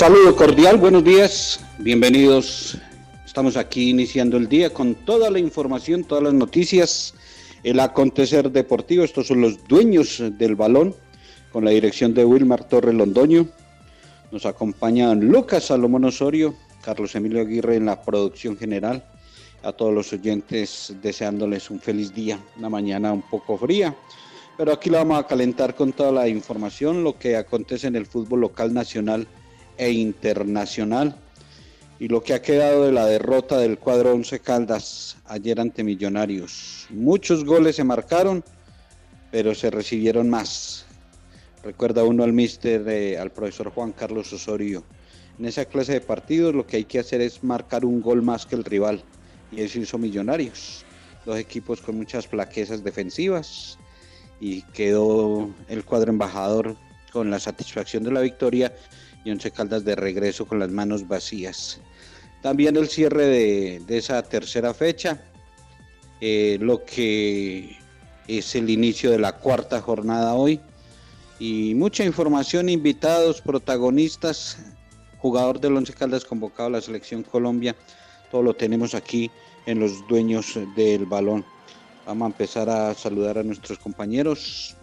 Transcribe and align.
Saludo 0.00 0.34
cordial, 0.34 0.78
buenos 0.78 1.04
días, 1.04 1.60
bienvenidos. 1.76 2.78
Estamos 3.26 3.58
aquí 3.58 3.90
iniciando 3.90 4.38
el 4.38 4.48
día 4.48 4.72
con 4.72 4.94
toda 4.94 5.28
la 5.28 5.38
información, 5.38 6.04
todas 6.04 6.24
las 6.24 6.32
noticias, 6.32 7.12
el 7.64 7.80
acontecer 7.80 8.50
deportivo. 8.50 9.04
Estos 9.04 9.26
son 9.26 9.42
los 9.42 9.62
dueños 9.68 10.22
del 10.38 10.56
balón, 10.56 10.94
con 11.52 11.66
la 11.66 11.72
dirección 11.72 12.14
de 12.14 12.24
Wilmar 12.24 12.66
Torre 12.66 12.94
Londoño. 12.94 13.46
Nos 14.32 14.46
acompañan 14.46 15.20
Lucas 15.20 15.64
Salomón 15.64 16.06
Osorio, 16.06 16.54
Carlos 16.80 17.14
Emilio 17.14 17.42
Aguirre 17.42 17.76
en 17.76 17.84
la 17.84 18.00
producción 18.00 18.56
general. 18.56 19.04
A 19.62 19.72
todos 19.72 19.92
los 19.92 20.10
oyentes 20.14 20.94
deseándoles 21.02 21.68
un 21.68 21.78
feliz 21.78 22.14
día, 22.14 22.40
una 22.56 22.70
mañana 22.70 23.12
un 23.12 23.20
poco 23.20 23.58
fría, 23.58 23.94
pero 24.56 24.72
aquí 24.72 24.88
lo 24.88 24.96
vamos 24.96 25.18
a 25.18 25.26
calentar 25.26 25.74
con 25.74 25.92
toda 25.92 26.10
la 26.10 26.26
información, 26.26 27.04
lo 27.04 27.18
que 27.18 27.36
acontece 27.36 27.86
en 27.86 27.96
el 27.96 28.06
fútbol 28.06 28.40
local 28.40 28.72
nacional 28.72 29.28
e 29.80 29.90
internacional 29.92 31.16
y 31.98 32.08
lo 32.08 32.22
que 32.22 32.34
ha 32.34 32.42
quedado 32.42 32.84
de 32.84 32.92
la 32.92 33.06
derrota 33.06 33.56
del 33.58 33.78
cuadro 33.78 34.12
Once 34.12 34.38
Caldas 34.38 35.16
ayer 35.24 35.58
ante 35.58 35.82
Millonarios. 35.82 36.86
Muchos 36.90 37.46
goles 37.46 37.76
se 37.76 37.84
marcaron, 37.84 38.44
pero 39.30 39.54
se 39.54 39.70
recibieron 39.70 40.28
más. 40.28 40.84
Recuerda 41.64 42.04
uno 42.04 42.24
al 42.24 42.34
mister, 42.34 42.86
eh, 42.88 43.18
al 43.18 43.30
profesor 43.30 43.70
Juan 43.70 43.92
Carlos 43.92 44.30
Osorio. 44.34 44.84
En 45.38 45.46
esa 45.46 45.64
clase 45.64 45.94
de 45.94 46.00
partidos 46.02 46.54
lo 46.54 46.66
que 46.66 46.76
hay 46.76 46.84
que 46.84 46.98
hacer 46.98 47.22
es 47.22 47.42
marcar 47.42 47.86
un 47.86 48.02
gol 48.02 48.20
más 48.20 48.44
que 48.44 48.56
el 48.56 48.64
rival. 48.64 49.02
Y 49.50 49.62
eso 49.62 49.78
hizo 49.78 49.96
Millonarios. 49.96 50.84
Dos 51.24 51.38
equipos 51.38 51.80
con 51.80 51.96
muchas 51.96 52.26
flaquezas 52.26 52.84
defensivas. 52.84 53.78
Y 54.40 54.62
quedó 54.74 55.50
el 55.68 55.84
cuadro 55.84 56.10
embajador 56.10 56.76
con 57.12 57.30
la 57.30 57.40
satisfacción 57.40 58.04
de 58.04 58.12
la 58.12 58.20
victoria 58.20 58.74
y 59.24 59.30
Once 59.30 59.50
Caldas 59.50 59.84
de 59.84 59.96
regreso 59.96 60.46
con 60.46 60.58
las 60.58 60.70
manos 60.70 61.06
vacías. 61.06 61.80
También 62.42 62.76
el 62.76 62.88
cierre 62.88 63.26
de, 63.26 63.98
esa 63.98 64.22
tercera 64.22 64.72
fecha, 64.72 65.22
eh, 66.20 66.58
lo 66.60 66.84
que 66.84 67.76
es 68.26 68.54
el 68.54 68.70
inicio 68.70 69.10
de 69.10 69.18
la 69.18 69.32
cuarta 69.32 69.80
jornada 69.80 70.34
hoy 70.34 70.60
y 71.38 71.74
mucha 71.74 72.04
información, 72.04 72.68
invitados, 72.68 73.40
protagonistas, 73.40 74.58
jugador 75.18 75.60
del 75.60 75.76
Once 75.76 75.92
Caldas 75.92 76.24
convocado 76.24 76.68
a 76.68 76.72
la 76.72 76.80
selección 76.80 77.22
Colombia, 77.22 77.76
todo 78.30 78.42
lo 78.42 78.54
tenemos 78.54 78.94
aquí 78.94 79.30
en 79.66 79.80
los 79.80 80.06
dueños 80.08 80.58
del 80.76 81.06
balón. 81.06 81.44
Vamos 82.06 82.26
a 82.26 82.30
empezar 82.30 82.70
a 82.70 82.94
saludar 82.94 83.38
a 83.38 83.42
nuestros 83.42 83.78
compañeros. 83.78 84.76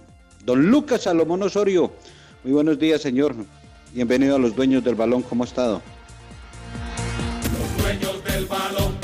Don 0.46 0.70
Lucas 0.70 1.04
Salomón 1.04 1.44
Osorio, 1.44 1.92
muy 2.44 2.54
buenos 2.54 2.78
días, 2.78 3.02
señor. 3.02 3.36
Bienvenido 3.94 4.36
a 4.36 4.40
los 4.40 4.56
dueños 4.56 4.84
del 4.84 4.96
balón, 4.96 5.22
¿cómo 5.24 5.44
ha 5.44 5.48
estado? 5.48 5.82
Los 7.54 7.84
dueños 7.84 8.24
del 8.26 8.46
balón, 8.46 8.96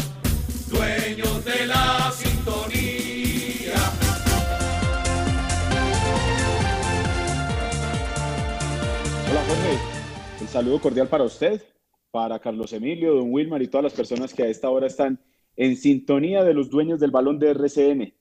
dueños 0.70 1.46
de 1.46 1.66
la 1.66 2.12
sintonía. 2.12 3.76
Hola 9.32 9.42
Jorge, 9.48 9.80
un 10.42 10.48
saludo 10.48 10.82
cordial 10.82 11.08
para 11.08 11.24
usted, 11.24 11.64
para 12.12 12.38
Carlos 12.40 12.74
Emilio, 12.74 13.16
don 13.16 13.32
Wilmar 13.32 13.62
y 13.62 13.68
todas 13.68 13.86
las 13.86 13.94
personas 13.94 14.34
que 14.34 14.44
a 14.44 14.48
esta 14.48 14.70
hora 14.70 14.88
están 14.88 15.20
en 15.56 15.78
sintonía 15.78 16.44
de 16.44 16.54
los 16.54 16.70
dueños 16.70 17.00
del 17.00 17.12
balón 17.12 17.40
de 17.40 17.52
RCN. 17.52 18.14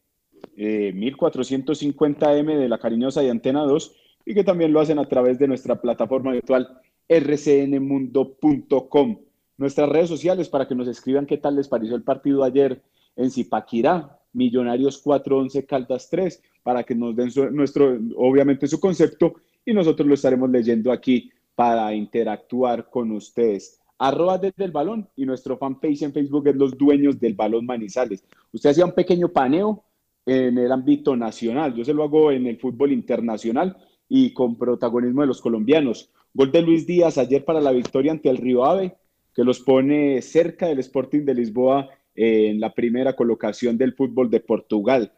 1450M 0.57 2.51
eh, 2.51 2.57
de 2.57 2.69
la 2.69 2.79
cariñosa 2.79 3.23
y 3.23 3.29
Antena 3.29 3.63
2 3.63 3.97
y 4.25 4.35
que 4.35 4.45
también 4.45 4.73
lo 4.73 4.81
hacen 4.81 4.99
a 4.99 5.09
través 5.09 5.39
de 5.39 5.49
nuestra 5.49 5.81
plataforma 5.81 6.33
virtual 6.33 6.81
rcnmundo.com. 7.09 9.19
Nuestras 9.59 9.89
redes 9.89 10.09
sociales 10.09 10.49
para 10.49 10.67
que 10.67 10.75
nos 10.75 10.89
escriban 10.89 11.27
qué 11.27 11.39
tal 11.39 11.57
les 11.57 11.69
pareció 11.69 11.95
el 11.95 12.03
partido 12.03 12.43
ayer 12.43 12.83
en 13.17 13.31
Zipaquirá, 13.31 14.19
Millonarios 14.33 14.99
411 14.99 15.67
Caldas 15.67 16.09
3, 16.11 16.43
para 16.63 16.85
que 16.85 16.95
nos 16.95 17.15
den 17.15 17.31
nuestro, 17.55 17.99
obviamente 18.17 18.67
su 18.67 18.81
concepto 18.81 19.35
y 19.65 19.75
nosotros 19.75 20.09
lo 20.09 20.15
estaremos 20.15 20.51
leyendo 20.51 20.91
aquí 20.91 21.31
para 21.55 21.95
interactuar 21.95 22.89
con 22.89 23.13
ustedes. 23.13 23.79
arroba 23.99 24.39
desde 24.39 24.65
el 24.65 24.73
balón 24.73 25.09
y 25.15 25.27
nuestro 25.27 25.57
fanpage 25.57 26.03
en 26.03 26.13
Facebook 26.13 26.49
es 26.49 26.57
Los 26.57 26.77
Dueños 26.77 27.21
del 27.21 27.35
Balón 27.35 27.67
Manizales. 27.67 28.25
Usted 28.53 28.71
hacía 28.71 28.85
un 28.85 28.93
pequeño 28.93 29.29
paneo 29.29 29.85
en 30.27 30.59
el 30.59 30.73
ámbito 30.73 31.15
nacional, 31.15 31.75
yo 31.75 31.85
se 31.85 31.95
lo 31.95 32.03
hago 32.03 32.33
en 32.33 32.47
el 32.47 32.59
fútbol 32.59 32.93
internacional 32.93 33.77
y 34.15 34.35
con 34.35 34.57
protagonismo 34.57 35.23
de 35.23 35.27
los 35.27 35.41
colombianos. 35.41 36.11
Gol 36.35 36.53
de 36.53 36.61
Luis 36.61 36.87
Díaz 36.87 37.17
ayer 37.17 37.47
para 37.47 37.63
la 37.63 37.73
victoria 37.73 38.13
ante 38.13 38.29
el 38.29 38.37
Río 38.37 38.67
Ave, 38.67 38.95
que 39.35 39.43
los 39.43 39.61
pone 39.61 40.21
cerca 40.21 40.67
del 40.67 40.81
Sporting 40.81 41.25
de 41.25 41.33
Lisboa 41.33 41.89
en 42.15 42.61
la 42.61 42.75
primera 42.75 43.17
colocación 43.17 43.79
del 43.79 43.95
fútbol 43.95 44.29
de 44.29 44.41
Portugal. 44.41 45.15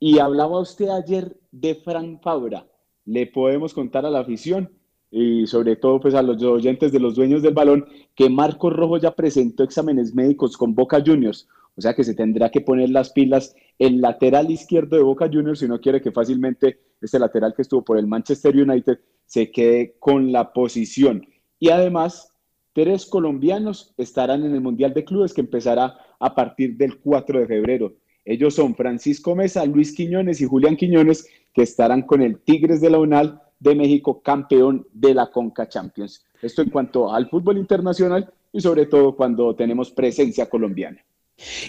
Y 0.00 0.18
hablaba 0.18 0.60
usted 0.60 0.88
ayer 0.88 1.36
de 1.52 1.74
Frank 1.74 2.22
Fabra. 2.22 2.66
Le 3.04 3.26
podemos 3.26 3.74
contar 3.74 4.06
a 4.06 4.10
la 4.10 4.20
afición 4.20 4.70
y 5.10 5.46
sobre 5.46 5.76
todo 5.76 6.00
pues 6.00 6.14
a 6.14 6.22
los 6.22 6.42
oyentes 6.42 6.90
de 6.90 7.00
los 7.00 7.16
dueños 7.16 7.42
del 7.42 7.52
balón 7.52 7.84
que 8.14 8.30
Marco 8.30 8.70
Rojo 8.70 8.96
ya 8.96 9.14
presentó 9.14 9.62
exámenes 9.62 10.14
médicos 10.14 10.56
con 10.56 10.74
Boca 10.74 11.02
Juniors, 11.04 11.46
o 11.76 11.82
sea 11.82 11.92
que 11.92 12.02
se 12.02 12.14
tendrá 12.14 12.50
que 12.50 12.62
poner 12.62 12.88
las 12.88 13.10
pilas 13.10 13.54
el 13.78 14.00
lateral 14.00 14.50
izquierdo 14.50 14.96
de 14.96 15.02
Boca 15.02 15.28
Juniors 15.30 15.58
si 15.58 15.68
no 15.68 15.80
quiere 15.80 16.00
que 16.00 16.12
fácilmente 16.12 16.78
este 17.00 17.18
lateral 17.18 17.54
que 17.54 17.62
estuvo 17.62 17.82
por 17.82 17.98
el 17.98 18.06
Manchester 18.06 18.56
United 18.56 18.98
se 19.26 19.50
quede 19.50 19.96
con 19.98 20.32
la 20.32 20.52
posición. 20.52 21.26
Y 21.58 21.70
además, 21.70 22.32
tres 22.72 23.06
colombianos 23.06 23.92
estarán 23.96 24.44
en 24.44 24.54
el 24.54 24.60
Mundial 24.60 24.94
de 24.94 25.04
Clubes 25.04 25.34
que 25.34 25.40
empezará 25.40 25.96
a 26.18 26.34
partir 26.34 26.76
del 26.76 26.98
4 26.98 27.40
de 27.40 27.46
febrero. 27.46 27.94
Ellos 28.24 28.54
son 28.54 28.74
Francisco 28.74 29.34
Mesa, 29.34 29.64
Luis 29.64 29.92
Quiñones 29.94 30.40
y 30.40 30.46
Julián 30.46 30.76
Quiñones, 30.76 31.26
que 31.54 31.62
estarán 31.62 32.02
con 32.02 32.22
el 32.22 32.40
Tigres 32.40 32.80
de 32.80 32.90
la 32.90 32.98
UNAL 32.98 33.40
de 33.58 33.74
México, 33.74 34.20
campeón 34.22 34.86
de 34.92 35.14
la 35.14 35.30
Conca 35.30 35.68
Champions. 35.68 36.24
Esto 36.40 36.62
en 36.62 36.70
cuanto 36.70 37.12
al 37.12 37.28
fútbol 37.28 37.58
internacional 37.58 38.32
y 38.52 38.60
sobre 38.60 38.86
todo 38.86 39.16
cuando 39.16 39.54
tenemos 39.54 39.90
presencia 39.90 40.48
colombiana. 40.48 41.04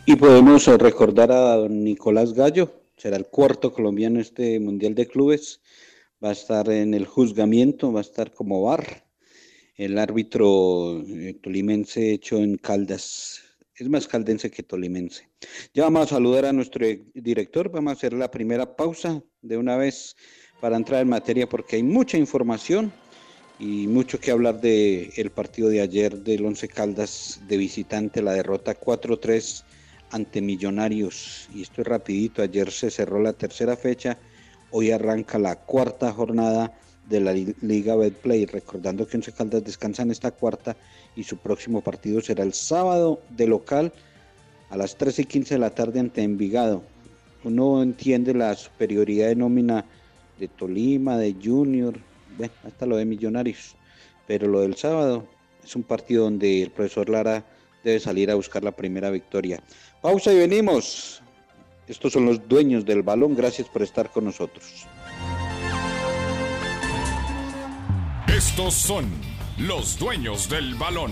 Y 0.05 0.15
podemos 0.15 0.65
recordar 0.79 1.31
a 1.31 1.55
don 1.55 1.83
Nicolás 1.83 2.33
Gallo, 2.33 2.71
será 2.99 3.15
el 3.15 3.27
cuarto 3.27 3.71
colombiano 3.71 4.19
este 4.19 4.59
Mundial 4.59 4.93
de 4.93 5.07
Clubes, 5.07 5.61
va 6.23 6.29
a 6.29 6.33
estar 6.33 6.69
en 6.69 6.93
el 6.93 7.05
juzgamiento, 7.05 7.93
va 7.93 8.01
a 8.01 8.03
estar 8.03 8.33
como 8.33 8.61
bar, 8.61 9.07
el 9.77 9.97
árbitro 9.97 11.01
eh, 11.07 11.39
tolimense 11.41 12.11
hecho 12.11 12.37
en 12.37 12.57
Caldas, 12.57 13.41
es 13.75 13.87
más 13.87 14.07
caldense 14.07 14.51
que 14.51 14.63
tolimense. 14.63 15.29
Ya 15.73 15.83
vamos 15.83 16.03
a 16.03 16.15
saludar 16.15 16.45
a 16.45 16.51
nuestro 16.51 16.85
director, 17.13 17.71
vamos 17.71 17.91
a 17.91 17.95
hacer 17.95 18.11
la 18.11 18.29
primera 18.29 18.75
pausa 18.75 19.23
de 19.41 19.55
una 19.55 19.77
vez 19.77 20.17
para 20.59 20.75
entrar 20.75 21.01
en 21.01 21.07
materia 21.07 21.47
porque 21.47 21.77
hay 21.77 21.83
mucha 21.83 22.17
información 22.17 22.91
y 23.57 23.87
mucho 23.87 24.19
que 24.19 24.31
hablar 24.31 24.59
del 24.59 25.11
el 25.15 25.31
partido 25.31 25.69
de 25.69 25.79
ayer 25.79 26.17
del 26.17 26.45
Once 26.45 26.67
Caldas 26.67 27.39
de 27.47 27.55
visitante, 27.55 28.21
la 28.21 28.33
derrota 28.33 28.77
4-3 28.77 29.63
ante 30.11 30.41
Millonarios. 30.41 31.50
Y 31.53 31.61
esto 31.61 31.81
es 31.81 31.88
rapidito, 31.88 32.41
ayer 32.41 32.71
se 32.71 32.89
cerró 32.89 33.21
la 33.21 33.33
tercera 33.33 33.75
fecha, 33.75 34.17
hoy 34.71 34.91
arranca 34.91 35.39
la 35.39 35.56
cuarta 35.56 36.11
jornada 36.11 36.73
de 37.07 37.19
la 37.19 37.33
Liga 37.33 37.95
Betplay, 37.95 38.45
recordando 38.45 39.07
que 39.07 39.17
Once 39.17 39.31
Caldas 39.31 39.63
descansa 39.63 40.03
en 40.03 40.11
esta 40.11 40.31
cuarta 40.31 40.77
y 41.15 41.23
su 41.23 41.38
próximo 41.38 41.81
partido 41.81 42.21
será 42.21 42.44
el 42.44 42.53
sábado 42.53 43.21
de 43.29 43.47
local 43.47 43.91
a 44.69 44.77
las 44.77 44.95
3 44.95 45.19
y 45.19 45.25
15 45.25 45.56
de 45.56 45.59
la 45.59 45.71
tarde 45.71 46.00
ante 46.00 46.21
Envigado. 46.21 46.83
Uno 47.44 47.81
entiende 47.81 48.33
la 48.33 48.53
superioridad 48.56 49.29
de 49.29 49.35
nómina 49.35 49.85
de 50.39 50.47
Tolima, 50.47 51.17
de 51.17 51.35
Junior, 51.41 51.95
bueno, 52.38 52.53
hasta 52.63 52.85
lo 52.85 52.97
de 52.97 53.06
Millonarios. 53.06 53.75
Pero 54.27 54.47
lo 54.47 54.61
del 54.61 54.75
sábado 54.75 55.27
es 55.63 55.75
un 55.75 55.83
partido 55.83 56.25
donde 56.25 56.61
el 56.61 56.71
profesor 56.71 57.09
Lara 57.09 57.44
debe 57.83 58.00
salir 58.00 58.29
a 58.29 58.35
buscar 58.35 58.63
la 58.63 58.71
primera 58.71 59.09
victoria. 59.09 59.63
Pausa 60.01 60.31
y 60.31 60.37
venimos. 60.37 61.21
Estos 61.87 62.13
son 62.13 62.25
los 62.25 62.47
dueños 62.47 62.85
del 62.85 63.03
balón. 63.03 63.35
Gracias 63.35 63.67
por 63.67 63.81
estar 63.81 64.11
con 64.11 64.25
nosotros. 64.25 64.85
Estos 68.27 68.73
son 68.75 69.05
los 69.57 69.99
dueños 69.99 70.49
del 70.49 70.75
balón. 70.75 71.11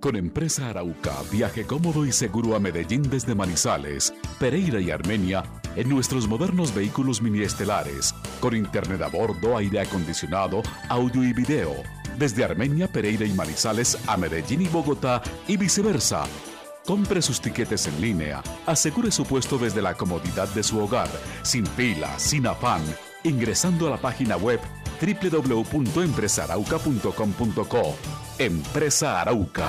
Con 0.00 0.16
Empresa 0.16 0.70
Arauca, 0.70 1.14
viaje 1.30 1.66
cómodo 1.66 2.06
y 2.06 2.12
seguro 2.12 2.56
a 2.56 2.58
Medellín 2.58 3.02
desde 3.02 3.34
Manizales, 3.34 4.14
Pereira 4.38 4.80
y 4.80 4.90
Armenia 4.90 5.44
en 5.76 5.88
nuestros 5.88 6.26
modernos 6.26 6.74
vehículos 6.74 7.20
mini 7.20 7.42
estelares, 7.42 8.14
con 8.40 8.56
internet 8.56 9.02
a 9.02 9.08
bordo, 9.08 9.58
aire 9.58 9.80
acondicionado, 9.80 10.62
audio 10.88 11.22
y 11.22 11.34
video, 11.34 11.74
desde 12.18 12.44
Armenia, 12.44 12.88
Pereira 12.88 13.24
y 13.24 13.32
Manizales 13.32 13.98
a 14.06 14.16
Medellín 14.16 14.62
y 14.62 14.68
Bogotá 14.68 15.22
y 15.48 15.56
viceversa. 15.56 16.24
Compre 16.86 17.22
sus 17.22 17.40
tiquetes 17.40 17.86
en 17.86 18.00
línea, 18.00 18.42
asegure 18.66 19.10
su 19.10 19.24
puesto 19.24 19.58
desde 19.58 19.82
la 19.82 19.94
comodidad 19.94 20.48
de 20.48 20.62
su 20.62 20.78
hogar, 20.78 21.08
sin 21.42 21.66
fila, 21.66 22.18
sin 22.18 22.46
afán, 22.46 22.82
ingresando 23.22 23.86
a 23.86 23.90
la 23.90 23.98
página 23.98 24.36
web 24.36 24.60
www.empresarauca.com.co. 25.00 27.94
Empresa 28.38 29.20
Arauca. 29.20 29.68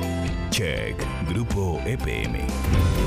Check, 0.51 0.95
Grupo 1.29 1.81
EPM. 1.85 2.35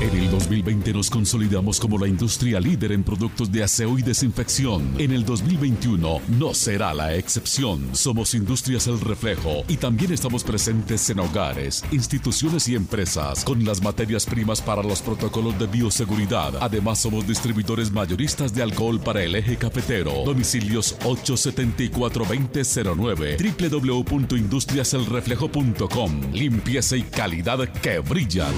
En 0.01 0.17
el 0.17 0.31
2020 0.31 0.93
nos 0.93 1.11
consolidamos 1.11 1.79
como 1.79 1.99
la 1.99 2.07
industria 2.07 2.59
líder 2.59 2.91
en 2.91 3.03
productos 3.03 3.51
de 3.51 3.63
aseo 3.63 3.99
y 3.99 4.01
desinfección. 4.01 4.95
En 4.97 5.11
el 5.11 5.23
2021 5.23 6.21
no 6.39 6.53
será 6.55 6.95
la 6.95 7.13
excepción. 7.13 7.95
Somos 7.95 8.33
Industrias 8.33 8.87
El 8.87 8.99
Reflejo 8.99 9.63
y 9.67 9.77
también 9.77 10.11
estamos 10.11 10.43
presentes 10.43 11.07
en 11.11 11.19
hogares, 11.19 11.85
instituciones 11.91 12.67
y 12.67 12.73
empresas 12.75 13.45
con 13.45 13.63
las 13.63 13.83
materias 13.83 14.25
primas 14.25 14.59
para 14.59 14.81
los 14.81 15.03
protocolos 15.03 15.59
de 15.59 15.67
bioseguridad. 15.67 16.55
Además 16.61 16.97
somos 16.99 17.27
distribuidores 17.27 17.91
mayoristas 17.91 18.55
de 18.55 18.63
alcohol 18.63 18.99
para 18.99 19.21
el 19.21 19.35
eje 19.35 19.55
cafetero. 19.55 20.23
Domicilios 20.25 20.97
874-2009 20.99 23.69
www.industriaselreflejo.com 23.69 26.33
Limpieza 26.33 26.97
y 26.97 27.03
calidad 27.03 27.34
que 27.81 27.99
brillan. 27.99 28.53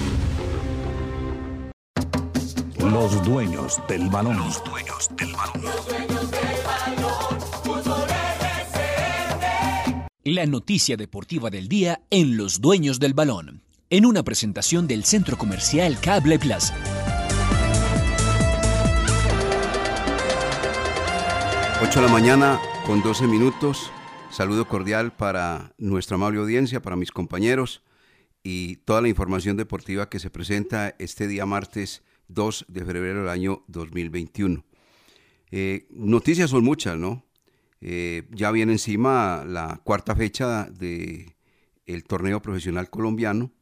Los 2.78 3.24
dueños 3.24 3.80
del 3.88 4.08
balón. 4.08 4.36
Los 4.36 4.64
dueños 4.64 5.10
del 5.16 5.32
balón. 5.32 5.62
La 10.24 10.46
noticia 10.46 10.96
deportiva 10.96 11.50
del 11.50 11.68
día 11.68 12.02
en 12.10 12.36
Los 12.36 12.60
dueños 12.60 12.98
del 13.00 13.14
balón. 13.14 13.62
En 13.90 14.06
una 14.06 14.22
presentación 14.22 14.86
del 14.86 15.04
Centro 15.04 15.36
Comercial 15.36 15.98
Cable 16.00 16.38
Plaza. 16.38 16.76
Ocho 21.82 22.00
de 22.00 22.06
la 22.06 22.12
mañana 22.12 22.60
con 22.86 23.02
12 23.02 23.26
minutos. 23.26 23.90
Saludo 24.30 24.68
cordial 24.68 25.12
para 25.12 25.72
nuestra 25.78 26.14
amable 26.14 26.38
audiencia, 26.40 26.80
para 26.80 26.96
mis 26.96 27.10
compañeros 27.10 27.82
y 28.42 28.76
toda 28.76 29.00
la 29.00 29.08
información 29.08 29.56
deportiva 29.56 30.08
que 30.08 30.18
se 30.18 30.30
presenta 30.30 30.94
este 30.98 31.26
día 31.28 31.46
martes 31.46 32.02
2 32.28 32.66
de 32.68 32.84
febrero 32.84 33.20
del 33.20 33.28
año 33.28 33.64
2021. 33.68 34.64
Eh, 35.50 35.86
noticias 35.90 36.50
son 36.50 36.64
muchas, 36.64 36.96
¿no? 36.98 37.24
Eh, 37.80 38.28
ya 38.30 38.50
viene 38.50 38.72
encima 38.72 39.44
la 39.46 39.80
cuarta 39.84 40.14
fecha 40.16 40.64
del 40.64 41.34
el 41.86 42.04
torneo 42.04 42.42
profesional 42.42 42.90
colombiano 42.90 43.52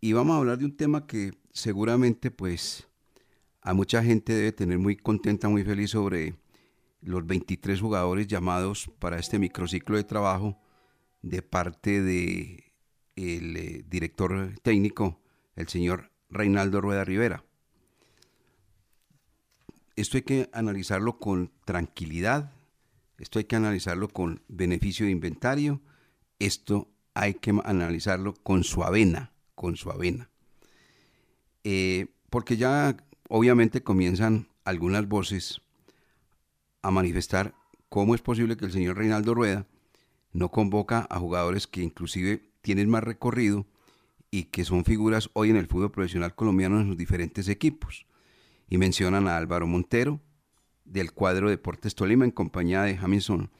y 0.00 0.12
vamos 0.14 0.34
a 0.34 0.38
hablar 0.38 0.58
de 0.58 0.64
un 0.64 0.76
tema 0.76 1.06
que 1.06 1.32
seguramente 1.52 2.30
pues 2.30 2.88
a 3.60 3.72
mucha 3.72 4.02
gente 4.02 4.32
debe 4.32 4.52
tener 4.52 4.78
muy 4.78 4.96
contenta, 4.96 5.48
muy 5.48 5.64
feliz 5.64 5.90
sobre 5.90 6.34
los 7.00 7.26
23 7.26 7.80
jugadores 7.80 8.26
llamados 8.26 8.90
para 8.98 9.18
este 9.18 9.38
microciclo 9.38 9.96
de 9.96 10.04
trabajo 10.04 10.58
de 11.22 11.42
parte 11.42 12.02
de 12.02 12.63
el 13.16 13.56
eh, 13.56 13.84
director 13.88 14.54
técnico, 14.62 15.20
el 15.56 15.68
señor 15.68 16.10
Reinaldo 16.30 16.80
Rueda 16.80 17.04
Rivera. 17.04 17.44
Esto 19.96 20.16
hay 20.16 20.22
que 20.22 20.50
analizarlo 20.52 21.18
con 21.18 21.52
tranquilidad, 21.64 22.52
esto 23.18 23.38
hay 23.38 23.44
que 23.44 23.56
analizarlo 23.56 24.08
con 24.08 24.42
beneficio 24.48 25.06
de 25.06 25.12
inventario, 25.12 25.80
esto 26.38 26.88
hay 27.14 27.34
que 27.34 27.54
analizarlo 27.64 28.34
con 28.34 28.64
su 28.64 28.82
avena, 28.82 29.32
con 29.54 29.76
su 29.76 29.90
avena. 29.90 30.30
Eh, 31.62 32.08
porque 32.28 32.56
ya 32.56 32.96
obviamente 33.28 33.82
comienzan 33.82 34.48
algunas 34.64 35.08
voces 35.08 35.60
a 36.82 36.90
manifestar 36.90 37.54
cómo 37.88 38.14
es 38.14 38.20
posible 38.20 38.56
que 38.56 38.64
el 38.64 38.72
señor 38.72 38.98
Reinaldo 38.98 39.34
Rueda 39.34 39.66
no 40.32 40.50
convoca 40.50 41.06
a 41.08 41.20
jugadores 41.20 41.68
que 41.68 41.82
inclusive 41.82 42.50
tienen 42.64 42.88
más 42.88 43.04
recorrido 43.04 43.66
y 44.30 44.44
que 44.44 44.64
son 44.64 44.84
figuras 44.84 45.30
hoy 45.34 45.50
en 45.50 45.56
el 45.56 45.66
fútbol 45.66 45.92
profesional 45.92 46.34
colombiano 46.34 46.80
en 46.80 46.88
sus 46.88 46.96
diferentes 46.96 47.48
equipos. 47.48 48.06
Y 48.68 48.78
mencionan 48.78 49.28
a 49.28 49.36
Álvaro 49.36 49.66
Montero, 49.66 50.20
del 50.84 51.12
cuadro 51.12 51.50
Deportes 51.50 51.94
Tolima, 51.94 52.24
en 52.24 52.30
compañía 52.30 52.82
de 52.82 52.96
Hamilton, 52.96 53.50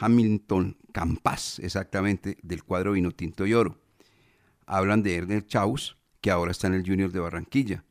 Hamilton 0.00 0.78
Campas, 0.92 1.58
exactamente, 1.60 2.38
del 2.42 2.64
cuadro 2.64 2.92
Vinotinto 2.92 3.46
y 3.46 3.52
Oro. 3.52 3.78
Hablan 4.66 5.02
de 5.02 5.16
Ernest 5.16 5.48
Chaus, 5.48 5.98
que 6.22 6.30
ahora 6.30 6.50
está 6.50 6.66
en 6.66 6.74
el 6.74 6.86
Junior 6.86 7.12
de 7.12 7.20
Barranquilla, 7.20 7.84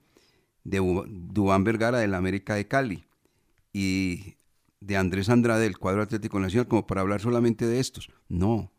de 0.64 0.80
Dubán 0.80 1.64
Vergara 1.64 2.00
del 2.00 2.16
América 2.16 2.56
de 2.56 2.68
Cali 2.68 3.06
y 3.72 4.36
de 4.80 4.98
Andrés 4.98 5.30
Andrade 5.30 5.64
del 5.64 5.78
cuadro 5.78 6.02
Atlético 6.02 6.40
Nacional 6.40 6.68
como 6.68 6.88
para 6.88 7.02
hablar 7.02 7.22
solamente 7.22 7.68
de 7.68 7.80
estos. 7.80 8.12
No, 8.28 8.72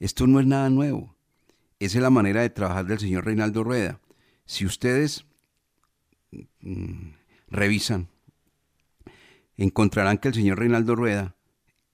esto 0.00 0.26
no 0.26 0.40
es 0.40 0.46
nada 0.46 0.70
nuevo. 0.70 1.14
Esa 1.78 1.98
es 1.98 2.02
la 2.02 2.10
manera 2.10 2.40
de 2.40 2.50
trabajar 2.50 2.86
del 2.86 2.98
señor 2.98 3.26
Reinaldo 3.26 3.62
Rueda. 3.62 4.00
Si 4.46 4.66
ustedes 4.66 5.26
mm, 6.60 7.10
revisan, 7.48 8.08
encontrarán 9.56 10.18
que 10.18 10.28
el 10.28 10.34
señor 10.34 10.58
Reinaldo 10.58 10.96
Rueda, 10.96 11.36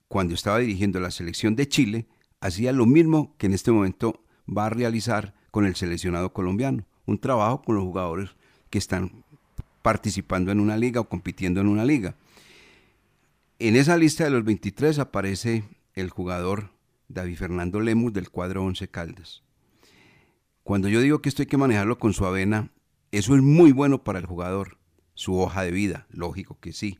cuando 0.08 0.34
estaba 0.34 0.58
dirigiendo 0.58 1.00
la 1.00 1.10
selección 1.10 1.56
de 1.56 1.68
Chile, 1.68 2.06
hacía 2.40 2.72
lo 2.72 2.86
mismo 2.86 3.36
que 3.38 3.46
en 3.46 3.54
este 3.54 3.72
momento 3.72 4.24
va 4.48 4.66
a 4.66 4.70
realizar 4.70 5.34
con 5.50 5.66
el 5.66 5.74
seleccionado 5.74 6.32
colombiano. 6.32 6.86
Un 7.06 7.18
trabajo 7.18 7.62
con 7.62 7.74
los 7.74 7.84
jugadores 7.84 8.30
que 8.70 8.78
están 8.78 9.24
participando 9.82 10.52
en 10.52 10.60
una 10.60 10.76
liga 10.76 11.00
o 11.00 11.08
compitiendo 11.08 11.60
en 11.60 11.68
una 11.68 11.84
liga. 11.84 12.16
En 13.58 13.74
esa 13.74 13.96
lista 13.96 14.24
de 14.24 14.30
los 14.30 14.44
23 14.44 14.98
aparece 14.98 15.64
el 15.94 16.10
jugador 16.10 16.75
David 17.08 17.36
Fernando 17.36 17.80
Lemus 17.80 18.12
del 18.12 18.30
cuadro 18.30 18.64
11 18.64 18.88
Caldas. 18.88 19.42
Cuando 20.62 20.88
yo 20.88 21.00
digo 21.00 21.22
que 21.22 21.28
esto 21.28 21.42
hay 21.42 21.46
que 21.46 21.56
manejarlo 21.56 21.98
con 21.98 22.12
su 22.12 22.26
avena, 22.26 22.72
eso 23.12 23.36
es 23.36 23.42
muy 23.42 23.72
bueno 23.72 24.02
para 24.02 24.18
el 24.18 24.26
jugador, 24.26 24.78
su 25.14 25.38
hoja 25.38 25.62
de 25.62 25.70
vida, 25.70 26.06
lógico 26.10 26.58
que 26.60 26.72
sí. 26.72 26.98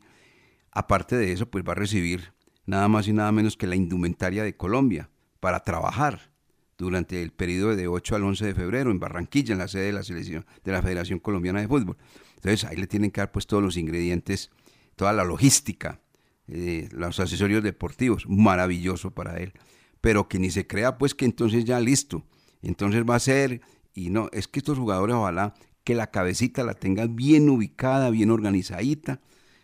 Aparte 0.71 1.17
de 1.17 1.31
eso, 1.31 1.49
pues 1.49 1.63
va 1.67 1.73
a 1.73 1.75
recibir 1.75 2.33
nada 2.65 2.87
más 2.87 3.07
y 3.07 3.13
nada 3.13 3.31
menos 3.31 3.57
que 3.57 3.67
la 3.67 3.75
indumentaria 3.75 4.43
de 4.43 4.55
Colombia 4.55 5.09
para 5.39 5.61
trabajar 5.61 6.31
durante 6.77 7.21
el 7.21 7.31
periodo 7.31 7.75
de 7.75 7.87
8 7.87 8.15
al 8.15 8.23
11 8.23 8.45
de 8.45 8.55
febrero 8.55 8.91
en 8.91 8.99
Barranquilla, 8.99 9.53
en 9.53 9.59
la 9.59 9.67
sede 9.67 9.87
de 9.87 9.93
la 9.93 10.03
selección 10.03 10.45
de 10.63 10.71
la 10.71 10.81
Federación 10.81 11.19
Colombiana 11.19 11.59
de 11.59 11.67
Fútbol. 11.67 11.97
Entonces 12.35 12.65
ahí 12.65 12.77
le 12.77 12.87
tienen 12.87 13.11
que 13.11 13.21
dar 13.21 13.31
pues 13.31 13.47
todos 13.47 13.63
los 13.63 13.77
ingredientes, 13.77 14.51
toda 14.95 15.11
la 15.11 15.23
logística 15.23 16.01
eh, 16.49 16.87
los 16.91 17.19
accesorios 17.19 17.61
deportivos, 17.61 18.25
maravilloso 18.27 19.11
para 19.11 19.37
él. 19.37 19.51
Pero 20.01 20.27
que 20.27 20.39
ni 20.39 20.51
se 20.51 20.67
crea 20.67 20.97
pues 20.97 21.15
que 21.15 21.25
entonces 21.25 21.65
ya 21.65 21.79
listo, 21.79 22.23
entonces 22.61 23.03
va 23.09 23.15
a 23.15 23.19
ser, 23.19 23.61
y 23.93 24.09
no, 24.09 24.29
es 24.31 24.47
que 24.47 24.59
estos 24.59 24.77
jugadores 24.77 25.15
ojalá 25.15 25.53
que 25.83 25.95
la 25.95 26.11
cabecita 26.11 26.63
la 26.63 26.73
tengan 26.73 27.15
bien 27.15 27.49
ubicada, 27.49 28.09
bien 28.09 28.29
organizadita, 28.29 29.21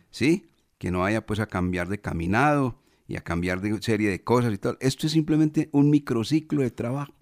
¿sí? 0.09 0.45
Que 0.77 0.89
no 0.89 0.99
vaya 0.99 1.25
pues 1.25 1.39
a 1.39 1.47
cambiar 1.47 1.89
de 1.89 1.99
caminado 1.99 2.79
y 3.07 3.17
a 3.17 3.21
cambiar 3.21 3.61
de 3.61 3.81
serie 3.81 4.09
de 4.09 4.23
cosas 4.23 4.53
y 4.53 4.57
tal. 4.57 4.77
Esto 4.79 5.07
es 5.07 5.13
simplemente 5.13 5.69
un 5.73 5.89
microciclo 5.89 6.61
de 6.61 6.71
trabajo. 6.71 7.13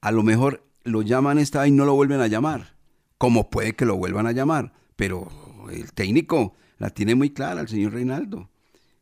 A 0.00 0.12
lo 0.12 0.22
mejor 0.22 0.64
lo 0.82 1.02
llaman 1.02 1.38
esta 1.38 1.66
y 1.66 1.70
no 1.70 1.84
lo 1.84 1.94
vuelven 1.94 2.20
a 2.20 2.26
llamar, 2.26 2.74
como 3.18 3.50
puede 3.50 3.74
que 3.74 3.84
lo 3.84 3.96
vuelvan 3.96 4.26
a 4.26 4.32
llamar, 4.32 4.72
pero 4.96 5.28
el 5.70 5.92
técnico 5.92 6.54
la 6.78 6.90
tiene 6.90 7.14
muy 7.14 7.30
clara 7.30 7.60
el 7.60 7.68
señor 7.68 7.92
Reinaldo. 7.92 8.48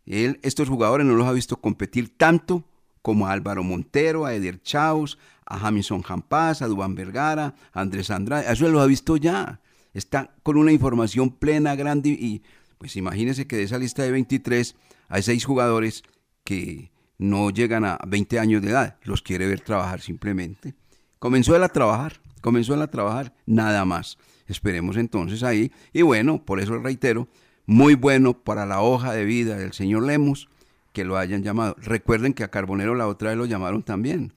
Él, 0.06 0.40
estos 0.42 0.68
jugadores 0.68 1.06
no 1.06 1.14
los 1.14 1.28
ha 1.28 1.32
visto 1.32 1.60
competir 1.60 2.16
tanto 2.16 2.64
como 3.08 3.26
a 3.26 3.32
Álvaro 3.32 3.64
Montero, 3.64 4.26
a 4.26 4.34
Eder 4.34 4.60
Chaus, 4.60 5.16
a 5.46 5.58
Jamison 5.58 6.02
Jampaz, 6.02 6.60
a 6.60 6.66
Dubán 6.66 6.94
Vergara, 6.94 7.54
a 7.72 7.80
Andrés 7.80 8.10
Andrade. 8.10 8.52
Eso 8.52 8.68
los 8.68 8.82
ha 8.82 8.84
visto 8.84 9.16
ya. 9.16 9.62
Está 9.94 10.34
con 10.42 10.58
una 10.58 10.72
información 10.72 11.30
plena, 11.30 11.74
grande. 11.74 12.10
Y 12.10 12.42
pues 12.76 12.96
imagínense 12.96 13.46
que 13.46 13.56
de 13.56 13.62
esa 13.62 13.78
lista 13.78 14.02
de 14.02 14.10
23 14.10 14.76
hay 15.08 15.22
seis 15.22 15.46
jugadores 15.46 16.02
que 16.44 16.92
no 17.16 17.48
llegan 17.48 17.86
a 17.86 17.98
20 18.06 18.38
años 18.40 18.60
de 18.60 18.72
edad. 18.72 18.98
Los 19.04 19.22
quiere 19.22 19.46
ver 19.46 19.62
trabajar 19.62 20.02
simplemente. 20.02 20.74
Comenzó 21.18 21.56
él 21.56 21.62
a 21.62 21.70
trabajar, 21.70 22.20
comenzó 22.42 22.74
él 22.74 22.82
a 22.82 22.90
trabajar, 22.90 23.34
nada 23.46 23.86
más. 23.86 24.18
Esperemos 24.48 24.98
entonces 24.98 25.42
ahí. 25.42 25.72
Y 25.94 26.02
bueno, 26.02 26.44
por 26.44 26.60
eso 26.60 26.76
reitero, 26.76 27.26
muy 27.64 27.94
bueno 27.94 28.34
para 28.34 28.66
la 28.66 28.82
hoja 28.82 29.14
de 29.14 29.24
vida 29.24 29.56
del 29.56 29.72
señor 29.72 30.02
Lemos 30.02 30.50
que 30.98 31.04
lo 31.04 31.16
hayan 31.16 31.44
llamado. 31.44 31.76
Recuerden 31.78 32.34
que 32.34 32.42
a 32.42 32.50
Carbonero 32.50 32.96
la 32.96 33.06
otra 33.06 33.28
vez 33.28 33.38
lo 33.38 33.46
llamaron 33.46 33.84
también, 33.84 34.32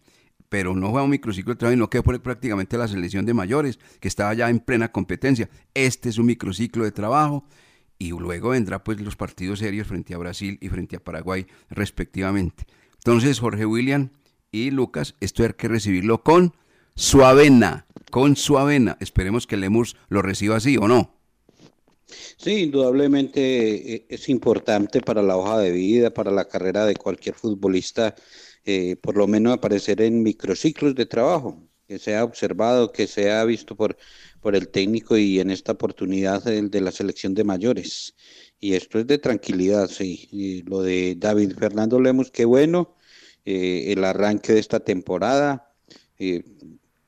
pero 0.47 0.75
no 0.75 0.91
fue 0.91 1.01
un 1.01 1.09
microciclo 1.09 1.55
de 1.55 1.57
trabajo, 1.57 1.75
no 1.75 1.89
que 1.89 2.03
fue 2.03 2.19
prácticamente 2.19 2.77
la 2.77 2.87
selección 2.87 3.25
de 3.25 3.33
mayores, 3.33 3.79
que 3.99 4.07
estaba 4.07 4.31
ya 4.35 4.47
en 4.47 4.59
plena 4.59 4.91
competencia. 4.91 5.49
Este 5.73 6.09
es 6.09 6.19
un 6.19 6.27
microciclo 6.27 6.83
de 6.83 6.91
trabajo 6.91 7.45
y 7.97 8.11
luego 8.11 8.49
vendrá 8.49 8.83
pues 8.83 9.01
los 9.01 9.15
partidos 9.15 9.57
serios 9.57 9.87
frente 9.87 10.13
a 10.13 10.19
Brasil 10.19 10.59
y 10.61 10.69
frente 10.69 10.97
a 10.97 11.03
Paraguay 11.03 11.47
respectivamente. 11.71 12.67
Entonces, 12.93 13.39
Jorge 13.39 13.65
William 13.65 14.11
y 14.51 14.69
Lucas, 14.69 15.15
esto 15.19 15.41
hay 15.41 15.53
que 15.53 15.67
recibirlo 15.67 16.21
con 16.21 16.53
suavena, 16.93 17.87
con 18.11 18.35
suavena. 18.35 18.97
Esperemos 18.99 19.47
que 19.47 19.57
Lemus 19.57 19.97
lo 20.09 20.21
reciba 20.21 20.57
así 20.57 20.77
o 20.77 20.87
no. 20.87 21.20
Sí, 22.37 22.63
indudablemente 22.63 23.95
eh, 23.95 24.05
es 24.09 24.29
importante 24.29 25.01
para 25.01 25.21
la 25.21 25.37
hoja 25.37 25.59
de 25.59 25.71
vida, 25.71 26.13
para 26.13 26.31
la 26.31 26.47
carrera 26.47 26.85
de 26.85 26.95
cualquier 26.95 27.35
futbolista, 27.35 28.15
eh, 28.65 28.95
por 28.97 29.17
lo 29.17 29.27
menos 29.27 29.53
aparecer 29.53 30.01
en 30.01 30.23
microciclos 30.23 30.95
de 30.95 31.05
trabajo, 31.05 31.67
que 31.87 31.99
sea 31.99 32.23
observado, 32.23 32.91
que 32.91 33.07
sea 33.07 33.43
visto 33.45 33.75
por, 33.75 33.97
por 34.41 34.55
el 34.55 34.69
técnico 34.69 35.17
y 35.17 35.39
en 35.39 35.51
esta 35.51 35.73
oportunidad 35.73 36.47
el 36.47 36.69
de 36.69 36.81
la 36.81 36.91
selección 36.91 37.33
de 37.33 37.43
mayores. 37.43 38.15
Y 38.59 38.73
esto 38.75 38.99
es 38.99 39.07
de 39.07 39.17
tranquilidad, 39.17 39.87
sí. 39.89 40.63
Lo 40.67 40.81
de 40.81 41.15
David 41.17 41.53
Fernando 41.57 41.99
Lemos, 41.99 42.31
qué 42.31 42.45
bueno, 42.45 42.95
eh, 43.45 43.93
el 43.93 44.03
arranque 44.03 44.53
de 44.53 44.59
esta 44.59 44.79
temporada. 44.81 45.67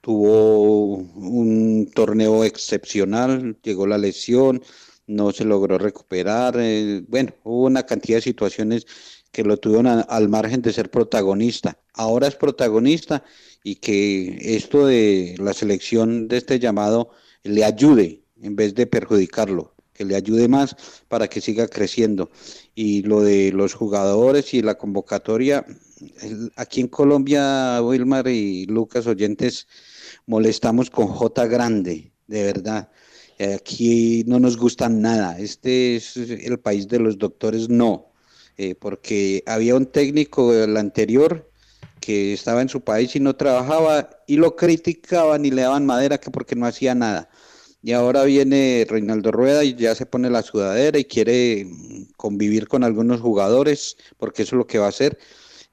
tuvo 0.01 0.95
un 0.97 1.89
torneo 1.93 2.43
excepcional, 2.43 3.57
llegó 3.63 3.87
la 3.87 3.97
lesión, 3.97 4.61
no 5.07 5.31
se 5.31 5.45
logró 5.45 5.77
recuperar. 5.77 6.55
Eh, 6.59 7.03
bueno, 7.07 7.33
hubo 7.43 7.65
una 7.65 7.83
cantidad 7.85 8.17
de 8.17 8.23
situaciones 8.23 8.85
que 9.31 9.43
lo 9.43 9.57
tuvieron 9.57 10.05
al 10.07 10.29
margen 10.29 10.61
de 10.61 10.73
ser 10.73 10.91
protagonista. 10.91 11.79
Ahora 11.93 12.27
es 12.27 12.35
protagonista 12.35 13.23
y 13.63 13.75
que 13.75 14.37
esto 14.55 14.85
de 14.85 15.35
la 15.39 15.53
selección 15.53 16.27
de 16.27 16.37
este 16.37 16.59
llamado 16.59 17.09
le 17.43 17.63
ayude 17.65 18.23
en 18.41 18.55
vez 18.55 18.75
de 18.75 18.85
perjudicarlo, 18.85 19.73
que 19.93 20.05
le 20.05 20.15
ayude 20.15 20.47
más 20.47 20.75
para 21.07 21.27
que 21.27 21.41
siga 21.41 21.67
creciendo. 21.67 22.29
Y 22.75 23.01
lo 23.03 23.21
de 23.21 23.51
los 23.51 23.73
jugadores 23.73 24.53
y 24.53 24.61
la 24.61 24.75
convocatoria, 24.75 25.65
aquí 26.55 26.81
en 26.81 26.87
Colombia, 26.87 27.81
Wilmar 27.81 28.27
y 28.27 28.65
Lucas 28.65 29.07
oyentes, 29.07 29.67
molestamos 30.25 30.89
con 30.89 31.07
J 31.07 31.47
grande, 31.47 32.11
de 32.27 32.43
verdad. 32.43 32.91
Aquí 33.55 34.23
no 34.27 34.39
nos 34.39 34.57
gusta 34.57 34.89
nada. 34.89 35.39
Este 35.39 35.95
es 35.95 36.17
el 36.17 36.59
país 36.59 36.87
de 36.87 36.99
los 36.99 37.17
doctores, 37.17 37.69
no. 37.69 38.11
Eh, 38.57 38.75
porque 38.75 39.43
había 39.47 39.75
un 39.75 39.87
técnico, 39.87 40.53
el 40.53 40.77
anterior, 40.77 41.49
que 41.99 42.33
estaba 42.33 42.61
en 42.61 42.69
su 42.69 42.81
país 42.81 43.15
y 43.15 43.19
no 43.19 43.35
trabajaba 43.35 44.09
y 44.27 44.35
lo 44.35 44.55
criticaban 44.55 45.45
y 45.45 45.51
le 45.51 45.61
daban 45.61 45.85
madera 45.85 46.19
que 46.19 46.31
porque 46.31 46.55
no 46.55 46.65
hacía 46.65 46.93
nada. 46.93 47.29
Y 47.81 47.93
ahora 47.93 48.23
viene 48.23 48.85
Reinaldo 48.89 49.31
Rueda 49.31 49.63
y 49.63 49.75
ya 49.75 49.95
se 49.95 50.05
pone 50.05 50.29
la 50.29 50.41
sudadera 50.41 50.99
y 50.99 51.05
quiere 51.05 51.65
mm, 51.65 52.11
convivir 52.17 52.67
con 52.67 52.83
algunos 52.83 53.21
jugadores, 53.21 53.97
porque 54.17 54.43
eso 54.43 54.55
es 54.55 54.57
lo 54.59 54.67
que 54.67 54.79
va 54.79 54.87
a 54.87 54.89
hacer. 54.89 55.17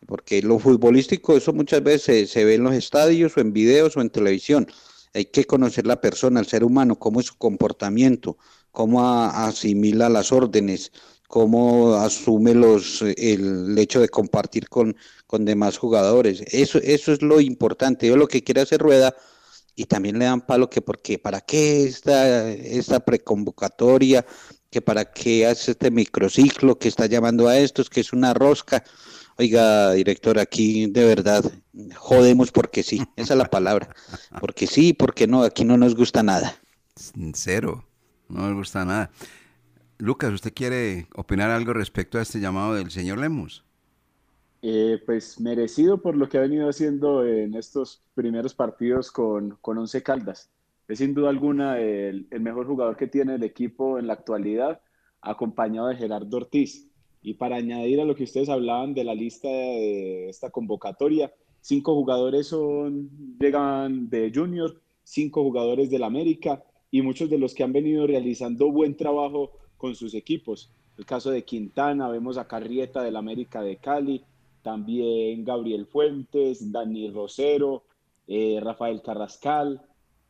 Porque 0.06 0.42
lo 0.42 0.58
futbolístico, 0.58 1.36
eso 1.36 1.52
muchas 1.52 1.82
veces 1.82 2.02
se, 2.02 2.26
se 2.26 2.44
ve 2.44 2.54
en 2.54 2.64
los 2.64 2.74
estadios 2.74 3.36
o 3.36 3.40
en 3.40 3.52
videos 3.52 3.96
o 3.96 4.00
en 4.00 4.10
televisión. 4.10 4.66
Hay 5.14 5.26
que 5.26 5.44
conocer 5.44 5.86
la 5.86 6.00
persona, 6.00 6.40
el 6.40 6.46
ser 6.46 6.64
humano, 6.64 6.98
cómo 6.98 7.20
es 7.20 7.26
su 7.26 7.36
comportamiento, 7.36 8.38
cómo 8.70 9.04
asimila 9.04 10.08
las 10.08 10.32
órdenes, 10.32 10.92
cómo 11.28 11.94
asume 11.94 12.54
los, 12.54 13.02
el 13.02 13.76
hecho 13.78 14.00
de 14.00 14.08
compartir 14.08 14.68
con, 14.68 14.96
con 15.26 15.44
demás 15.44 15.78
jugadores. 15.78 16.42
Eso, 16.52 16.78
eso 16.78 17.12
es 17.12 17.22
lo 17.22 17.40
importante. 17.40 18.06
Yo 18.06 18.16
lo 18.16 18.28
que 18.28 18.42
quiere 18.42 18.60
hacer 18.60 18.80
Rueda 18.80 19.14
y 19.76 19.84
también 19.84 20.18
le 20.18 20.26
dan 20.26 20.40
palo 20.42 20.68
que 20.68 20.82
porque 20.82 21.18
para 21.18 21.40
qué 21.40 21.84
esta, 21.84 22.50
esta 22.50 23.00
preconvocatoria, 23.00 24.26
que 24.70 24.82
para 24.82 25.10
qué 25.12 25.46
hace 25.46 25.72
este 25.72 25.90
microciclo, 25.90 26.78
que 26.78 26.88
está 26.88 27.06
llamando 27.06 27.48
a 27.48 27.58
estos, 27.58 27.88
que 27.90 28.00
es 28.00 28.12
una 28.12 28.34
rosca. 28.34 28.84
Oiga, 29.38 29.92
director, 29.92 30.38
aquí 30.38 30.86
de 30.86 31.04
verdad 31.04 31.44
jodemos 31.96 32.52
porque 32.52 32.82
sí, 32.82 33.02
esa 33.16 33.34
es 33.34 33.38
la 33.38 33.46
palabra. 33.46 33.94
Porque 34.40 34.66
sí, 34.66 34.92
porque 34.92 35.26
no, 35.26 35.42
aquí 35.42 35.64
no 35.64 35.76
nos 35.76 35.94
gusta 35.94 36.22
nada. 36.22 36.54
Cero, 37.34 37.84
no 38.28 38.48
me 38.48 38.54
gusta 38.54 38.84
nada. 38.84 39.10
Lucas, 39.98 40.32
¿usted 40.32 40.52
quiere 40.54 41.06
opinar 41.14 41.50
algo 41.50 41.72
respecto 41.72 42.18
a 42.18 42.22
este 42.22 42.40
llamado 42.40 42.74
del 42.74 42.90
señor 42.90 43.18
Lemos? 43.18 43.64
Eh, 44.62 45.02
pues 45.06 45.40
merecido 45.40 46.02
por 46.02 46.16
lo 46.16 46.28
que 46.28 46.36
ha 46.36 46.42
venido 46.42 46.68
haciendo 46.68 47.26
en 47.26 47.54
estos 47.54 48.02
primeros 48.14 48.54
partidos 48.54 49.10
con, 49.10 49.56
con 49.62 49.78
Once 49.78 50.02
Caldas. 50.02 50.50
Es 50.86 50.98
sin 50.98 51.14
duda 51.14 51.30
alguna 51.30 51.78
el, 51.78 52.26
el 52.30 52.40
mejor 52.40 52.66
jugador 52.66 52.96
que 52.96 53.06
tiene 53.06 53.36
el 53.36 53.42
equipo 53.42 53.98
en 53.98 54.06
la 54.06 54.14
actualidad, 54.14 54.80
acompañado 55.22 55.88
de 55.88 55.96
Gerardo 55.96 56.36
Ortiz. 56.36 56.89
Y 57.22 57.34
para 57.34 57.56
añadir 57.56 58.00
a 58.00 58.04
lo 58.04 58.14
que 58.14 58.24
ustedes 58.24 58.48
hablaban 58.48 58.94
de 58.94 59.04
la 59.04 59.14
lista 59.14 59.48
de 59.48 60.28
esta 60.28 60.50
convocatoria, 60.50 61.32
cinco 61.60 61.94
jugadores 61.94 62.48
son, 62.48 63.10
llegan 63.38 64.08
de 64.08 64.32
Junior, 64.34 64.80
cinco 65.04 65.42
jugadores 65.42 65.90
del 65.90 66.04
América 66.04 66.64
y 66.90 67.02
muchos 67.02 67.28
de 67.28 67.38
los 67.38 67.54
que 67.54 67.62
han 67.62 67.72
venido 67.72 68.06
realizando 68.06 68.70
buen 68.70 68.96
trabajo 68.96 69.52
con 69.76 69.94
sus 69.94 70.14
equipos. 70.14 70.70
El 70.96 71.06
caso 71.06 71.30
de 71.30 71.44
Quintana, 71.44 72.08
vemos 72.08 72.38
a 72.38 72.46
Carrieta 72.46 73.02
del 73.02 73.16
América 73.16 73.62
de 73.62 73.76
Cali, 73.76 74.22
también 74.62 75.44
Gabriel 75.44 75.86
Fuentes, 75.86 76.70
Dani 76.72 77.10
Rosero, 77.10 77.84
eh, 78.26 78.60
Rafael 78.62 79.02
Carrascal, 79.02 79.82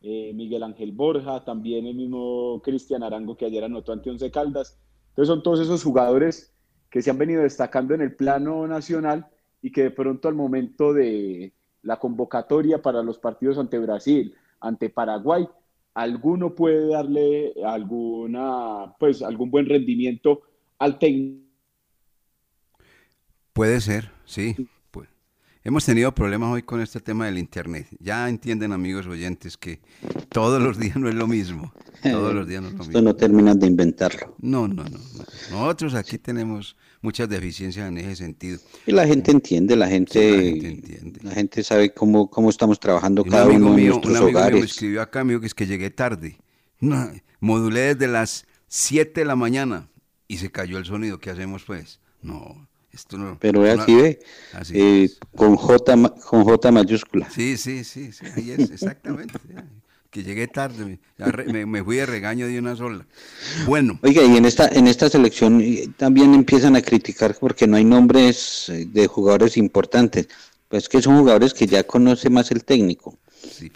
eh, 0.03 0.33
Miguel 0.35 0.63
Ángel 0.63 0.93
Borja, 0.93 1.45
también 1.45 1.87
el 1.87 1.95
mismo 1.95 2.61
Cristian 2.63 3.03
Arango 3.03 3.37
que 3.37 3.47
ayer 3.47 3.65
anotó 3.65 3.93
ante 3.93 4.11
Once 4.11 4.31
Caldas. 4.31 4.79
Entonces 5.11 5.29
son 5.29 5.43
todos 5.43 5.61
esos 5.61 5.83
jugadores 5.83 6.55
que 6.91 7.03
se 7.03 7.11
han 7.11 7.19
venido 7.19 7.43
destacando 7.43 7.95
en 7.95 8.01
el 8.01 8.15
plano 8.15 8.67
nacional 8.67 9.27
y 9.63 9.71
que 9.71 9.85
de 9.85 9.91
pronto 9.91 10.29
al 10.29 10.35
momento 10.35 10.93
de 10.93 11.53
la 11.83 11.99
convocatoria 11.99 12.83
para 12.83 13.03
los 13.03 13.19
partidos 13.19 13.59
ante 13.59 13.79
Brasil, 13.79 14.35
ante 14.61 14.91
Paraguay, 14.91 15.49
alguno 15.95 16.55
puede 16.55 16.89
darle 16.89 17.55
alguna, 17.65 18.95
pues, 18.99 19.23
algún 19.23 19.51
buen 19.51 19.67
rendimiento 19.67 20.43
al 20.79 20.99
técnico. 20.99 21.47
Puede 23.53 23.81
ser, 23.81 24.11
sí. 24.25 24.57
Hemos 25.63 25.85
tenido 25.85 26.15
problemas 26.15 26.51
hoy 26.51 26.63
con 26.63 26.81
este 26.81 27.01
tema 27.01 27.27
del 27.27 27.37
Internet. 27.37 27.87
Ya 27.99 28.27
entienden, 28.31 28.73
amigos 28.73 29.07
oyentes, 29.07 29.59
que 29.59 29.81
todos 30.31 30.61
los 30.61 30.79
días 30.79 30.97
no 30.97 31.07
es 31.09 31.15
lo 31.15 31.27
mismo. 31.27 31.75
Todos 32.03 32.33
los 32.35 32.49
días 32.49 32.63
no 32.63 32.69
es 32.69 32.75
lo 32.75 32.81
Esto 32.81 32.93
mismo. 32.93 33.03
no 33.03 33.15
terminan 33.15 33.59
de 33.59 33.67
inventarlo. 33.67 34.35
No, 34.41 34.67
no, 34.67 34.85
no. 34.85 34.99
no. 34.99 35.25
Nosotros 35.51 35.93
aquí 35.93 36.17
tenemos 36.17 36.77
muchas 37.03 37.29
deficiencias 37.29 37.87
en 37.89 37.99
ese 37.99 38.17
sentido. 38.17 38.59
Y 38.87 38.93
la 38.93 39.07
gente 39.07 39.33
entiende, 39.33 39.77
la 39.77 39.87
gente, 39.89 40.83
la 41.23 41.33
gente 41.33 41.63
sabe 41.63 41.93
cómo, 41.93 42.31
cómo 42.31 42.49
estamos 42.49 42.81
trabajando 42.81 43.23
Un 43.23 43.29
cada 43.29 43.47
uno 43.47 43.53
de 43.73 43.77
mío, 43.77 43.97
un 43.97 44.01
nuestros 44.01 44.17
amigo 44.17 44.25
mío 44.31 44.33
me 44.33 44.41
hogares. 44.41 44.65
escribió 44.65 45.03
acá, 45.03 45.21
amigo, 45.21 45.41
que 45.41 45.47
es 45.47 45.55
que 45.55 45.67
llegué 45.67 45.91
tarde. 45.91 46.39
No, 46.79 47.07
modulé 47.39 47.95
desde 47.95 48.09
las 48.09 48.47
7 48.69 49.21
de 49.21 49.27
la 49.27 49.37
mañana 49.37 49.91
y 50.27 50.39
se 50.39 50.51
cayó 50.51 50.79
el 50.79 50.87
sonido. 50.87 51.19
¿Qué 51.19 51.29
hacemos, 51.29 51.65
pues? 51.65 52.01
No, 52.23 52.67
esto 52.93 53.17
no. 53.19 53.39
Pero 53.41 53.63
no- 53.65 53.83
así 53.83 53.95
ve, 53.95 54.21
Así 54.53 54.73
eh, 54.79 55.05
es. 55.05 55.19
con 55.37 55.57
J 55.57 55.97
con 56.27 56.45
J 56.45 56.73
mayúscula. 56.73 57.29
Sí, 57.31 57.57
sí, 57.57 57.85
sí, 57.85 58.13
sí, 58.13 58.25
ahí 58.37 58.51
es, 58.53 58.71
exactamente. 58.71 59.35
Que 60.11 60.25
llegué 60.25 60.49
tarde, 60.49 60.99
me, 61.47 61.67
me- 61.67 61.85
fui 61.85 61.95
de 61.99 62.05
regaño 62.05 62.49
de 62.49 62.59
una 62.59 62.75
sola. 62.75 63.07
Bueno, 63.65 63.97
Oiga, 64.03 64.25
y 64.25 64.37
en 64.37 64.45
esta, 64.45 64.67
en 64.67 64.89
esta 64.89 65.09
selección 65.09 65.61
eh, 65.61 65.87
también 65.97 66.35
empiezan 66.35 66.75
a 66.75 66.83
criticar 66.83 67.37
porque 67.39 67.69
no 67.69 67.77
hay 67.77 67.85
nombres 67.85 68.69
eh, 68.71 68.87
de 68.91 69.07
jugadores 69.07 69.57
importantes. 69.57 70.27
Pues 70.67 70.89
que 70.89 71.01
son 71.01 71.17
jugadores 71.17 71.55
que 71.55 71.69
ya 71.69 71.85
conoce 71.85 72.29
más 72.29 72.51
el 72.51 72.65
técnico. 72.65 73.19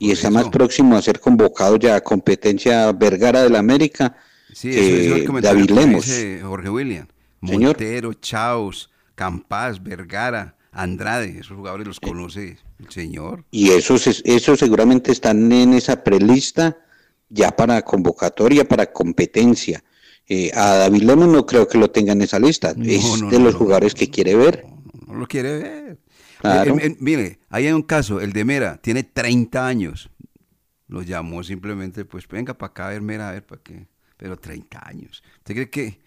y 0.00 0.10
está 0.10 0.28
más 0.28 0.48
próximo 0.48 0.96
a 0.96 1.02
ser 1.02 1.20
convocado 1.20 1.76
ya 1.76 1.94
a 1.94 2.00
competencia 2.00 2.90
Vergara 2.90 3.44
del 3.44 3.54
América 3.54 4.16
sí, 4.52 4.70
eso, 4.70 4.78
eso 4.80 5.14
es 5.14 5.22
el 5.22 5.32
que 5.34 5.40
David 5.40 5.66
que 5.66 5.72
Lemos. 5.74 6.06
Jorge 6.42 6.68
William. 6.68 7.06
Señor. 7.46 7.76
Montero, 7.76 8.12
Chaos, 8.14 8.90
Campas, 9.14 9.82
Vergara, 9.82 10.56
Andrade, 10.72 11.38
esos 11.38 11.56
jugadores 11.56 11.86
los 11.86 12.00
conoce 12.00 12.58
el 12.78 12.90
señor. 12.90 13.44
Y 13.50 13.70
esos, 13.70 14.06
es- 14.06 14.22
esos 14.24 14.58
seguramente 14.58 15.12
están 15.12 15.50
en 15.52 15.72
esa 15.74 16.02
prelista 16.02 16.78
ya 17.28 17.54
para 17.54 17.82
convocatoria, 17.82 18.66
para 18.66 18.92
competencia. 18.92 19.84
Eh, 20.26 20.50
a 20.54 20.74
David 20.76 21.02
Lemos 21.02 21.28
no 21.28 21.44
creo 21.46 21.68
que 21.68 21.78
lo 21.78 21.90
tenga 21.90 22.12
en 22.12 22.22
esa 22.22 22.38
lista. 22.38 22.70
es 22.70 23.20
no, 23.20 23.30
de 23.30 23.38
no, 23.38 23.44
los 23.44 23.54
jugadores 23.54 23.94
que 23.94 24.10
quiere 24.10 24.34
ver. 24.34 24.64
No 25.06 25.14
lo 25.14 25.26
quiere 25.26 25.58
ver. 25.58 25.98
Claro. 26.40 26.76
Eh, 26.78 26.86
eh, 26.86 26.96
mire, 27.00 27.38
ahí 27.50 27.66
hay 27.66 27.72
un 27.72 27.82
caso, 27.82 28.20
el 28.20 28.32
de 28.32 28.44
Mera, 28.44 28.78
tiene 28.82 29.02
30 29.04 29.66
años. 29.66 30.10
Lo 30.88 31.02
llamó 31.02 31.42
simplemente, 31.42 32.04
pues 32.04 32.26
venga 32.28 32.54
para 32.54 32.70
acá 32.70 32.86
a 32.86 32.90
ver 32.90 33.00
Mera, 33.02 33.28
a 33.28 33.32
ver 33.32 33.46
para 33.46 33.62
qué. 33.62 33.86
Pero 34.16 34.38
30 34.38 34.80
años. 34.86 35.22
¿Usted 35.38 35.54
cree 35.54 35.70
que 35.70 36.00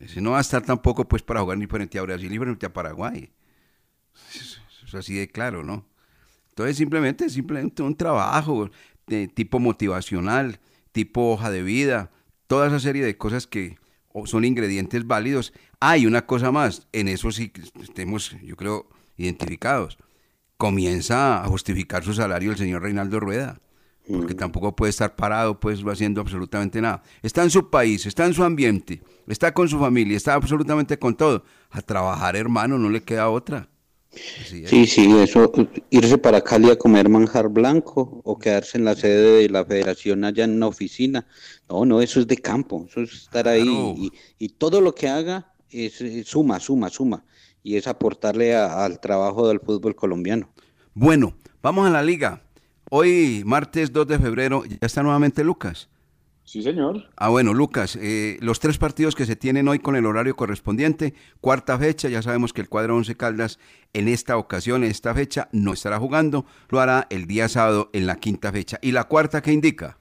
ese 0.00 0.20
no 0.20 0.32
va 0.32 0.38
a 0.38 0.42
estar 0.42 0.62
tampoco 0.62 1.06
pues 1.08 1.22
para 1.22 1.40
jugar 1.40 1.58
ni 1.58 1.66
frente 1.66 1.98
a 1.98 2.02
Brasil 2.02 2.30
ni 2.30 2.38
frente 2.38 2.66
a 2.66 2.72
Paraguay? 2.72 3.30
Eso 4.34 4.60
es 4.86 4.94
así 4.94 5.14
de 5.14 5.28
claro, 5.28 5.64
¿no? 5.64 5.86
Entonces 6.50 6.76
simplemente, 6.76 7.28
simplemente 7.30 7.82
un 7.82 7.96
trabajo 7.96 8.70
tipo 9.34 9.58
motivacional, 9.58 10.60
tipo 10.92 11.32
hoja 11.32 11.50
de 11.50 11.62
vida, 11.62 12.10
toda 12.46 12.66
esa 12.66 12.80
serie 12.80 13.04
de 13.04 13.16
cosas 13.16 13.46
que 13.46 13.78
son 14.24 14.44
ingredientes 14.44 15.06
válidos. 15.06 15.52
Hay 15.80 16.06
una 16.06 16.26
cosa 16.26 16.50
más, 16.50 16.88
en 16.92 17.08
eso 17.08 17.30
sí 17.30 17.52
estemos, 17.80 18.36
yo 18.42 18.56
creo, 18.56 18.88
identificados. 19.16 19.98
Comienza 20.56 21.44
a 21.44 21.46
justificar 21.46 22.02
su 22.02 22.14
salario 22.14 22.50
el 22.50 22.58
señor 22.58 22.82
Reinaldo 22.82 23.20
Rueda, 23.20 23.60
porque 24.10 24.34
tampoco 24.34 24.74
puede 24.74 24.90
estar 24.90 25.14
parado, 25.16 25.60
pues, 25.60 25.82
no 25.84 25.90
haciendo 25.90 26.20
absolutamente 26.20 26.80
nada. 26.80 27.02
Está 27.22 27.42
en 27.42 27.50
su 27.50 27.68
país, 27.70 28.06
está 28.06 28.26
en 28.26 28.34
su 28.34 28.42
ambiente, 28.44 29.02
está 29.26 29.52
con 29.52 29.68
su 29.68 29.78
familia, 29.78 30.16
está 30.16 30.34
absolutamente 30.34 30.98
con 30.98 31.16
todo. 31.16 31.44
A 31.70 31.82
trabajar, 31.82 32.34
hermano, 32.36 32.78
no 32.78 32.88
le 32.90 33.02
queda 33.02 33.28
otra. 33.28 33.68
Sí, 34.10 34.86
sí, 34.86 35.14
eso, 35.20 35.52
irse 35.90 36.16
para 36.16 36.40
Cali 36.40 36.70
a 36.70 36.76
comer 36.78 37.08
manjar 37.10 37.48
blanco 37.50 38.22
o 38.24 38.38
quedarse 38.38 38.78
en 38.78 38.84
la 38.86 38.94
sede 38.94 39.42
de 39.42 39.48
la 39.50 39.64
federación 39.66 40.24
allá 40.24 40.44
en 40.44 40.56
una 40.56 40.66
oficina. 40.66 41.26
No, 41.68 41.84
no, 41.84 42.00
eso 42.00 42.18
es 42.18 42.26
de 42.26 42.38
campo, 42.38 42.86
eso 42.88 43.02
es 43.02 43.12
estar 43.12 43.46
ahí 43.46 43.68
y, 43.98 44.12
y 44.38 44.48
todo 44.48 44.80
lo 44.80 44.94
que 44.94 45.08
haga 45.08 45.52
es, 45.70 46.02
suma, 46.26 46.58
suma, 46.58 46.88
suma 46.88 47.24
y 47.62 47.76
es 47.76 47.86
aportarle 47.86 48.56
a- 48.56 48.82
al 48.86 48.98
trabajo 48.98 49.46
del 49.46 49.60
fútbol 49.60 49.94
colombiano. 49.94 50.48
Bueno, 50.94 51.34
vamos 51.62 51.86
a 51.86 51.90
la 51.90 52.02
liga. 52.02 52.42
Hoy, 52.90 53.42
martes 53.44 53.92
2 53.92 54.06
de 54.06 54.18
febrero, 54.18 54.64
ya 54.64 54.78
está 54.80 55.02
nuevamente 55.02 55.44
Lucas. 55.44 55.90
Sí, 56.44 56.62
señor. 56.62 57.04
Ah, 57.16 57.28
bueno, 57.28 57.52
Lucas, 57.52 57.96
eh, 57.96 58.38
los 58.40 58.60
tres 58.60 58.78
partidos 58.78 59.14
que 59.14 59.26
se 59.26 59.36
tienen 59.36 59.68
hoy 59.68 59.78
con 59.78 59.94
el 59.94 60.06
horario 60.06 60.34
correspondiente, 60.34 61.12
cuarta 61.42 61.78
fecha, 61.78 62.08
ya 62.08 62.22
sabemos 62.22 62.54
que 62.54 62.62
el 62.62 62.70
cuadro 62.70 62.96
Once 62.96 63.14
Caldas 63.14 63.58
en 63.92 64.08
esta 64.08 64.38
ocasión, 64.38 64.84
en 64.84 64.90
esta 64.90 65.14
fecha, 65.14 65.50
no 65.52 65.74
estará 65.74 65.98
jugando, 65.98 66.46
lo 66.70 66.80
hará 66.80 67.06
el 67.10 67.26
día 67.26 67.50
sábado 67.50 67.90
en 67.92 68.06
la 68.06 68.16
quinta 68.16 68.50
fecha. 68.50 68.78
¿Y 68.80 68.92
la 68.92 69.04
cuarta 69.04 69.42
qué 69.42 69.52
indica? 69.52 69.98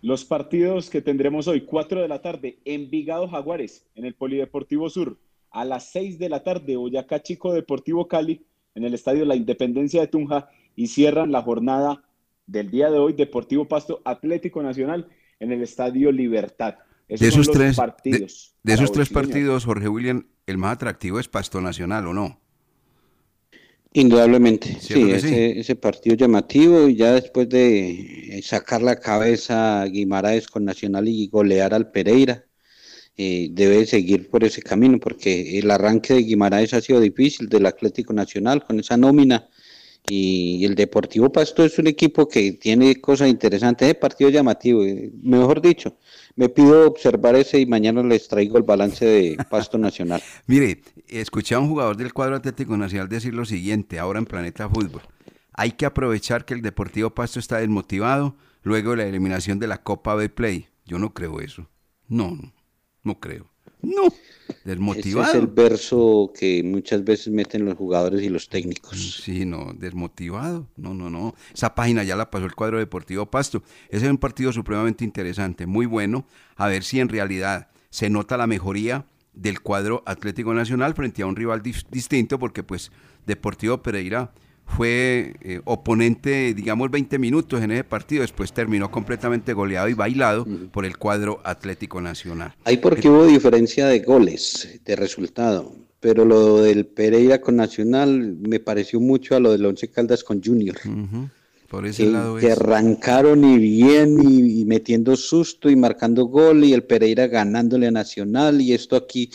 Los 0.00 0.24
partidos 0.24 0.88
que 0.88 1.02
tendremos 1.02 1.48
hoy, 1.48 1.66
4 1.66 2.00
de 2.00 2.08
la 2.08 2.22
tarde, 2.22 2.58
Envigado 2.64 3.28
Jaguares, 3.28 3.84
en 3.94 4.06
el 4.06 4.14
Polideportivo 4.14 4.88
Sur. 4.88 5.18
A 5.50 5.66
las 5.66 5.90
6 5.90 6.18
de 6.18 6.30
la 6.30 6.42
tarde, 6.42 6.76
Boyacá 6.76 7.22
Chico 7.22 7.52
Deportivo 7.52 8.08
Cali. 8.08 8.40
en 8.74 8.84
el 8.84 8.94
estadio 8.94 9.26
La 9.26 9.36
Independencia 9.36 10.00
de 10.00 10.06
Tunja 10.06 10.48
y 10.74 10.86
cierran 10.86 11.32
la 11.32 11.42
jornada 11.42 12.05
del 12.46 12.70
día 12.70 12.90
de 12.90 12.98
hoy 12.98 13.12
Deportivo 13.12 13.66
Pasto 13.66 14.00
Atlético 14.04 14.62
Nacional 14.62 15.08
en 15.40 15.52
el 15.52 15.62
estadio 15.62 16.12
Libertad. 16.12 16.76
de 17.08 17.26
esos 17.26 17.50
tres 17.50 17.76
partidos. 17.76 18.54
De, 18.62 18.74
esos 18.74 18.92
tres 18.92 19.08
partidos, 19.08 19.64
Jorge 19.64 19.88
William, 19.88 20.26
el 20.46 20.58
más 20.58 20.74
atractivo 20.74 21.20
es 21.20 21.28
Pasto 21.28 21.60
Nacional, 21.60 22.06
¿o 22.06 22.14
no? 22.14 22.40
Indudablemente, 23.92 24.76
sí, 24.78 25.10
ese, 25.10 25.74
partido 25.76 26.16
llamativo 26.16 26.86
y 26.86 26.96
ya 26.96 27.12
después 27.12 27.48
de 27.48 28.40
sacar 28.42 28.82
la 28.82 28.96
cabeza 28.96 29.80
a 29.80 29.86
Guimaraes 29.86 30.48
con 30.48 30.66
Nacional 30.66 31.08
y 31.08 31.28
golear 31.28 31.72
al 31.72 31.90
Pereira, 31.90 32.44
eh, 33.16 33.48
debe 33.52 33.86
seguir 33.86 34.28
por 34.28 34.44
ese 34.44 34.60
camino 34.60 34.98
porque 35.00 35.58
el 35.58 35.70
arranque 35.70 36.12
de 36.12 36.24
Guimaraes 36.24 36.74
ha 36.74 36.82
sido 36.82 37.00
difícil 37.00 37.48
del 37.48 37.64
Atlético 37.64 38.12
Nacional 38.12 38.62
con 38.66 38.78
esa 38.78 38.98
nómina 38.98 39.48
y 40.08 40.64
el 40.64 40.74
Deportivo 40.74 41.30
Pasto 41.30 41.64
es 41.64 41.78
un 41.78 41.86
equipo 41.86 42.28
que 42.28 42.52
tiene 42.52 43.00
cosas 43.00 43.28
interesantes, 43.28 43.88
es 43.88 43.94
partido 43.94 44.30
llamativo, 44.30 44.84
eh, 44.84 45.10
mejor 45.22 45.60
dicho, 45.60 45.96
me 46.36 46.48
pido 46.48 46.86
observar 46.86 47.34
ese 47.34 47.58
y 47.60 47.66
mañana 47.66 48.02
les 48.02 48.28
traigo 48.28 48.58
el 48.58 48.62
balance 48.62 49.04
de 49.04 49.36
Pasto 49.50 49.78
Nacional. 49.78 50.22
Mire, 50.46 50.82
escuché 51.08 51.54
a 51.54 51.58
un 51.58 51.68
jugador 51.68 51.96
del 51.96 52.12
cuadro 52.12 52.36
Atlético 52.36 52.76
Nacional 52.76 53.08
decir 53.08 53.34
lo 53.34 53.44
siguiente, 53.44 53.98
ahora 53.98 54.18
en 54.18 54.26
Planeta 54.26 54.68
Fútbol, 54.68 55.02
hay 55.52 55.72
que 55.72 55.86
aprovechar 55.86 56.44
que 56.44 56.54
el 56.54 56.62
Deportivo 56.62 57.10
Pasto 57.10 57.38
está 57.38 57.58
desmotivado 57.58 58.36
luego 58.62 58.90
de 58.90 58.98
la 58.98 59.06
eliminación 59.06 59.58
de 59.58 59.66
la 59.66 59.82
Copa 59.82 60.14
B 60.14 60.28
Play. 60.28 60.68
Yo 60.84 60.98
no 60.98 61.14
creo 61.14 61.40
eso, 61.40 61.68
no, 62.08 62.52
no 63.02 63.18
creo. 63.18 63.55
No, 63.82 64.12
desmotivado. 64.64 65.28
Ese 65.28 65.36
es 65.36 65.42
el 65.42 65.48
verso 65.48 66.32
que 66.38 66.62
muchas 66.62 67.04
veces 67.04 67.32
meten 67.32 67.64
los 67.64 67.76
jugadores 67.76 68.22
y 68.22 68.28
los 68.28 68.48
técnicos. 68.48 69.20
Sí, 69.22 69.44
no, 69.44 69.72
desmotivado. 69.74 70.66
No, 70.76 70.94
no, 70.94 71.10
no. 71.10 71.34
Esa 71.54 71.74
página 71.74 72.02
ya 72.02 72.16
la 72.16 72.30
pasó 72.30 72.46
el 72.46 72.54
cuadro 72.54 72.78
deportivo 72.78 73.26
Pasto. 73.26 73.62
Ese 73.88 74.06
es 74.06 74.10
un 74.10 74.18
partido 74.18 74.52
supremamente 74.52 75.04
interesante, 75.04 75.66
muy 75.66 75.86
bueno. 75.86 76.26
A 76.56 76.68
ver 76.68 76.82
si 76.82 77.00
en 77.00 77.08
realidad 77.08 77.68
se 77.90 78.10
nota 78.10 78.36
la 78.36 78.46
mejoría 78.46 79.06
del 79.32 79.60
cuadro 79.60 80.02
Atlético 80.06 80.54
Nacional 80.54 80.94
frente 80.94 81.22
a 81.22 81.26
un 81.26 81.36
rival 81.36 81.62
distinto, 81.62 82.38
porque 82.38 82.62
pues 82.62 82.90
Deportivo 83.26 83.82
Pereira 83.82 84.32
fue 84.66 85.34
eh, 85.40 85.60
oponente, 85.64 86.52
digamos, 86.52 86.90
20 86.90 87.18
minutos 87.18 87.62
en 87.62 87.70
ese 87.70 87.84
partido, 87.84 88.22
después 88.22 88.52
terminó 88.52 88.90
completamente 88.90 89.52
goleado 89.52 89.88
y 89.88 89.94
bailado 89.94 90.46
por 90.72 90.84
el 90.84 90.98
cuadro 90.98 91.40
Atlético 91.44 92.00
Nacional. 92.00 92.54
Ahí 92.64 92.76
porque 92.76 93.08
hubo 93.08 93.24
diferencia 93.24 93.86
de 93.86 94.00
goles, 94.00 94.80
de 94.84 94.96
resultado, 94.96 95.72
pero 96.00 96.24
lo 96.24 96.62
del 96.62 96.86
Pereira 96.86 97.40
con 97.40 97.56
Nacional 97.56 98.36
me 98.40 98.60
pareció 98.60 99.00
mucho 99.00 99.36
a 99.36 99.40
lo 99.40 99.52
del 99.52 99.64
Once 99.64 99.88
Caldas 99.88 100.24
con 100.24 100.42
Junior. 100.42 100.76
Por 101.68 101.86
ese 101.86 102.04
que, 102.04 102.10
lado 102.10 102.36
que 102.36 102.52
arrancaron 102.52 103.44
y 103.44 103.58
bien 103.58 104.18
y, 104.22 104.64
metiendo 104.66 105.16
susto 105.16 105.68
y 105.70 105.74
marcando 105.74 106.26
gol 106.26 106.64
y 106.64 106.72
el 106.72 106.84
Pereira 106.84 107.26
ganándole 107.28 107.86
a 107.86 107.90
Nacional 107.90 108.60
y 108.60 108.72
esto 108.72 108.94
aquí, 108.94 109.30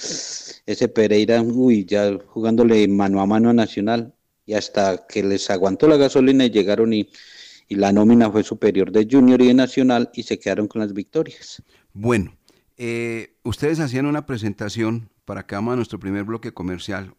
ese 0.66 0.88
Pereira, 0.88 1.42
uy, 1.42 1.86
ya 1.86 2.18
jugándole 2.28 2.88
mano 2.88 3.22
a 3.22 3.26
mano 3.26 3.50
a 3.50 3.54
Nacional 3.54 4.14
y 4.52 4.54
hasta 4.54 5.08
que 5.08 5.24
les 5.24 5.50
aguantó 5.50 5.88
la 5.88 5.96
gasolina 5.96 6.44
y 6.44 6.50
llegaron 6.50 6.92
y, 6.92 7.08
la 7.70 7.94
nómina 7.94 8.30
fue 8.30 8.44
superior 8.44 8.92
de 8.92 9.08
Junior 9.10 9.42
y 9.42 9.48
de 9.48 9.54
Nacional 9.54 10.10
y 10.14 10.24
se 10.24 10.38
quedaron 10.38 10.68
con 10.68 10.82
las 10.82 10.92
victorias. 10.92 11.64
Bueno, 11.94 12.36
eh, 12.76 13.38
ustedes 13.44 13.80
hacían 13.80 14.08
una 14.08 14.26
presentación 14.26 15.10
para 15.24 15.48
que 15.48 15.56
vamos 15.56 15.72
a 15.72 15.76
nuestro 15.78 15.98
primer 15.98 16.26
bloque 16.26 16.52
comercial 16.52 17.14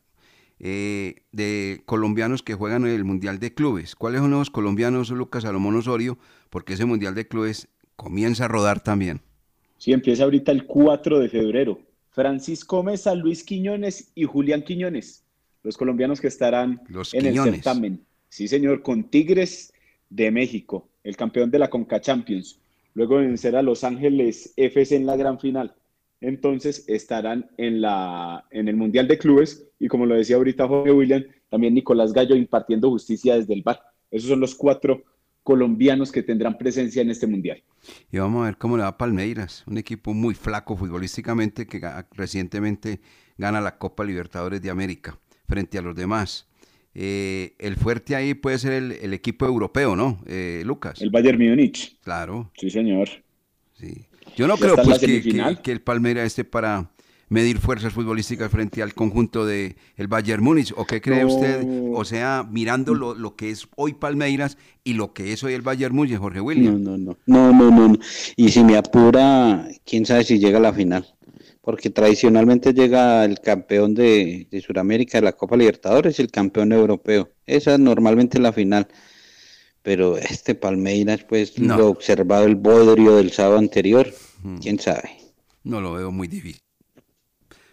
eh, 0.58 1.22
de 1.32 1.80
colombianos 1.86 2.42
que 2.42 2.52
juegan 2.52 2.84
en 2.84 2.92
el 2.92 3.04
Mundial 3.04 3.38
de 3.38 3.54
Clubes. 3.54 3.96
¿Cuáles 3.96 4.20
son 4.20 4.32
los 4.32 4.50
colombianos, 4.50 5.08
Lucas 5.08 5.44
Salomón 5.44 5.76
Osorio? 5.76 6.18
Porque 6.50 6.74
ese 6.74 6.84
Mundial 6.84 7.14
de 7.14 7.26
Clubes 7.26 7.68
comienza 7.96 8.44
a 8.44 8.48
rodar 8.48 8.82
también. 8.82 9.22
Sí, 9.78 9.94
empieza 9.94 10.24
ahorita 10.24 10.52
el 10.52 10.66
4 10.66 11.18
de 11.18 11.30
febrero. 11.30 11.80
Francisco 12.10 12.82
Mesa, 12.82 13.14
Luis 13.14 13.42
Quiñones 13.42 14.12
y 14.14 14.24
Julián 14.24 14.64
Quiñones 14.64 15.21
los 15.62 15.76
colombianos 15.76 16.20
que 16.20 16.28
estarán 16.28 16.80
en 17.12 17.26
el 17.26 17.38
certamen. 17.38 18.04
Sí, 18.28 18.48
señor, 18.48 18.82
con 18.82 19.04
Tigres 19.04 19.72
de 20.08 20.30
México, 20.30 20.88
el 21.04 21.16
campeón 21.16 21.50
de 21.50 21.58
la 21.58 21.70
Conca 21.70 22.00
Champions. 22.00 22.58
Luego 22.94 23.16
vencer 23.16 23.56
a 23.56 23.62
Los 23.62 23.84
Ángeles 23.84 24.52
FC 24.56 24.96
en 24.96 25.06
la 25.06 25.16
gran 25.16 25.38
final. 25.38 25.74
Entonces 26.20 26.84
estarán 26.88 27.50
en, 27.56 27.80
la, 27.80 28.46
en 28.50 28.68
el 28.68 28.76
Mundial 28.76 29.08
de 29.08 29.18
Clubes 29.18 29.66
y 29.78 29.88
como 29.88 30.06
lo 30.06 30.14
decía 30.14 30.36
ahorita 30.36 30.68
Jorge 30.68 30.92
William, 30.92 31.24
también 31.48 31.74
Nicolás 31.74 32.12
Gallo 32.12 32.36
impartiendo 32.36 32.90
justicia 32.90 33.36
desde 33.36 33.54
el 33.54 33.62
bar. 33.62 33.80
Esos 34.10 34.28
son 34.28 34.40
los 34.40 34.54
cuatro 34.54 35.02
colombianos 35.42 36.12
que 36.12 36.22
tendrán 36.22 36.56
presencia 36.58 37.02
en 37.02 37.10
este 37.10 37.26
mundial. 37.26 37.62
Y 38.12 38.18
vamos 38.18 38.42
a 38.42 38.44
ver 38.46 38.56
cómo 38.56 38.76
le 38.76 38.84
va 38.84 38.90
a 38.90 38.98
Palmeiras, 38.98 39.64
un 39.66 39.78
equipo 39.78 40.14
muy 40.14 40.34
flaco 40.34 40.76
futbolísticamente 40.76 41.66
que 41.66 41.80
recientemente 42.12 43.00
gana 43.36 43.60
la 43.60 43.78
Copa 43.78 44.04
Libertadores 44.04 44.62
de 44.62 44.70
América 44.70 45.18
frente 45.46 45.78
a 45.78 45.82
los 45.82 45.94
demás. 45.94 46.46
Eh, 46.94 47.54
el 47.58 47.76
fuerte 47.76 48.14
ahí 48.14 48.34
puede 48.34 48.58
ser 48.58 48.72
el, 48.72 49.14
equipo 49.14 49.46
europeo, 49.46 49.96
¿no, 49.96 50.18
eh, 50.26 50.62
Lucas? 50.64 51.00
El 51.00 51.10
Bayern 51.10 51.38
Múnich. 51.38 51.96
Claro. 52.02 52.50
Sí, 52.56 52.68
señor. 52.68 53.08
Sí. 53.72 54.06
Yo 54.36 54.46
no 54.46 54.56
creo 54.56 54.76
pues, 54.76 54.98
que, 54.98 55.72
el 55.72 55.80
Palmeiras 55.80 56.26
esté 56.26 56.44
para 56.44 56.90
medir 57.28 57.58
fuerzas 57.58 57.94
futbolísticas 57.94 58.50
frente 58.50 58.82
al 58.82 58.92
conjunto 58.92 59.46
de 59.46 59.76
el 59.96 60.06
Bayern 60.06 60.42
Múnich. 60.42 60.72
¿O 60.76 60.84
qué 60.84 61.00
cree 61.00 61.24
usted? 61.24 61.64
O 61.94 62.04
sea, 62.04 62.46
mirando 62.48 62.94
lo, 62.94 63.14
lo, 63.14 63.36
que 63.36 63.50
es 63.50 63.68
hoy 63.76 63.94
Palmeiras 63.94 64.58
y 64.84 64.94
lo 64.94 65.14
que 65.14 65.32
es 65.32 65.42
hoy 65.42 65.54
el 65.54 65.62
Bayern 65.62 65.94
Múnich, 65.94 66.18
Jorge 66.18 66.40
William. 66.40 66.82
No, 66.82 66.98
no, 66.98 67.16
no. 67.26 67.52
No, 67.52 67.70
no, 67.70 67.88
no. 67.88 67.98
Y 68.36 68.50
si 68.50 68.62
me 68.64 68.76
apura, 68.76 69.66
quién 69.84 70.04
sabe 70.04 70.24
si 70.24 70.38
llega 70.38 70.58
a 70.58 70.62
la 70.62 70.72
final 70.74 71.06
porque 71.62 71.90
tradicionalmente 71.90 72.74
llega 72.74 73.24
el 73.24 73.40
campeón 73.40 73.94
de, 73.94 74.48
de 74.50 74.60
Sudamérica 74.60 75.18
de 75.18 75.22
la 75.22 75.32
Copa 75.32 75.56
Libertadores 75.56 76.18
y 76.18 76.22
el 76.22 76.30
campeón 76.30 76.72
europeo. 76.72 77.30
Esa 77.46 77.74
es 77.74 77.78
normalmente 77.78 78.38
la 78.40 78.52
final. 78.52 78.88
Pero 79.82 80.16
este 80.16 80.54
Palmeiras, 80.54 81.24
pues, 81.24 81.58
lo 81.58 81.88
observado 81.88 82.44
el 82.46 82.56
bodrio 82.56 83.16
del 83.16 83.32
sábado 83.32 83.58
anterior, 83.58 84.12
quién 84.60 84.78
sabe. 84.78 85.10
No 85.64 85.80
lo 85.80 85.92
veo 85.94 86.12
muy 86.12 86.28
difícil. 86.28 86.62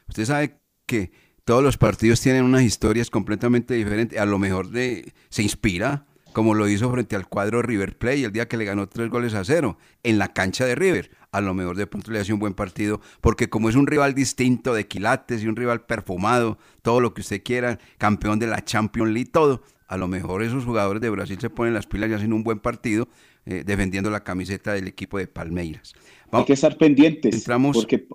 Usted 0.08 0.26
sabe 0.26 0.56
que 0.88 1.12
todos 1.44 1.64
los 1.64 1.78
partidos 1.78 2.22
tienen 2.22 2.44
unas 2.44 2.64
historias 2.64 3.12
completamente 3.12 3.76
diferentes. 3.76 4.20
A 4.20 4.26
lo 4.26 4.40
mejor 4.40 4.70
de, 4.70 5.14
se 5.30 5.44
inspira, 5.44 6.08
como 6.34 6.54
lo 6.54 6.68
hizo 6.68 6.92
frente 6.92 7.16
al 7.16 7.28
cuadro 7.28 7.62
River 7.62 7.98
Play 7.98 8.24
el 8.24 8.32
día 8.32 8.48
que 8.48 8.58
le 8.58 8.66
ganó 8.66 8.88
tres 8.88 9.10
goles 9.10 9.34
a 9.34 9.44
cero 9.44 9.78
en 10.04 10.18
la 10.18 10.34
cancha 10.34 10.66
de 10.66 10.76
River 10.76 11.12
a 11.32 11.42
lo 11.42 11.54
mejor 11.54 11.78
de 11.78 11.88
pronto 11.88 12.12
le 12.12 12.20
hace 12.20 12.34
un 12.34 12.40
buen 12.40 12.54
partido, 12.54 13.02
porque 13.22 13.50
como 13.50 13.70
es 13.70 13.76
un 13.76 13.88
rival 13.88 14.16
distinto 14.16 14.74
de 14.74 14.88
quilates 14.88 15.44
y 15.44 15.48
un 15.48 15.56
rival 15.56 15.86
perfumado, 15.86 16.58
todo 16.82 17.02
lo 17.02 17.14
que 17.14 17.22
usted 17.22 17.44
quiera, 17.44 17.80
campeón 17.98 18.40
de 18.40 18.48
la 18.48 18.64
Champions 18.64 19.12
League, 19.12 19.30
todo, 19.32 19.62
a 19.88 19.98
lo 19.98 20.08
mejor 20.08 20.44
esos 20.44 20.66
jugadores 20.66 21.02
de 21.02 21.10
Brasil 21.10 21.38
se 21.40 21.50
ponen 21.50 21.74
las 21.74 21.88
pilas 21.88 22.10
y 22.10 22.14
hacen 22.14 22.34
un 22.34 22.44
buen 22.44 22.60
partido 22.60 23.08
eh, 23.46 23.64
defendiendo 23.66 24.10
la 24.10 24.24
camiseta 24.24 24.74
del 24.74 24.88
equipo 24.88 25.18
de 25.18 25.28
Palmeiras. 25.28 25.94
hay 26.32 26.46
que 26.46 26.54
estar 26.54 26.78
pendientes, 26.78 27.36
entramos... 27.36 27.78
porque, 27.78 28.08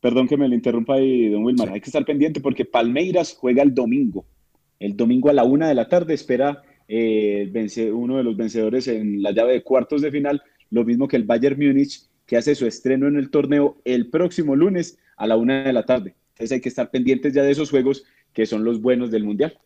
perdón 0.00 0.28
que 0.28 0.36
me 0.36 0.48
lo 0.48 0.54
interrumpa 0.54 0.94
ahí, 0.94 1.28
don 1.30 1.44
Wilmar, 1.44 1.70
hay 1.70 1.80
que 1.80 1.86
estar 1.86 2.04
pendiente 2.04 2.40
porque 2.40 2.64
Palmeiras 2.64 3.36
juega 3.38 3.62
el 3.62 3.74
domingo, 3.74 4.24
el 4.78 4.96
domingo 4.96 5.30
a 5.30 5.32
la 5.32 5.44
una 5.44 5.68
de 5.68 5.74
la 5.74 5.88
tarde 5.88 6.14
espera 6.14 6.62
eh, 6.92 7.90
uno 7.92 8.16
de 8.16 8.24
los 8.24 8.36
vencedores 8.36 8.88
en 8.88 9.22
la 9.22 9.30
llave 9.30 9.52
de 9.52 9.62
cuartos 9.62 10.02
de 10.02 10.10
final, 10.10 10.42
lo 10.70 10.84
mismo 10.84 11.06
que 11.06 11.16
el 11.16 11.24
Bayern 11.24 11.56
Múnich 11.56 12.02
que 12.26 12.36
hace 12.36 12.54
su 12.54 12.66
estreno 12.66 13.08
en 13.08 13.16
el 13.16 13.30
torneo 13.30 13.80
el 13.84 14.08
próximo 14.08 14.54
lunes 14.54 14.98
a 15.16 15.26
la 15.26 15.36
una 15.36 15.64
de 15.64 15.72
la 15.72 15.84
tarde. 15.84 16.14
Entonces 16.30 16.52
hay 16.52 16.60
que 16.60 16.68
estar 16.68 16.90
pendientes 16.90 17.32
ya 17.34 17.42
de 17.42 17.50
esos 17.50 17.70
juegos 17.70 18.04
que 18.32 18.46
son 18.46 18.64
los 18.64 18.80
buenos 18.80 19.10
del 19.10 19.24
Mundial. 19.24 19.58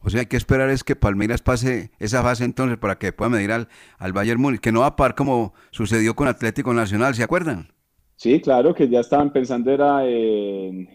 O 0.00 0.10
sea, 0.10 0.20
hay 0.20 0.26
que 0.26 0.36
esperar 0.36 0.70
es 0.70 0.84
que 0.84 0.96
Palmeiras 0.96 1.42
pase 1.42 1.90
esa 1.98 2.22
fase 2.22 2.44
entonces 2.44 2.78
para 2.78 2.98
que 2.98 3.12
pueda 3.12 3.28
medir 3.28 3.52
al, 3.52 3.68
al 3.98 4.12
Bayern 4.12 4.40
Múnich, 4.40 4.60
que 4.60 4.72
no 4.72 4.80
va 4.80 4.86
a 4.86 4.96
par 4.96 5.14
como 5.14 5.54
sucedió 5.70 6.14
con 6.14 6.28
Atlético 6.28 6.72
Nacional, 6.74 7.14
¿se 7.14 7.22
acuerdan? 7.22 7.68
Sí, 8.16 8.40
claro, 8.40 8.74
que 8.74 8.88
ya 8.88 9.00
estaban 9.00 9.32
pensando 9.32 9.70
era 9.70 10.06
en, 10.06 10.88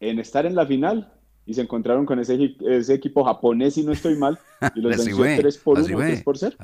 estar 0.00 0.44
en 0.46 0.54
la 0.54 0.66
final 0.66 1.12
y 1.46 1.54
se 1.54 1.62
encontraron 1.62 2.04
con 2.04 2.18
ese, 2.18 2.56
ese 2.68 2.94
equipo 2.94 3.24
japonés, 3.24 3.74
si 3.74 3.84
no 3.84 3.92
estoy 3.92 4.16
mal, 4.16 4.38
y 4.74 4.80
los 4.80 4.96
venció 5.04 5.24
3 5.24 5.58
por 5.58 5.78
1, 5.78 5.96
3 5.96 6.22
por 6.22 6.36
0. 6.36 6.56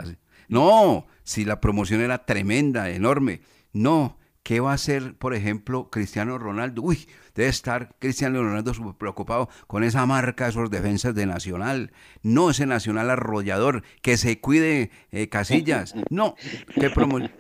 No, 0.49 1.07
si 1.23 1.45
la 1.45 1.61
promoción 1.61 2.01
era 2.01 2.27
tremenda, 2.27 2.91
enorme. 2.91 3.41
No, 3.73 4.19
¿qué 4.43 4.61
va 4.61 4.73
a 4.73 4.75
hacer, 4.75 5.15
por 5.15 5.35
ejemplo, 5.35 5.89
Cristiano 5.89 6.37
Ronaldo? 6.37 6.83
Uy, 6.83 7.07
debe 7.35 7.49
estar 7.49 7.95
Cristiano 8.01 8.43
Ronaldo 8.43 8.75
súper 8.75 8.95
preocupado 8.95 9.49
con 9.69 9.85
esa 9.85 10.05
marca, 10.05 10.49
esos 10.49 10.69
defensas 10.69 11.15
de 11.15 11.27
Nacional. 11.27 11.93
No 12.23 12.51
ese 12.51 12.67
Nacional 12.67 13.09
arrollador, 13.09 13.83
que 14.03 14.17
se 14.17 14.41
cuide 14.41 14.91
eh, 15.13 15.29
Casillas. 15.29 15.95
No, 16.11 16.35
qué 16.75 16.91
promoción. 16.91 17.31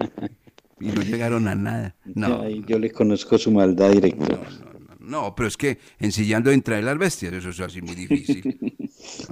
Y 0.80 0.88
no 0.88 1.02
llegaron 1.02 1.46
a 1.48 1.54
nada. 1.54 1.96
No. 2.04 2.48
yo 2.48 2.78
le 2.78 2.90
conozco 2.90 3.38
su 3.38 3.52
maldad, 3.52 3.92
director. 3.92 4.40
No, 4.40 4.71
no, 4.71 4.71
no, 5.04 5.34
pero 5.34 5.48
es 5.48 5.56
que 5.56 5.78
ensillando 5.98 6.50
entre 6.50 6.80
las 6.82 6.96
bestias, 6.98 7.32
eso 7.32 7.50
es 7.50 7.60
así 7.60 7.82
muy 7.82 7.94
difícil. 7.94 8.58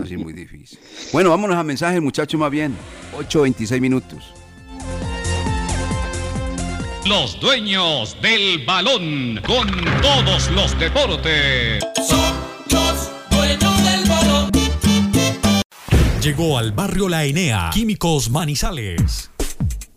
Así 0.02 0.16
muy 0.16 0.32
difícil. 0.32 0.78
Bueno, 1.12 1.30
vámonos 1.30 1.56
a 1.56 1.62
mensajes, 1.62 2.02
muchachos, 2.02 2.38
más 2.40 2.50
bien. 2.50 2.76
8.26 3.16 3.80
minutos. 3.80 4.34
Los 7.06 7.40
dueños 7.40 8.16
del 8.20 8.64
balón 8.66 9.40
con 9.46 9.68
todos 10.02 10.50
los 10.50 10.78
deportes. 10.78 11.82
Los 12.70 13.10
dueños 13.30 13.84
del 13.84 14.08
balón. 14.08 14.50
Llegó 16.20 16.58
al 16.58 16.72
barrio 16.72 17.08
La 17.08 17.24
Enea, 17.24 17.70
Químicos 17.72 18.28
Manizales. 18.28 19.29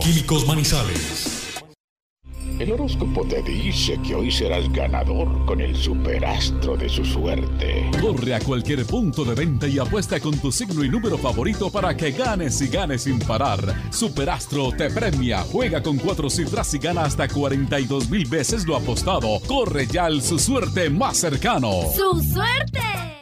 Químicos 0.00 0.46
Manizales. 0.46 1.42
El 2.58 2.72
horóscopo 2.72 3.26
te 3.26 3.42
dice 3.42 3.98
que 4.06 4.14
hoy 4.14 4.30
serás 4.30 4.70
ganador 4.72 5.44
con 5.46 5.60
el 5.60 5.74
superastro 5.74 6.76
de 6.76 6.88
su 6.88 7.04
suerte. 7.04 7.90
Corre 8.00 8.34
a 8.34 8.40
cualquier 8.40 8.84
punto 8.86 9.24
de 9.24 9.34
venta 9.34 9.66
y 9.66 9.78
apuesta 9.78 10.20
con 10.20 10.38
tu 10.38 10.52
signo 10.52 10.84
y 10.84 10.88
número 10.88 11.18
favorito 11.18 11.70
para 11.70 11.96
que 11.96 12.12
ganes 12.12 12.60
y 12.60 12.68
ganes 12.68 13.02
sin 13.02 13.18
parar. 13.18 13.90
Superastro 13.90 14.70
te 14.70 14.90
premia. 14.90 15.42
Juega 15.42 15.82
con 15.82 15.98
cuatro 15.98 16.30
cifras 16.30 16.72
y 16.74 16.78
gana 16.78 17.02
hasta 17.02 17.26
42 17.26 18.08
mil 18.10 18.28
veces 18.28 18.66
lo 18.66 18.76
apostado. 18.76 19.40
Corre 19.48 19.86
ya 19.86 20.04
al 20.04 20.22
su 20.22 20.38
suerte 20.38 20.88
más 20.88 21.16
cercano. 21.16 21.70
¡Su 21.96 22.22
suerte! 22.22 23.21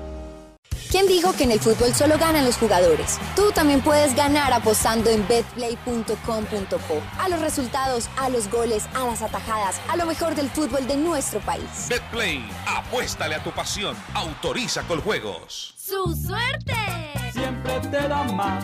¿Quién 0.89 1.07
dijo 1.07 1.33
que 1.33 1.43
en 1.43 1.51
el 1.51 1.59
fútbol 1.59 1.93
solo 1.93 2.17
ganan 2.17 2.45
los 2.45 2.57
jugadores? 2.57 3.19
Tú 3.35 3.51
también 3.51 3.81
puedes 3.81 4.15
ganar 4.15 4.51
apostando 4.53 5.09
en 5.09 5.27
betplay.com.co. 5.27 7.01
A 7.19 7.29
los 7.29 7.39
resultados, 7.41 8.09
a 8.17 8.29
los 8.29 8.49
goles, 8.49 8.85
a 8.93 9.05
las 9.05 9.21
atajadas, 9.21 9.79
a 9.87 9.95
lo 9.95 10.05
mejor 10.05 10.35
del 10.35 10.49
fútbol 10.49 10.87
de 10.87 10.97
nuestro 10.97 11.39
país. 11.41 11.87
BetPlay, 11.89 12.43
apuéstale 12.65 13.35
a 13.35 13.43
tu 13.43 13.51
pasión, 13.51 13.95
autoriza 14.13 14.83
con 14.83 15.01
juegos. 15.01 15.73
¡Su 15.77 16.15
suerte! 16.15 16.75
Siempre 17.33 17.79
te 17.79 18.07
da 18.07 18.23
más. 18.23 18.63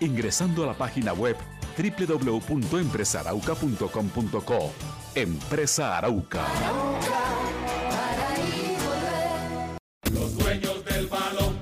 ingresando 0.00 0.64
a 0.64 0.68
la 0.68 0.74
página 0.74 1.12
web 1.12 1.36
www.empresarauca.com.co. 1.76 4.72
Empresa 5.14 5.96
Arauca. 5.96 6.44
Los 10.12 10.36
dueños 10.38 10.84
del 10.84 11.06
balón, 11.06 11.56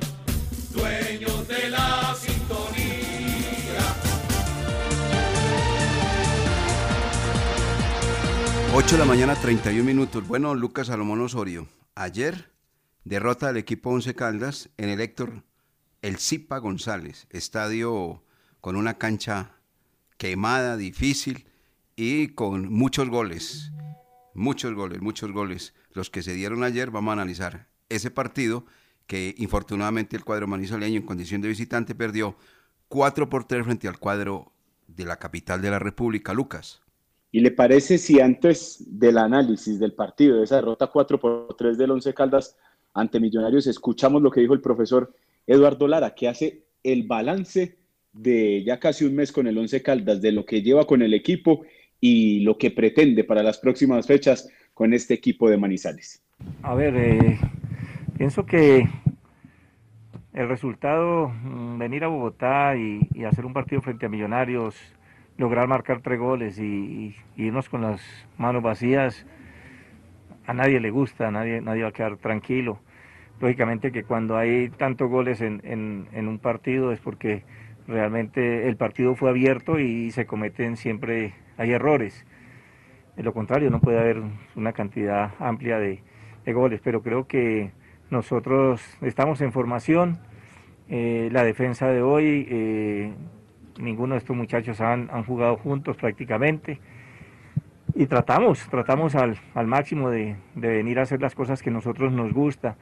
dueños 0.73 1.49
de 1.49 1.71
la 1.71 2.15
sintonía. 2.15 2.57
8 8.75 8.91
de 8.91 8.99
la 8.99 9.05
mañana, 9.05 9.35
31 9.35 9.85
minutos. 9.85 10.27
Bueno, 10.27 10.55
Lucas 10.55 10.89
Salomón 10.89 11.21
Osorio. 11.21 11.69
Ayer, 11.95 12.51
derrota 13.05 13.47
del 13.49 13.57
equipo 13.57 13.91
Once 13.91 14.15
Caldas 14.15 14.69
en 14.77 14.91
el 14.91 15.01
Héctor 15.01 15.45
El 16.03 16.19
Zipa 16.19 16.59
González, 16.59 17.27
estadio 17.31 18.23
con 18.67 18.75
una 18.75 18.99
cancha 18.99 19.53
quemada, 20.19 20.77
difícil 20.77 21.47
y 21.95 22.35
con 22.35 22.73
muchos 22.73 23.09
goles. 23.09 23.71
Muchos 24.35 24.75
goles, 24.75 25.01
muchos 25.01 25.31
goles. 25.31 25.73
Los 25.93 26.11
que 26.11 26.21
se 26.21 26.35
dieron 26.35 26.65
ayer, 26.65 26.91
vamos 26.91 27.11
a 27.11 27.13
analizar 27.13 27.69
ese 27.89 28.11
partido 28.11 28.67
que 29.07 29.37
infortunadamente 29.39 30.17
el 30.17 30.25
cuadro 30.25 30.49
manizaleño 30.49 30.97
en 30.97 31.07
condición 31.07 31.43
de 31.43 31.47
visitante 31.47 31.95
perdió 31.95 32.35
4 32.89 33.31
por 33.31 33.45
3 33.45 33.63
frente 33.67 33.87
al 33.87 34.01
cuadro 34.01 34.51
de 34.89 35.05
la 35.05 35.21
capital 35.21 35.63
de 35.63 35.71
la 35.71 35.79
República, 35.79 36.35
Lucas. 36.35 36.83
¿Y 37.31 37.43
le 37.43 37.53
parece 37.53 37.99
si 37.99 38.19
antes 38.19 38.83
del 38.85 39.19
análisis 39.19 39.79
del 39.79 39.93
partido, 39.93 40.39
de 40.39 40.43
esa 40.43 40.57
derrota 40.57 40.89
4 40.89 41.21
por 41.21 41.55
3 41.57 41.79
del 41.79 41.93
Once 41.93 42.13
Caldas 42.13 42.57
ante 42.95 43.21
Millonarios, 43.21 43.69
escuchamos 43.69 44.23
lo 44.23 44.33
que 44.33 44.41
dijo 44.41 44.55
el 44.55 44.61
profesor 44.61 45.15
Eduardo 45.47 45.87
Lara, 45.87 46.17
que 46.17 46.27
hace 46.27 46.65
el 46.83 47.05
balance 47.05 47.86
de 48.17 48.65
ya 48.65 48.79
casi 48.81 49.05
un 49.05 49.15
mes 49.15 49.31
con 49.31 49.47
el 49.47 49.59
Once 49.59 49.83
Caldas, 49.83 50.23
de 50.23 50.33
lo 50.33 50.45
que 50.45 50.63
lleva 50.63 50.87
con 50.87 51.03
el 51.03 51.15
equipo 51.15 51.65
y 52.01 52.41
lo 52.41 52.59
que 52.59 52.71
pretende 52.71 53.25
para 53.25 53.43
las 53.43 53.59
próximas 53.59 54.07
fechas 54.07 54.49
con 54.75 54.93
este 54.93 55.15
equipo 55.15 55.49
de 55.49 55.57
Manizales? 55.57 56.23
A 56.63 56.75
ver, 56.75 56.95
eh, 56.97 57.39
pienso 58.17 58.45
que 58.45 58.87
el 60.35 60.49
resultado, 60.49 61.29
mm, 61.29 61.79
venir 61.79 62.05
a 62.05 62.09
Bogotá 62.09 62.77
y, 62.77 63.25
hacer 63.25 63.47
un 63.47 63.53
partido 63.53 63.81
frente 63.81 64.07
a 64.07 64.09
Millonarios, 64.09 64.77
lograr 65.39 65.67
marcar 65.69 66.01
tres 66.03 66.19
goles 66.19 66.59
y, 66.59 67.15
irnos 67.37 67.69
con 67.69 67.83
las 67.83 68.01
manos 68.37 68.63
vacías, 68.63 69.27
a 70.47 70.55
nadie 70.55 70.81
le 70.81 70.91
gusta, 70.91 71.31
nadie, 71.31 71.61
nadie 71.61 71.83
va 71.83 71.89
a 71.89 71.93
quedar 71.93 72.17
tranquilo. 72.19 72.79
Lógicamente 73.41 73.93
que 73.93 74.05
cuando 74.05 74.37
hay 74.37 74.71
tantos 74.71 75.11
goles 75.11 75.41
en- 75.41 75.61
en 75.65 76.29
un 76.29 76.39
partido 76.39 76.93
es 76.93 77.01
porque 77.01 77.43
realmente 77.87 78.69
el 78.69 78.77
partido 78.77 79.15
fue 79.15 79.31
abierto 79.31 79.79
y 79.79 80.11
se 80.11 80.27
cometen 80.27 80.77
siempre, 80.77 81.35
hay 81.57 81.73
errores. 81.73 82.27
De 83.17 83.23
lo 83.23 83.33
contrario, 83.33 83.71
no 83.71 83.81
puede 83.81 83.99
haber 83.99 84.23
una 84.57 84.73
cantidad 84.73 85.33
amplia 85.39 85.79
de, 85.79 86.03
goles, 86.53 86.81
pero 86.85 87.03
creo 87.03 87.27
que 87.27 87.73
nosotros 88.11 88.83
estamos 89.03 89.41
en 89.41 89.53
formación. 89.53 90.19
eh, 90.89 91.29
la 91.33 91.43
defensa 91.43 91.89
de 91.89 92.03
hoy, 92.03 92.47
eh, 92.49 93.13
ninguno 93.81 94.15
de 94.15 94.19
estos 94.19 94.37
muchachos 94.37 94.81
han, 94.81 95.09
jugado 95.25 95.57
juntos 95.57 95.97
prácticamente. 95.97 96.79
Y 97.95 98.07
tratamos, 98.07 98.69
tratamos 98.69 99.15
al, 99.15 99.39
máximo 99.67 100.11
de, 100.11 100.37
de 100.55 100.69
venir 100.69 100.99
a 100.99 101.03
hacer 101.03 101.21
las 101.21 101.35
cosas 101.35 101.63
que 101.63 101.71
a 101.71 101.73
nosotros 101.73 102.13
nos 102.13 102.33
gusta. 102.33 102.77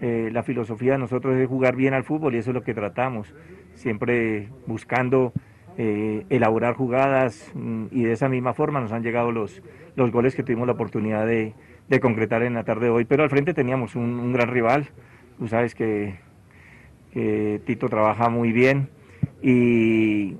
eh, 0.00 0.30
la 0.32 0.42
filosofía 0.42 0.92
de 0.92 0.98
nosotros 0.98 1.36
es 1.36 1.48
jugar 1.48 1.74
bien 1.74 1.94
al 1.94 2.04
fútbol 2.04 2.34
y 2.34 2.38
eso 2.38 2.50
es 2.50 2.54
lo 2.54 2.62
que 2.62 2.74
tratamos, 2.74 3.34
siempre 3.78 4.48
buscando 4.66 5.32
eh, 5.76 6.26
elaborar 6.28 6.74
jugadas 6.74 7.50
mm, 7.54 7.86
y 7.92 8.02
de 8.02 8.12
esa 8.12 8.28
misma 8.28 8.52
forma 8.52 8.80
nos 8.80 8.92
han 8.92 9.02
llegado 9.02 9.32
los, 9.32 9.62
los 9.96 10.10
goles 10.10 10.34
que 10.34 10.42
tuvimos 10.42 10.66
la 10.66 10.72
oportunidad 10.72 11.26
de, 11.26 11.54
de 11.88 12.00
concretar 12.00 12.42
en 12.42 12.54
la 12.54 12.64
tarde 12.64 12.86
de 12.86 12.90
hoy. 12.90 13.04
Pero 13.04 13.22
al 13.22 13.30
frente 13.30 13.54
teníamos 13.54 13.94
un, 13.94 14.32
gran 14.32 14.48
rival, 14.48 14.88
tú 15.38 15.48
sabes 15.48 15.74
que, 15.74 16.16
que 17.12 17.60
Tito 17.64 17.88
trabaja 17.88 18.28
muy 18.28 18.52
bien 18.52 18.88
y, 19.40 20.36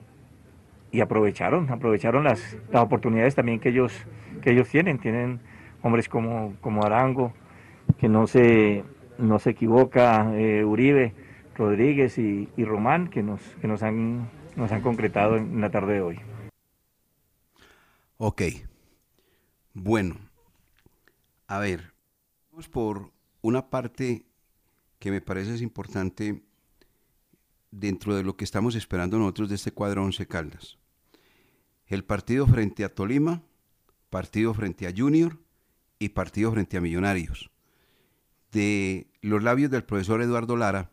y 0.91 1.01
aprovecharon, 1.01 1.71
aprovecharon 1.71 2.25
las, 2.25 2.57
las 2.73 2.83
oportunidades 2.83 3.35
también 3.35 3.61
que 3.61 3.69
ellos, 3.69 4.07
que 4.43 4.51
ellos 4.51 4.69
tienen, 4.69 4.99
tienen 4.99 5.41
hombres 5.83 6.09
como, 6.09 6.55
como 6.61 6.85
Arango, 6.85 7.33
que 7.99 8.09
no 8.09 8.27
se, 8.27 8.85
no 9.19 9.39
se 9.39 9.51
equivoca, 9.51 10.33
eh, 10.35 10.65
Uribe, 10.65 11.13
Rodríguez 11.59 12.17
y, 12.19 12.49
Román, 12.57 13.09
que 13.09 13.23
nos, 13.23 13.41
que 13.61 13.69
nos 13.69 13.83
han 13.83 14.31
nos 14.59 14.73
han 14.73 14.83
concretado 14.83 15.37
en 15.37 15.61
la 15.61 15.71
tarde 15.71 15.95
de 15.95 16.01
hoy. 16.01 16.21
Ok. 18.17 18.43
Bueno. 19.73 20.17
A 21.47 21.59
ver. 21.59 21.93
Vamos 22.51 22.69
por 22.69 23.13
una 23.41 23.71
parte 23.71 24.27
que 24.99 25.13
me 25.13 25.21
parece 25.21 25.55
es 25.55 25.63
importante 25.63 26.43
dentro 27.71 28.17
de 28.17 28.25
lo 28.25 28.37
que 28.37 28.45
estamos 28.45 28.75
esperando 28.75 29.19
nosotros 29.19 29.49
de 29.49 29.55
este 29.55 29.71
cuadro 29.71 30.03
11 30.03 30.27
Caldas. 30.27 30.79
El 31.87 32.05
partido 32.05 32.47
frente 32.47 32.85
a 32.85 32.93
Tolima, 32.93 33.43
partido 34.11 34.53
frente 34.55 34.89
a 34.89 34.93
Junior 34.95 35.39
y 36.01 36.11
partido 36.11 36.51
frente 36.51 36.77
a 36.77 36.81
Millonarios. 36.81 37.51
De 38.51 39.07
los 39.21 39.43
labios 39.43 39.71
del 39.71 39.85
profesor 39.85 40.21
Eduardo 40.21 40.57
Lara, 40.57 40.91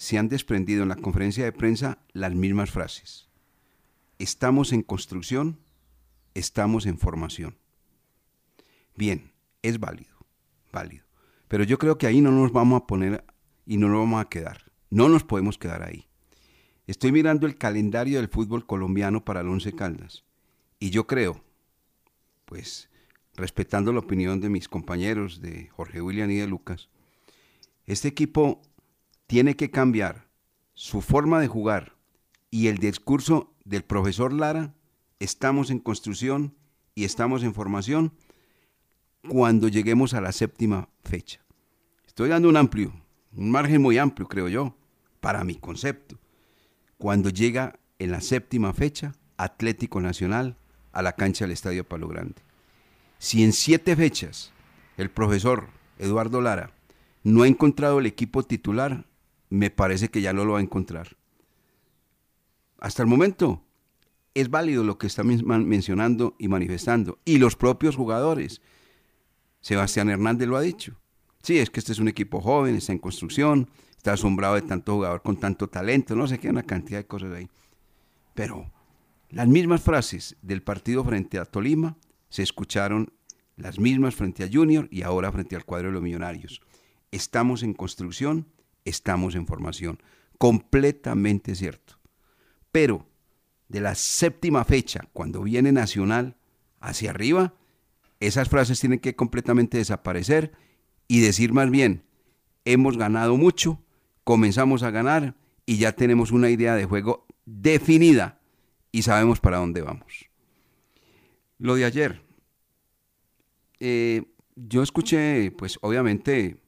se 0.00 0.16
han 0.16 0.30
desprendido 0.30 0.82
en 0.82 0.88
la 0.88 0.96
conferencia 0.96 1.44
de 1.44 1.52
prensa 1.52 1.98
las 2.14 2.34
mismas 2.34 2.70
frases. 2.70 3.28
Estamos 4.18 4.72
en 4.72 4.80
construcción, 4.82 5.60
estamos 6.32 6.86
en 6.86 6.96
formación. 6.96 7.58
Bien, 8.96 9.34
es 9.60 9.78
válido, 9.78 10.16
válido. 10.72 11.04
Pero 11.48 11.64
yo 11.64 11.76
creo 11.76 11.98
que 11.98 12.06
ahí 12.06 12.22
no 12.22 12.32
nos 12.32 12.50
vamos 12.50 12.80
a 12.80 12.86
poner 12.86 13.26
y 13.66 13.76
no 13.76 13.88
nos 13.88 13.98
vamos 13.98 14.24
a 14.24 14.30
quedar. 14.30 14.72
No 14.88 15.10
nos 15.10 15.22
podemos 15.22 15.58
quedar 15.58 15.82
ahí. 15.82 16.08
Estoy 16.86 17.12
mirando 17.12 17.46
el 17.46 17.58
calendario 17.58 18.20
del 18.20 18.30
fútbol 18.30 18.64
colombiano 18.64 19.22
para 19.22 19.42
el 19.42 19.48
Once 19.48 19.70
Caldas. 19.74 20.24
Y 20.78 20.88
yo 20.88 21.06
creo, 21.06 21.44
pues, 22.46 22.88
respetando 23.36 23.92
la 23.92 23.98
opinión 23.98 24.40
de 24.40 24.48
mis 24.48 24.66
compañeros, 24.66 25.42
de 25.42 25.68
Jorge 25.68 26.00
William 26.00 26.30
y 26.30 26.36
de 26.36 26.46
Lucas, 26.46 26.88
este 27.84 28.08
equipo 28.08 28.62
tiene 29.30 29.54
que 29.54 29.70
cambiar 29.70 30.26
su 30.74 31.00
forma 31.00 31.38
de 31.38 31.46
jugar 31.46 31.94
y 32.50 32.66
el 32.66 32.78
discurso 32.78 33.54
del 33.64 33.84
profesor 33.84 34.32
Lara, 34.32 34.74
estamos 35.20 35.70
en 35.70 35.78
construcción 35.78 36.56
y 36.96 37.04
estamos 37.04 37.44
en 37.44 37.54
formación 37.54 38.12
cuando 39.28 39.68
lleguemos 39.68 40.14
a 40.14 40.20
la 40.20 40.32
séptima 40.32 40.88
fecha. 41.04 41.40
Estoy 42.08 42.30
dando 42.30 42.48
un 42.48 42.56
amplio, 42.56 42.92
un 43.30 43.52
margen 43.52 43.80
muy 43.80 43.98
amplio, 43.98 44.26
creo 44.26 44.48
yo, 44.48 44.74
para 45.20 45.44
mi 45.44 45.54
concepto. 45.54 46.18
Cuando 46.98 47.30
llega 47.30 47.78
en 48.00 48.10
la 48.10 48.22
séptima 48.22 48.72
fecha, 48.72 49.14
Atlético 49.36 50.00
Nacional 50.00 50.56
a 50.90 51.02
la 51.02 51.12
cancha 51.12 51.44
del 51.44 51.52
Estadio 51.52 51.84
Palo 51.84 52.08
Grande. 52.08 52.42
Si 53.18 53.44
en 53.44 53.52
siete 53.52 53.94
fechas 53.94 54.52
el 54.96 55.08
profesor 55.08 55.68
Eduardo 56.00 56.40
Lara 56.40 56.72
no 57.22 57.44
ha 57.44 57.46
encontrado 57.46 58.00
el 58.00 58.06
equipo 58.06 58.42
titular, 58.42 59.06
me 59.50 59.70
parece 59.70 60.08
que 60.08 60.22
ya 60.22 60.32
no 60.32 60.44
lo 60.44 60.54
va 60.54 60.60
a 60.60 60.62
encontrar. 60.62 61.16
Hasta 62.78 63.02
el 63.02 63.08
momento 63.08 63.62
es 64.34 64.48
válido 64.48 64.84
lo 64.84 64.96
que 64.96 65.06
está 65.06 65.22
mencionando 65.22 66.36
y 66.38 66.48
manifestando. 66.48 67.18
Y 67.24 67.38
los 67.38 67.56
propios 67.56 67.96
jugadores. 67.96 68.62
Sebastián 69.60 70.08
Hernández 70.08 70.48
lo 70.48 70.56
ha 70.56 70.62
dicho. 70.62 70.98
Sí, 71.42 71.58
es 71.58 71.68
que 71.70 71.80
este 71.80 71.92
es 71.92 71.98
un 71.98 72.08
equipo 72.08 72.40
joven, 72.40 72.76
está 72.76 72.92
en 72.92 72.98
construcción, 72.98 73.68
está 73.96 74.12
asombrado 74.12 74.54
de 74.54 74.62
tanto 74.62 74.94
jugador 74.94 75.22
con 75.22 75.36
tanto 75.36 75.68
talento, 75.68 76.14
no 76.14 76.26
sé 76.26 76.38
qué, 76.38 76.48
una 76.48 76.62
cantidad 76.62 76.98
de 76.98 77.06
cosas 77.06 77.32
ahí. 77.32 77.48
Pero 78.34 78.70
las 79.30 79.48
mismas 79.48 79.82
frases 79.82 80.36
del 80.42 80.62
partido 80.62 81.04
frente 81.04 81.38
a 81.38 81.44
Tolima 81.44 81.96
se 82.28 82.42
escucharon 82.42 83.12
las 83.56 83.78
mismas 83.78 84.14
frente 84.14 84.44
a 84.44 84.48
Junior 84.50 84.88
y 84.90 85.02
ahora 85.02 85.32
frente 85.32 85.56
al 85.56 85.64
cuadro 85.64 85.88
de 85.88 85.94
los 85.94 86.02
millonarios. 86.02 86.60
Estamos 87.10 87.62
en 87.62 87.74
construcción, 87.74 88.46
estamos 88.84 89.34
en 89.34 89.46
formación. 89.46 90.02
Completamente 90.38 91.54
cierto. 91.54 91.98
Pero 92.72 93.06
de 93.68 93.80
la 93.80 93.94
séptima 93.94 94.64
fecha, 94.64 95.08
cuando 95.12 95.42
viene 95.42 95.72
Nacional 95.72 96.36
hacia 96.80 97.10
arriba, 97.10 97.54
esas 98.20 98.48
frases 98.48 98.80
tienen 98.80 98.98
que 98.98 99.16
completamente 99.16 99.78
desaparecer 99.78 100.52
y 101.08 101.20
decir 101.20 101.52
más 101.52 101.70
bien, 101.70 102.04
hemos 102.64 102.96
ganado 102.96 103.36
mucho, 103.36 103.82
comenzamos 104.24 104.82
a 104.82 104.90
ganar 104.90 105.36
y 105.66 105.78
ya 105.78 105.92
tenemos 105.92 106.30
una 106.30 106.50
idea 106.50 106.74
de 106.74 106.84
juego 106.84 107.26
definida 107.46 108.40
y 108.92 109.02
sabemos 109.02 109.40
para 109.40 109.58
dónde 109.58 109.82
vamos. 109.82 110.28
Lo 111.58 111.74
de 111.74 111.84
ayer, 111.84 112.22
eh, 113.78 114.24
yo 114.56 114.82
escuché, 114.82 115.50
pues 115.52 115.78
obviamente, 115.82 116.59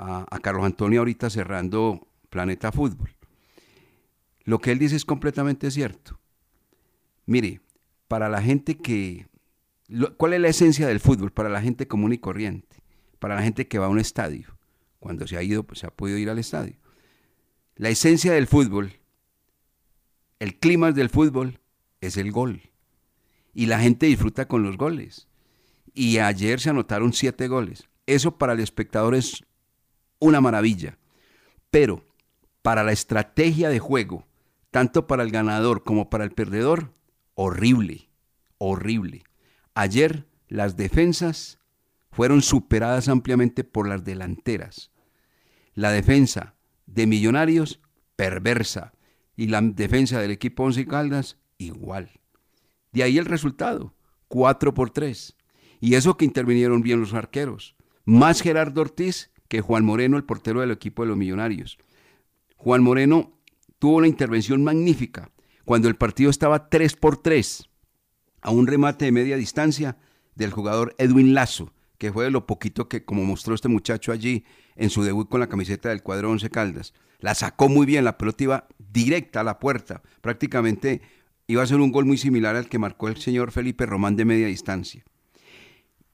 a, 0.00 0.38
Carlos 0.40 0.64
Antonio 0.64 1.00
ahorita 1.00 1.28
cerrando 1.28 2.08
Planeta 2.30 2.72
Fútbol. 2.72 3.14
Lo 4.44 4.58
que 4.58 4.72
él 4.72 4.78
dice 4.78 4.96
es 4.96 5.04
completamente 5.04 5.70
cierto. 5.70 6.18
Mire, 7.26 7.60
para 8.08 8.28
la 8.28 8.40
gente 8.42 8.76
que... 8.78 9.28
¿Cuál 10.16 10.34
es 10.34 10.40
la 10.40 10.48
esencia 10.48 10.86
del 10.86 11.00
fútbol? 11.00 11.32
Para 11.32 11.48
la 11.48 11.60
gente 11.60 11.86
común 11.86 12.12
y 12.12 12.18
corriente, 12.18 12.76
para 13.18 13.34
la 13.34 13.42
gente 13.42 13.68
que 13.68 13.78
va 13.78 13.86
a 13.86 13.90
un 13.90 13.98
estadio, 13.98 14.56
cuando 15.00 15.26
se 15.26 15.36
ha 15.36 15.42
ido, 15.42 15.64
pues 15.64 15.80
se 15.80 15.86
ha 15.86 15.90
podido 15.90 16.16
ir 16.16 16.30
al 16.30 16.38
estadio. 16.38 16.76
La 17.74 17.90
esencia 17.90 18.32
del 18.32 18.46
fútbol, 18.46 18.92
el 20.38 20.58
clima 20.58 20.92
del 20.92 21.10
fútbol 21.10 21.60
es 22.00 22.16
el 22.16 22.30
gol. 22.30 22.62
Y 23.52 23.66
la 23.66 23.80
gente 23.80 24.06
disfruta 24.06 24.46
con 24.46 24.62
los 24.62 24.76
goles. 24.76 25.28
Y 25.92 26.18
ayer 26.18 26.60
se 26.60 26.70
anotaron 26.70 27.12
siete 27.12 27.48
goles. 27.48 27.88
Eso 28.06 28.38
para 28.38 28.52
el 28.52 28.60
espectador 28.60 29.16
es 29.16 29.44
una 30.20 30.40
maravilla. 30.40 30.98
Pero 31.70 32.04
para 32.62 32.84
la 32.84 32.92
estrategia 32.92 33.68
de 33.68 33.78
juego, 33.78 34.26
tanto 34.70 35.06
para 35.06 35.22
el 35.22 35.30
ganador 35.30 35.82
como 35.82 36.10
para 36.10 36.24
el 36.24 36.30
perdedor, 36.30 36.94
horrible, 37.34 38.10
horrible. 38.58 39.24
Ayer 39.74 40.26
las 40.48 40.76
defensas 40.76 41.58
fueron 42.10 42.42
superadas 42.42 43.08
ampliamente 43.08 43.64
por 43.64 43.88
las 43.88 44.04
delanteras. 44.04 44.90
La 45.74 45.90
defensa 45.92 46.54
de 46.86 47.06
Millonarios, 47.06 47.80
perversa. 48.16 48.92
Y 49.36 49.46
la 49.46 49.62
defensa 49.62 50.20
del 50.20 50.32
equipo 50.32 50.64
Once 50.64 50.86
Caldas, 50.86 51.38
igual. 51.56 52.10
De 52.92 53.02
ahí 53.02 53.16
el 53.16 53.24
resultado, 53.24 53.94
4 54.28 54.74
por 54.74 54.90
3. 54.90 55.36
Y 55.80 55.94
eso 55.94 56.16
que 56.16 56.26
intervinieron 56.26 56.82
bien 56.82 57.00
los 57.00 57.14
arqueros. 57.14 57.76
Más 58.04 58.42
Gerardo 58.42 58.82
Ortiz 58.82 59.29
que 59.50 59.60
Juan 59.60 59.84
Moreno, 59.84 60.16
el 60.16 60.22
portero 60.22 60.60
del 60.60 60.70
equipo 60.70 61.02
de 61.02 61.08
los 61.08 61.18
Millonarios. 61.18 61.76
Juan 62.56 62.84
Moreno 62.84 63.32
tuvo 63.80 63.96
una 63.96 64.06
intervención 64.06 64.62
magnífica 64.62 65.32
cuando 65.64 65.88
el 65.88 65.96
partido 65.96 66.30
estaba 66.30 66.68
3 66.68 66.94
por 66.94 67.16
3 67.16 67.68
a 68.42 68.50
un 68.52 68.68
remate 68.68 69.06
de 69.06 69.12
media 69.12 69.36
distancia 69.36 69.98
del 70.36 70.52
jugador 70.52 70.94
Edwin 70.98 71.34
Lazo, 71.34 71.74
que 71.98 72.12
fue 72.12 72.24
de 72.24 72.30
lo 72.30 72.46
poquito 72.46 72.88
que, 72.88 73.04
como 73.04 73.24
mostró 73.24 73.56
este 73.56 73.66
muchacho 73.66 74.12
allí 74.12 74.44
en 74.76 74.88
su 74.88 75.02
debut 75.02 75.28
con 75.28 75.40
la 75.40 75.48
camiseta 75.48 75.88
del 75.88 76.04
cuadro 76.04 76.30
Once 76.30 76.48
Caldas, 76.48 76.94
la 77.18 77.34
sacó 77.34 77.68
muy 77.68 77.86
bien, 77.86 78.04
la 78.04 78.18
pelota 78.18 78.44
iba 78.44 78.68
directa 78.78 79.40
a 79.40 79.44
la 79.44 79.58
puerta, 79.58 80.00
prácticamente 80.20 81.02
iba 81.48 81.64
a 81.64 81.66
ser 81.66 81.80
un 81.80 81.90
gol 81.90 82.04
muy 82.04 82.18
similar 82.18 82.54
al 82.54 82.68
que 82.68 82.78
marcó 82.78 83.08
el 83.08 83.16
señor 83.16 83.50
Felipe 83.50 83.84
Román 83.84 84.14
de 84.14 84.24
media 84.24 84.46
distancia. 84.46 85.04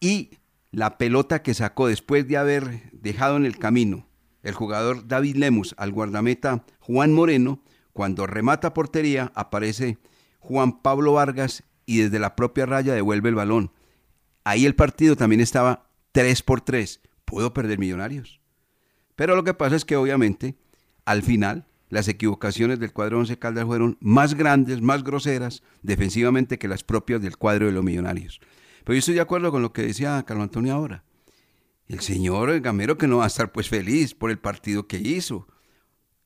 Y 0.00 0.30
la 0.70 0.98
pelota 0.98 1.42
que 1.42 1.54
sacó 1.54 1.86
después 1.88 2.26
de 2.28 2.36
haber 2.36 2.90
dejado 2.92 3.36
en 3.36 3.46
el 3.46 3.58
camino 3.58 4.06
el 4.46 4.54
jugador 4.54 5.08
David 5.08 5.36
Lemus 5.36 5.74
al 5.76 5.90
guardameta 5.90 6.64
Juan 6.78 7.12
Moreno, 7.12 7.64
cuando 7.92 8.28
remata 8.28 8.74
portería 8.74 9.32
aparece 9.34 9.98
Juan 10.38 10.82
Pablo 10.82 11.14
Vargas 11.14 11.64
y 11.84 11.98
desde 11.98 12.20
la 12.20 12.36
propia 12.36 12.64
raya 12.64 12.94
devuelve 12.94 13.28
el 13.28 13.34
balón. 13.34 13.72
Ahí 14.44 14.64
el 14.64 14.76
partido 14.76 15.16
también 15.16 15.40
estaba 15.40 15.88
3 16.12 16.42
por 16.42 16.60
3. 16.60 17.00
Puedo 17.24 17.52
perder 17.52 17.80
millonarios. 17.80 18.40
Pero 19.16 19.34
lo 19.34 19.42
que 19.42 19.52
pasa 19.52 19.74
es 19.74 19.84
que 19.84 19.96
obviamente 19.96 20.54
al 21.04 21.24
final 21.24 21.66
las 21.88 22.06
equivocaciones 22.06 22.78
del 22.78 22.92
cuadro 22.92 23.18
11 23.18 23.40
Caldas 23.40 23.64
fueron 23.64 23.98
más 24.00 24.34
grandes, 24.34 24.80
más 24.80 25.02
groseras 25.02 25.64
defensivamente 25.82 26.60
que 26.60 26.68
las 26.68 26.84
propias 26.84 27.20
del 27.20 27.36
cuadro 27.36 27.66
de 27.66 27.72
los 27.72 27.82
millonarios. 27.82 28.40
Pero 28.86 28.94
yo 28.94 28.98
estoy 29.00 29.14
de 29.16 29.20
acuerdo 29.20 29.50
con 29.50 29.62
lo 29.62 29.72
que 29.72 29.82
decía 29.82 30.22
Carlos 30.24 30.44
Antonio 30.44 30.72
ahora. 30.72 31.02
El 31.88 31.98
señor 31.98 32.60
Gamero 32.60 32.96
que 32.96 33.08
no 33.08 33.16
va 33.16 33.24
a 33.24 33.26
estar 33.26 33.50
pues 33.50 33.68
feliz 33.68 34.14
por 34.14 34.30
el 34.30 34.38
partido 34.38 34.86
que 34.86 34.98
hizo. 34.98 35.48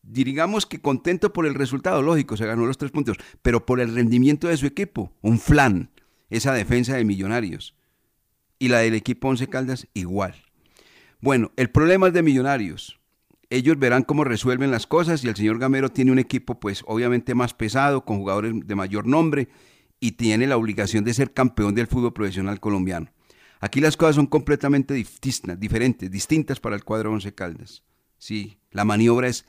Digamos 0.03 0.67
que 0.67 0.79
contento 0.79 1.33
por 1.33 1.47
el 1.47 1.55
resultado, 1.55 2.03
lógico, 2.03 2.37
se 2.37 2.45
ganó 2.45 2.67
los 2.67 2.77
tres 2.77 2.91
puntos, 2.91 3.17
pero 3.41 3.65
por 3.65 3.81
el 3.81 3.95
rendimiento 3.95 4.47
de 4.47 4.59
su 4.59 4.67
equipo, 4.67 5.11
un 5.23 5.41
flan, 5.41 5.91
esa 6.29 6.53
defensa 6.53 6.95
de 6.97 7.07
millonarios. 7.07 7.75
Y 8.59 8.69
la 8.69 8.81
del 8.81 8.93
equipo 8.93 9.29
Once 9.29 9.47
Caldas 9.49 9.89
igual. 9.95 10.35
Bueno, 11.23 11.53
el 11.57 11.71
problema 11.71 12.09
es 12.09 12.13
de 12.13 12.23
millonarios. 12.23 13.01
Ellos 13.49 13.79
verán 13.79 14.03
cómo 14.03 14.23
resuelven 14.23 14.71
las 14.71 14.87
cosas 14.87 15.25
y 15.25 15.29
el 15.29 15.37
señor 15.37 15.59
Gamero 15.59 15.89
tiene 15.89 16.13
un 16.13 16.19
equipo 16.19 16.61
pues 16.61 16.83
obviamente 16.87 17.35
más 17.35 17.55
pesado, 17.55 18.05
con 18.05 18.19
jugadores 18.19 18.53
de 18.67 18.75
mayor 18.75 19.07
nombre 19.07 19.49
y 20.01 20.13
tiene 20.13 20.47
la 20.47 20.57
obligación 20.57 21.05
de 21.05 21.15
ser 21.15 21.33
campeón 21.33 21.75
del 21.75 21.87
fútbol 21.87 22.15
profesional 22.15 22.59
colombiano. 22.59 23.13
Aquí 23.61 23.81
las 23.81 23.99
cosas 23.99 24.17
son 24.17 24.27
completamente 24.27 24.95
distintas, 24.95 25.61
diferentes, 25.61 26.11
distintas 26.11 26.59
para 26.59 26.75
el 26.75 26.85
cuadro 26.85 27.13
Once 27.13 27.35
Caldas. 27.35 27.85
Sí, 28.17 28.59
la 28.71 28.87
maniobra 28.87 29.29
es 29.29 29.47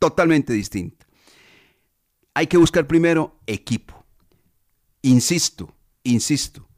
totalmente 0.00 0.52
distinta. 0.52 1.06
Hay 2.34 2.48
que 2.48 2.56
buscar 2.56 2.88
primero 2.88 3.38
equipo. 3.46 4.04
Insisto, 5.02 5.74
insisto, 6.02 6.68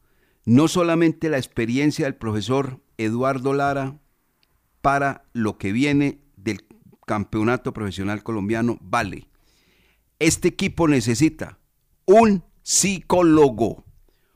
no 0.45 0.67
solamente 0.67 1.29
la 1.29 1.37
experiencia 1.37 2.05
del 2.05 2.15
profesor 2.15 2.81
Eduardo 2.97 3.53
Lara 3.53 3.99
para 4.81 5.25
lo 5.33 5.57
que 5.57 5.71
viene 5.71 6.21
del 6.35 6.65
campeonato 7.07 7.73
profesional 7.73 8.21
colombiano 8.21 8.77
vale. 8.81 9.27
Este 10.19 10.49
equipo 10.49 10.87
necesita 10.87 11.57
un 12.05 12.43
psicólogo 12.65 13.85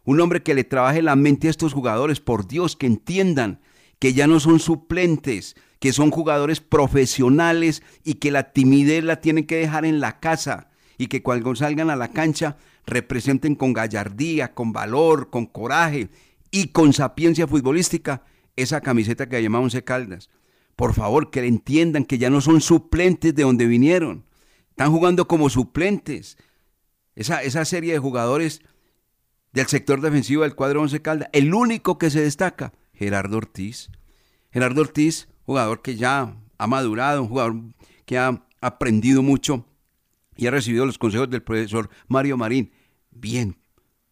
un 0.09 0.19
hombre 0.21 0.41
que 0.41 0.55
le 0.55 0.63
trabaje 0.63 1.01
la 1.03 1.15
mente 1.15 1.47
a 1.47 1.51
estos 1.51 1.73
jugadores, 1.73 2.19
por 2.19 2.47
Dios, 2.47 2.75
que 2.75 2.87
entiendan 2.87 3.59
que 3.99 4.13
ya 4.13 4.25
no 4.25 4.39
son 4.39 4.59
suplentes, 4.59 5.55
que 5.79 5.93
son 5.93 6.09
jugadores 6.09 6.61
profesionales 6.61 7.83
y 8.03 8.15
que 8.15 8.31
la 8.31 8.51
timidez 8.51 9.03
la 9.03 9.21
tienen 9.21 9.45
que 9.45 9.57
dejar 9.57 9.85
en 9.85 9.99
la 9.99 10.19
casa 10.19 10.71
y 10.97 11.07
que 11.07 11.21
cuando 11.21 11.53
salgan 11.55 11.91
a 11.91 11.95
la 11.95 12.07
cancha 12.07 12.57
representen 12.87 13.53
con 13.53 13.73
gallardía, 13.73 14.55
con 14.55 14.73
valor, 14.73 15.29
con 15.29 15.45
coraje 15.45 16.09
y 16.49 16.69
con 16.69 16.93
sapiencia 16.93 17.45
futbolística 17.47 18.23
esa 18.55 18.81
camiseta 18.81 19.29
que 19.29 19.43
llamamos 19.43 19.75
Once 19.75 19.83
Caldas. 19.83 20.31
Por 20.75 20.95
favor, 20.95 21.29
que 21.29 21.45
entiendan 21.45 22.03
que 22.03 22.17
ya 22.17 22.31
no 22.31 22.41
son 22.41 22.61
suplentes 22.61 23.35
de 23.35 23.43
donde 23.43 23.67
vinieron. 23.67 24.25
Están 24.71 24.91
jugando 24.91 25.27
como 25.27 25.51
suplentes. 25.51 26.37
Esa, 27.19 27.43
esa 27.43 27.65
serie 27.65 27.91
de 27.91 27.99
jugadores 27.99 28.61
del 29.51 29.67
sector 29.67 29.99
defensivo 29.99 30.43
del 30.43 30.55
cuadro 30.55 30.81
Once 30.81 31.01
Caldas. 31.01 31.27
El 31.33 31.53
único 31.53 31.97
que 31.97 32.09
se 32.09 32.21
destaca, 32.21 32.71
Gerardo 32.93 33.35
Ortiz. 33.35 33.89
Gerardo 34.53 34.79
Ortiz, 34.79 35.27
jugador 35.45 35.81
que 35.81 35.97
ya 35.97 36.37
ha 36.57 36.67
madurado, 36.67 37.21
un 37.21 37.27
jugador 37.27 37.55
que 38.05 38.17
ha 38.17 38.45
aprendido 38.61 39.21
mucho 39.21 39.65
y 40.37 40.47
ha 40.47 40.51
recibido 40.51 40.85
los 40.85 40.97
consejos 40.97 41.29
del 41.29 41.43
profesor 41.43 41.89
Mario 42.07 42.37
Marín. 42.37 42.71
Bien, 43.11 43.57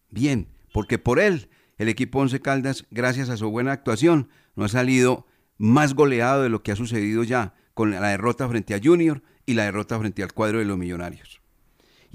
bien, 0.09 0.49
porque 0.73 0.99
por 0.99 1.21
él 1.21 1.49
el 1.77 1.87
equipo 1.87 2.19
Once 2.19 2.41
Caldas, 2.41 2.87
gracias 2.91 3.29
a 3.29 3.37
su 3.37 3.49
buena 3.49 3.71
actuación, 3.71 4.27
no 4.57 4.65
ha 4.65 4.69
salido 4.69 5.25
más 5.57 5.93
goleado 5.93 6.43
de 6.43 6.49
lo 6.49 6.61
que 6.61 6.73
ha 6.73 6.75
sucedido 6.75 7.23
ya 7.23 7.53
con 7.73 7.91
la 7.91 8.09
derrota 8.09 8.49
frente 8.49 8.75
a 8.75 8.81
Junior 8.83 9.23
y 9.45 9.53
la 9.53 9.63
derrota 9.63 9.97
frente 9.97 10.23
al 10.23 10.33
cuadro 10.33 10.59
de 10.59 10.65
los 10.65 10.77
Millonarios. 10.77 11.36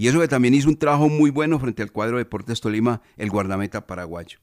Y 0.03 0.09
eso 0.09 0.19
que 0.19 0.27
también 0.27 0.53
hizo 0.53 0.69
un 0.69 0.77
trabajo 0.77 1.09
muy 1.09 1.31
bueno 1.31 1.61
frente 1.61 1.81
al 1.81 1.93
cuadro 1.93 2.17
de 2.17 2.25
Deportes 2.25 2.61
Tolima, 2.61 3.03
el 3.17 3.31
guardameta 3.31 3.87
paraguayo. 3.87 4.41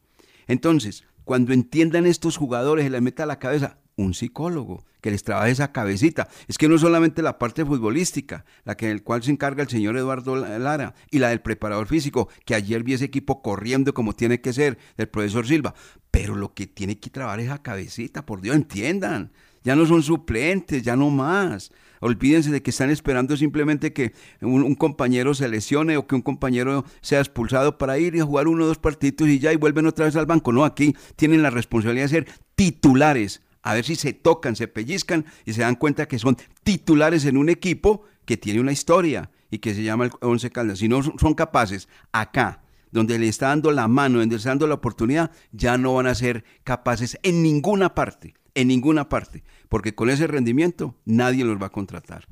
Entonces, 0.48 1.04
cuando 1.26 1.52
entiendan 1.52 2.06
estos 2.06 2.38
jugadores, 2.38 2.86
se 2.86 2.90
les 2.90 3.02
meta 3.02 3.24
a 3.24 3.26
la 3.26 3.40
cabeza 3.40 3.78
un 3.98 4.14
psicólogo 4.14 4.86
que 5.02 5.12
les 5.12 5.26
trabaje 5.26 5.52
esa 5.52 5.74
cabecita. 5.74 6.30
Es 6.48 6.58
que 6.58 6.70
no 6.70 6.78
solamente 6.78 7.22
la 7.22 7.38
parte 7.38 7.66
futbolística, 7.66 8.46
la 8.64 8.78
que 8.78 8.90
el 8.90 9.04
cual 9.04 9.22
se 9.22 9.32
encarga 9.32 9.62
el 9.62 9.68
señor 9.68 9.98
Eduardo 9.98 10.38
Lara 10.38 10.96
y 11.12 11.20
la 11.20 11.28
del 11.28 11.42
preparador 11.42 11.88
físico, 11.88 12.30
que 12.46 12.56
ayer 12.56 12.82
vi 12.84 12.94
ese 12.94 13.04
equipo 13.04 13.42
corriendo 13.42 13.94
como 13.94 14.14
tiene 14.14 14.40
que 14.40 14.54
ser, 14.54 14.78
del 14.96 15.10
profesor 15.10 15.46
Silva, 15.46 15.76
pero 16.10 16.36
lo 16.36 16.54
que 16.54 16.68
tiene 16.68 17.02
que 17.02 17.10
trabajar 17.10 17.42
es 17.42 17.48
esa 17.48 17.62
cabecita, 17.62 18.26
por 18.26 18.40
Dios, 18.40 18.56
entiendan. 18.56 19.34
Ya 19.66 19.76
no 19.76 19.86
son 19.86 20.04
suplentes, 20.04 20.84
ya 20.84 20.96
no 20.96 21.10
más. 21.10 21.74
Olvídense 22.00 22.52
de 22.52 22.62
que 22.62 22.70
están 22.70 22.90
esperando 22.90 23.36
simplemente 23.36 23.94
que 23.94 24.14
un, 24.42 24.76
compañero 24.76 25.34
se 25.34 25.50
lesione 25.50 25.98
o 25.98 26.08
que 26.08 26.16
un 26.16 26.22
compañero 26.22 26.86
sea 27.02 27.20
expulsado 27.20 27.78
para 27.78 27.98
ir 27.98 28.16
y 28.16 28.22
jugar 28.22 28.48
uno 28.48 28.64
o 28.64 28.68
dos 28.68 28.78
partidos 28.78 29.30
y 29.30 29.40
ya 29.40 29.52
y 29.52 29.58
vuelven 29.58 29.86
otra 29.86 30.06
vez 30.06 30.16
al 30.16 30.26
banco. 30.26 30.52
No, 30.52 30.64
aquí 30.64 30.96
tienen 31.16 31.42
la 31.42 31.50
responsabilidad 31.50 32.06
de 32.06 32.10
ser 32.10 32.28
titulares. 32.56 33.42
A 33.62 33.74
ver 33.74 33.84
si 33.84 33.96
se 33.96 34.14
tocan, 34.14 34.56
se 34.56 34.68
pellizcan 34.68 35.26
y 35.46 35.54
se 35.54 35.62
dan 35.62 35.76
cuenta 35.76 36.08
que 36.08 36.20
son 36.20 36.38
titulares 36.64 37.26
en 37.26 37.36
un 37.36 37.50
equipo 37.50 38.04
que 38.26 38.38
tiene 38.38 38.62
una 38.62 38.72
historia 38.72 39.32
y 39.52 39.60
que 39.60 39.74
se 39.74 39.84
llama 39.84 40.06
el 40.06 40.12
Once 40.22 40.50
Caldas. 40.50 40.80
Si 40.80 40.88
no 40.88 41.02
son 41.04 41.34
capaces 41.34 41.90
acá, 42.14 42.64
donde 42.92 43.20
le 43.20 43.28
está 43.28 43.48
dando 43.48 43.72
la 43.72 43.88
mano, 43.88 44.20
donde 44.20 44.36
le 44.36 44.38
está 44.38 44.50
dando 44.50 44.68
la 44.68 44.76
oportunidad, 44.76 45.32
ya 45.52 45.78
no 45.78 45.94
van 45.94 46.08
a 46.08 46.16
ser 46.16 46.46
capaces 46.64 47.20
en 47.24 47.44
ninguna 47.44 47.94
parte 47.94 48.36
en 48.56 48.68
ninguna 48.68 49.10
parte, 49.10 49.44
porque 49.68 49.96
con 49.96 50.10
ese 50.10 50.28
rendimiento 50.28 50.96
nadie 51.06 51.46
los 51.46 51.62
va 51.62 51.68
a 51.68 51.72
contratar. 51.72 52.28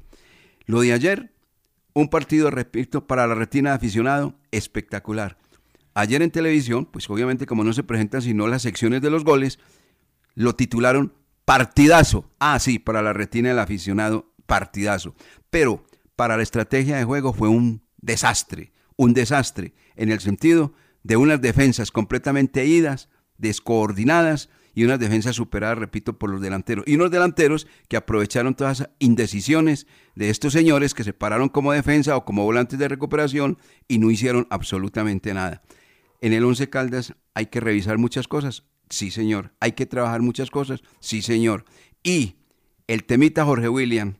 Lo 0.65 0.81
de 0.81 0.93
ayer, 0.93 1.33
un 1.93 2.09
partido, 2.09 2.51
repito, 2.51 3.07
para 3.07 3.27
la 3.27 3.35
retina 3.35 3.71
de 3.71 3.77
aficionado, 3.77 4.35
espectacular. 4.51 5.37
Ayer 5.93 6.21
en 6.21 6.31
televisión, 6.31 6.85
pues 6.85 7.09
obviamente 7.09 7.45
como 7.45 7.63
no 7.63 7.73
se 7.73 7.83
presentan 7.83 8.21
sino 8.21 8.47
las 8.47 8.61
secciones 8.61 9.01
de 9.01 9.09
los 9.09 9.23
goles, 9.23 9.59
lo 10.35 10.55
titularon 10.55 11.13
partidazo. 11.45 12.29
Ah, 12.39 12.59
sí, 12.59 12.77
para 12.77 13.01
la 13.01 13.13
retina 13.13 13.49
del 13.49 13.59
aficionado, 13.59 14.33
partidazo. 14.45 15.15
Pero 15.49 15.85
para 16.15 16.37
la 16.37 16.43
estrategia 16.43 16.97
de 16.97 17.03
juego 17.03 17.33
fue 17.33 17.47
un 17.47 17.81
desastre, 17.97 18.73
un 18.95 19.13
desastre, 19.13 19.73
en 19.95 20.11
el 20.11 20.19
sentido 20.19 20.73
de 21.03 21.17
unas 21.17 21.41
defensas 21.41 21.89
completamente 21.89 22.65
idas, 22.65 23.09
descoordinadas, 23.37 24.49
y 24.77 24.83
unas 24.83 24.99
defensas 24.99 25.35
superadas, 25.35 25.79
repito, 25.79 26.19
por 26.19 26.29
los 26.29 26.39
delanteros. 26.39 26.85
Y 26.87 26.93
unos 26.93 27.09
delanteros 27.09 27.65
que 27.87 27.97
aprovecharon 27.97 28.53
todas 28.53 28.81
esas 28.81 28.91
indecisiones 28.99 29.87
de 30.13 30.29
estos 30.29 30.53
señores 30.53 30.93
que 30.93 31.03
se 31.03 31.13
pararon 31.13 31.49
como 31.49 31.71
defensa 31.71 32.15
o 32.15 32.25
como 32.25 32.43
volantes 32.43 32.77
de 32.77 32.87
recuperación 32.87 33.57
y 33.87 33.97
no 33.97 34.11
hicieron 34.11 34.45
absolutamente 34.51 35.33
nada. 35.33 35.63
En 36.21 36.31
el 36.31 36.43
Once 36.43 36.69
Caldas 36.69 37.15
hay 37.33 37.47
que 37.47 37.59
revisar 37.59 37.97
muchas 37.97 38.27
cosas, 38.27 38.65
sí 38.87 39.09
señor. 39.09 39.51
Hay 39.61 39.71
que 39.71 39.87
trabajar 39.87 40.21
muchas 40.21 40.51
cosas, 40.51 40.83
sí 40.99 41.23
señor. 41.23 41.65
Y 42.03 42.35
el 42.85 43.03
temita 43.03 43.45
Jorge 43.45 43.69
William, 43.69 44.17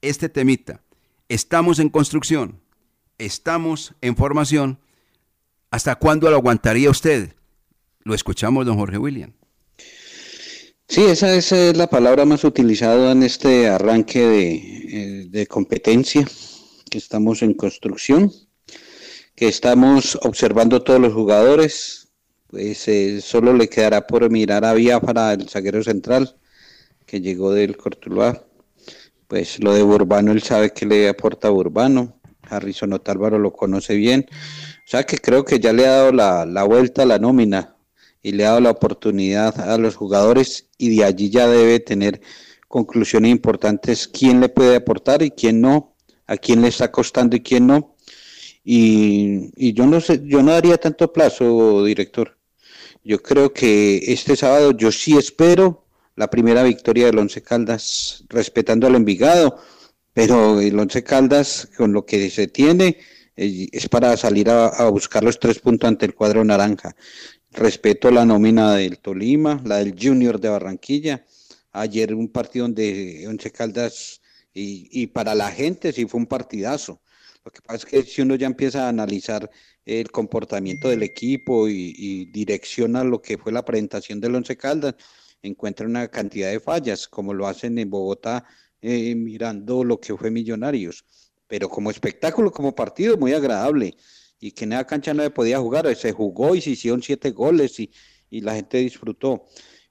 este 0.00 0.28
temita, 0.28 0.82
estamos 1.28 1.78
en 1.78 1.90
construcción, 1.90 2.60
estamos 3.18 3.94
en 4.00 4.16
formación. 4.16 4.80
¿Hasta 5.70 5.94
cuándo 5.94 6.28
lo 6.28 6.38
aguantaría 6.38 6.90
usted? 6.90 7.36
Lo 8.02 8.14
escuchamos, 8.14 8.66
don 8.66 8.78
Jorge 8.78 8.98
William. 8.98 9.34
Sí, 10.92 11.06
esa 11.06 11.34
es 11.34 11.74
la 11.74 11.86
palabra 11.86 12.26
más 12.26 12.44
utilizada 12.44 13.12
en 13.12 13.22
este 13.22 13.66
arranque 13.66 14.52
eh, 14.92 15.26
de, 15.26 15.46
competencia, 15.46 16.28
que 16.90 16.98
estamos 16.98 17.40
en 17.40 17.54
construcción, 17.54 18.30
que 19.34 19.48
estamos 19.48 20.18
observando 20.20 20.82
todos 20.82 21.00
los 21.00 21.14
jugadores, 21.14 22.12
pues 22.46 22.86
eh, 22.88 23.22
solo 23.22 23.54
le 23.54 23.70
quedará 23.70 24.06
por 24.06 24.28
mirar 24.28 24.66
a 24.66 25.00
para 25.00 25.32
el 25.32 25.48
zaguero 25.48 25.82
central, 25.82 26.36
que 27.06 27.22
llegó 27.22 27.54
del 27.54 27.78
Cortuluá. 27.78 28.44
Pues 29.28 29.64
lo 29.64 29.72
de 29.72 29.82
Burbano, 29.82 30.30
él 30.30 30.42
sabe 30.42 30.74
que 30.74 30.84
le 30.84 31.08
aporta 31.08 31.48
Burbano, 31.48 32.20
Harrison 32.42 32.92
Otálvaro 32.92 33.38
lo 33.38 33.54
conoce 33.54 33.94
bien, 33.94 34.26
o 34.28 34.90
sea 34.90 35.04
que 35.04 35.16
creo 35.16 35.42
que 35.42 35.58
ya 35.58 35.72
le 35.72 35.86
ha 35.86 35.92
dado 35.92 36.12
la, 36.12 36.44
la 36.44 36.64
vuelta 36.64 37.04
a 37.04 37.06
la 37.06 37.18
nómina 37.18 37.71
y 38.22 38.32
le 38.32 38.44
ha 38.44 38.50
dado 38.50 38.60
la 38.60 38.70
oportunidad 38.70 39.60
a 39.60 39.76
los 39.78 39.96
jugadores 39.96 40.68
y 40.78 40.96
de 40.96 41.04
allí 41.04 41.30
ya 41.30 41.48
debe 41.48 41.80
tener 41.80 42.20
conclusiones 42.68 43.30
importantes 43.30 44.08
quién 44.08 44.40
le 44.40 44.48
puede 44.48 44.76
aportar 44.76 45.22
y 45.22 45.30
quién 45.30 45.60
no, 45.60 45.96
a 46.26 46.36
quién 46.36 46.62
le 46.62 46.68
está 46.68 46.90
costando 46.90 47.36
y 47.36 47.40
quién 47.40 47.66
no. 47.66 47.96
Y, 48.64 49.72
yo 49.74 49.86
no 49.86 50.00
sé, 50.00 50.22
yo 50.24 50.42
no 50.42 50.52
daría 50.52 50.78
tanto 50.78 51.12
plazo, 51.12 51.84
director. 51.84 52.38
Yo 53.04 53.20
creo 53.20 53.52
que 53.52 53.98
este 54.12 54.36
sábado 54.36 54.72
yo 54.72 54.92
sí 54.92 55.16
espero 55.16 55.84
la 56.14 56.30
primera 56.30 56.62
victoria 56.62 57.06
del 57.06 57.18
Once 57.18 57.42
Caldas, 57.42 58.24
respetando 58.28 58.86
al 58.86 58.94
Envigado, 58.94 59.58
pero 60.12 60.60
el 60.60 60.78
Once 60.78 61.02
Caldas, 61.02 61.68
con 61.76 61.92
lo 61.92 62.06
que 62.06 62.30
se 62.30 62.46
tiene, 62.46 62.98
eh, 63.36 63.68
es 63.72 63.88
para 63.88 64.16
salir 64.16 64.50
a, 64.50 64.88
buscar 64.90 65.24
los 65.24 65.38
tres 65.40 65.58
puntos 65.58 65.88
ante 65.88 66.06
el 66.06 66.14
cuadro 66.14 66.44
naranja. 66.44 66.94
Respeto 67.54 68.10
la 68.10 68.24
nómina 68.24 68.74
del 68.76 68.98
Tolima, 68.98 69.60
la 69.66 69.76
del 69.76 69.94
Junior 70.00 70.40
de 70.40 70.48
Barranquilla. 70.48 71.26
Ayer 71.72 72.14
un 72.14 72.28
partido 72.28 72.64
donde 72.64 73.26
Once 73.28 73.50
Caldas 73.50 74.22
y, 74.54 75.06
para 75.08 75.34
la 75.34 75.50
gente 75.50 75.92
sí 75.92 76.06
fue 76.06 76.20
un 76.20 76.26
partidazo. 76.26 77.02
Lo 77.44 77.52
que 77.52 77.60
pasa 77.60 77.76
es 77.76 77.84
que 77.84 78.02
si 78.04 78.22
uno 78.22 78.36
ya 78.36 78.46
empieza 78.46 78.86
a 78.86 78.88
analizar 78.88 79.50
el 79.84 80.10
comportamiento 80.10 80.88
del 80.88 81.02
equipo 81.02 81.68
y, 81.68 82.24
direcciona 82.32 83.04
lo 83.04 83.20
que 83.20 83.36
fue 83.36 83.52
la 83.52 83.64
presentación 83.64 84.18
del 84.18 84.34
Once 84.34 84.56
Caldas, 84.56 84.94
encuentra 85.42 85.86
una 85.86 86.08
cantidad 86.08 86.50
de 86.50 86.58
fallas, 86.60 87.06
como 87.06 87.34
lo 87.34 87.46
hacen 87.46 87.78
en 87.78 87.90
Bogotá, 87.90 88.46
eh, 88.80 89.14
mirando 89.14 89.84
lo 89.84 90.00
que 90.00 90.16
fue 90.16 90.30
Millonarios. 90.30 91.04
Pero 91.46 91.68
como 91.68 91.90
espectáculo, 91.90 92.50
como 92.50 92.74
partido, 92.74 93.18
muy 93.18 93.34
agradable. 93.34 93.94
Y 94.42 94.50
que 94.50 94.64
en 94.64 94.72
esa 94.72 94.84
cancha 94.84 95.14
no 95.14 95.22
se 95.22 95.30
podía 95.30 95.60
jugar, 95.60 95.94
se 95.94 96.10
jugó 96.10 96.56
y 96.56 96.60
se 96.60 96.70
hicieron 96.70 97.00
siete 97.00 97.30
goles 97.30 97.78
y, 97.78 97.92
y 98.28 98.40
la 98.40 98.56
gente 98.56 98.78
disfrutó. 98.78 99.44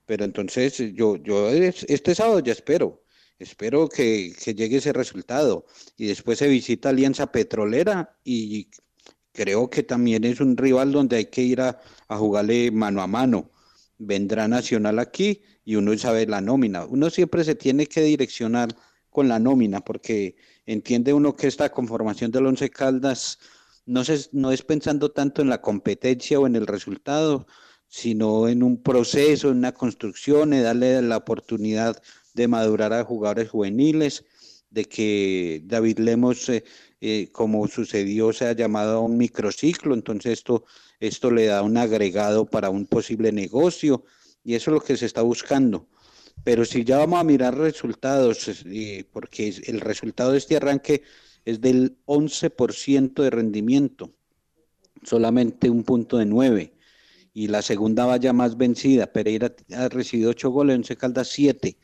Pero 0.05 0.25
entonces 0.25 0.77
yo, 0.93 1.15
yo 1.15 1.49
este 1.49 2.13
sábado 2.13 2.41
ya 2.41 2.51
espero, 2.51 3.05
espero 3.39 3.87
que, 3.87 4.33
que 4.43 4.53
llegue 4.53 4.77
ese 4.77 4.91
resultado. 4.91 5.65
Y 5.95 6.07
después 6.07 6.37
se 6.39 6.49
visita 6.49 6.89
Alianza 6.89 7.31
Petrolera 7.31 8.19
y 8.25 8.69
creo 9.31 9.69
que 9.69 9.83
también 9.83 10.25
es 10.25 10.41
un 10.41 10.57
rival 10.57 10.91
donde 10.91 11.15
hay 11.15 11.25
que 11.27 11.43
ir 11.43 11.61
a, 11.61 11.79
a 12.09 12.17
jugarle 12.17 12.71
mano 12.71 13.01
a 13.01 13.07
mano. 13.07 13.51
Vendrá 13.99 14.49
Nacional 14.49 14.99
aquí 14.99 15.43
y 15.63 15.75
uno 15.75 15.97
sabe 15.97 16.25
la 16.25 16.41
nómina. 16.41 16.85
Uno 16.85 17.09
siempre 17.09 17.45
se 17.45 17.55
tiene 17.55 17.85
que 17.85 18.01
direccionar 18.01 18.75
con 19.09 19.29
la 19.29 19.39
nómina 19.39 19.79
porque 19.79 20.35
entiende 20.65 21.13
uno 21.13 21.37
que 21.37 21.47
esta 21.47 21.69
conformación 21.69 22.31
del 22.31 22.47
Once 22.47 22.69
Caldas 22.69 23.39
no, 23.85 24.03
se, 24.03 24.29
no 24.31 24.51
es 24.51 24.63
pensando 24.63 25.11
tanto 25.11 25.41
en 25.41 25.49
la 25.49 25.61
competencia 25.61 26.39
o 26.39 26.47
en 26.47 26.55
el 26.55 26.67
resultado, 26.67 27.47
sino 27.87 28.47
en 28.47 28.63
un 28.63 28.81
proceso, 28.81 29.49
en 29.49 29.57
una 29.57 29.73
construcción, 29.73 30.53
y 30.53 30.61
darle 30.61 31.01
la 31.01 31.17
oportunidad 31.17 32.01
de 32.33 32.47
madurar 32.47 32.93
a 32.93 33.03
jugadores 33.03 33.49
juveniles, 33.49 34.25
de 34.69 34.85
que 34.85 35.61
David 35.65 35.99
Lemos, 35.99 36.47
eh, 36.49 36.63
eh, 37.01 37.29
como 37.31 37.67
sucedió, 37.67 38.31
se 38.33 38.45
ha 38.45 38.53
llamado 38.53 38.97
a 38.97 39.01
un 39.01 39.17
microciclo, 39.17 39.93
entonces 39.93 40.33
esto, 40.33 40.65
esto 40.99 41.29
le 41.29 41.47
da 41.47 41.61
un 41.61 41.77
agregado 41.77 42.45
para 42.45 42.69
un 42.69 42.85
posible 42.85 43.31
negocio 43.31 44.05
y 44.43 44.55
eso 44.55 44.71
es 44.71 44.75
lo 44.75 44.81
que 44.81 44.97
se 44.97 45.05
está 45.05 45.21
buscando. 45.21 45.87
Pero 46.43 46.65
si 46.65 46.83
ya 46.83 46.97
vamos 46.97 47.19
a 47.19 47.23
mirar 47.23 47.57
resultados, 47.57 48.49
eh, 48.65 49.05
porque 49.11 49.53
el 49.65 49.81
resultado 49.81 50.31
de 50.31 50.37
este 50.37 50.55
arranque 50.55 51.03
es 51.45 51.61
del 51.61 51.97
11% 52.05 53.23
de 53.23 53.29
rendimiento, 53.29 54.11
solamente 55.03 55.69
un 55.69 55.83
punto 55.83 56.17
de 56.17 56.25
9 56.25 56.73
y 57.33 57.47
la 57.47 57.61
segunda 57.61 58.05
valla 58.05 58.33
más 58.33 58.57
vencida. 58.57 59.11
Pereira 59.11 59.53
ha 59.75 59.89
recibido 59.89 60.31
ocho 60.31 60.49
goles, 60.49 60.75
Once 60.75 60.95
Caldas 60.97 61.29
siete. 61.29 61.77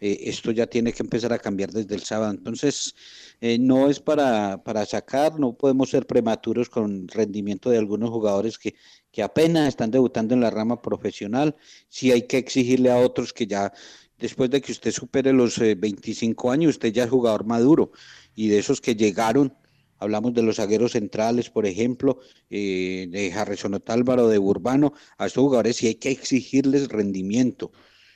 Eh, 0.00 0.28
esto 0.28 0.52
ya 0.52 0.66
tiene 0.66 0.92
que 0.92 1.02
empezar 1.02 1.32
a 1.32 1.38
cambiar 1.38 1.72
desde 1.72 1.94
el 1.94 2.02
sábado. 2.02 2.32
Entonces, 2.32 2.94
eh, 3.40 3.58
no 3.58 3.88
es 3.88 3.98
para, 3.98 4.62
para 4.62 4.86
sacar, 4.86 5.40
no 5.40 5.54
podemos 5.56 5.90
ser 5.90 6.06
prematuros 6.06 6.68
con 6.68 7.08
rendimiento 7.08 7.70
de 7.70 7.78
algunos 7.78 8.10
jugadores 8.10 8.58
que, 8.58 8.76
que 9.10 9.22
apenas 9.22 9.68
están 9.68 9.90
debutando 9.90 10.34
en 10.34 10.40
la 10.40 10.50
rama 10.50 10.80
profesional. 10.80 11.56
Sí 11.88 12.12
hay 12.12 12.22
que 12.22 12.38
exigirle 12.38 12.90
a 12.92 12.98
otros 12.98 13.32
que 13.32 13.46
ya, 13.48 13.72
después 14.18 14.50
de 14.50 14.60
que 14.60 14.70
usted 14.72 14.92
supere 14.92 15.32
los 15.32 15.58
25 15.58 16.48
eh, 16.48 16.54
años, 16.54 16.70
usted 16.70 16.92
ya 16.92 17.04
es 17.04 17.10
jugador 17.10 17.44
maduro. 17.44 17.90
Y 18.38 18.46
de 18.46 18.60
esos 18.60 18.80
que 18.80 18.94
llegaron, 18.94 19.52
hablamos 19.98 20.32
de 20.32 20.44
los 20.44 20.58
zagueros 20.58 20.92
centrales, 20.92 21.50
por 21.50 21.66
ejemplo, 21.66 22.20
eh, 22.50 23.08
de 23.10 23.32
Harrison 23.32 23.74
Otálvaro, 23.74 24.28
de 24.28 24.38
Urbano, 24.38 24.92
a 25.16 25.26
estos 25.26 25.42
jugadores 25.42 25.74
sí 25.74 25.88
hay 25.88 25.96
que 25.96 26.12
exigirles 26.12 26.86
rendimiento. 26.86 27.72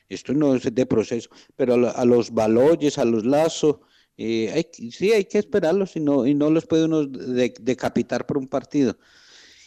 Esto 0.09 0.33
no 0.33 0.55
es 0.55 0.73
de 0.73 0.87
proceso, 0.87 1.29
pero 1.57 1.75
a, 1.91 2.05
los 2.05 2.31
baloyes, 2.31 2.99
a 2.99 3.05
los 3.05 3.25
lazos, 3.25 3.79
eh, 4.17 4.53
hay, 4.55 4.91
sí 4.93 5.11
hay 5.11 5.25
que 5.25 5.39
esperarlos 5.39 5.97
y 5.97 6.01
no, 6.01 6.25
y 6.25 6.35
no 6.35 6.51
los 6.51 6.67
puede 6.67 6.85
uno 6.85 7.05
decapitar 7.05 8.25
por 8.25 8.39
un 8.39 8.47
partido 8.47 8.97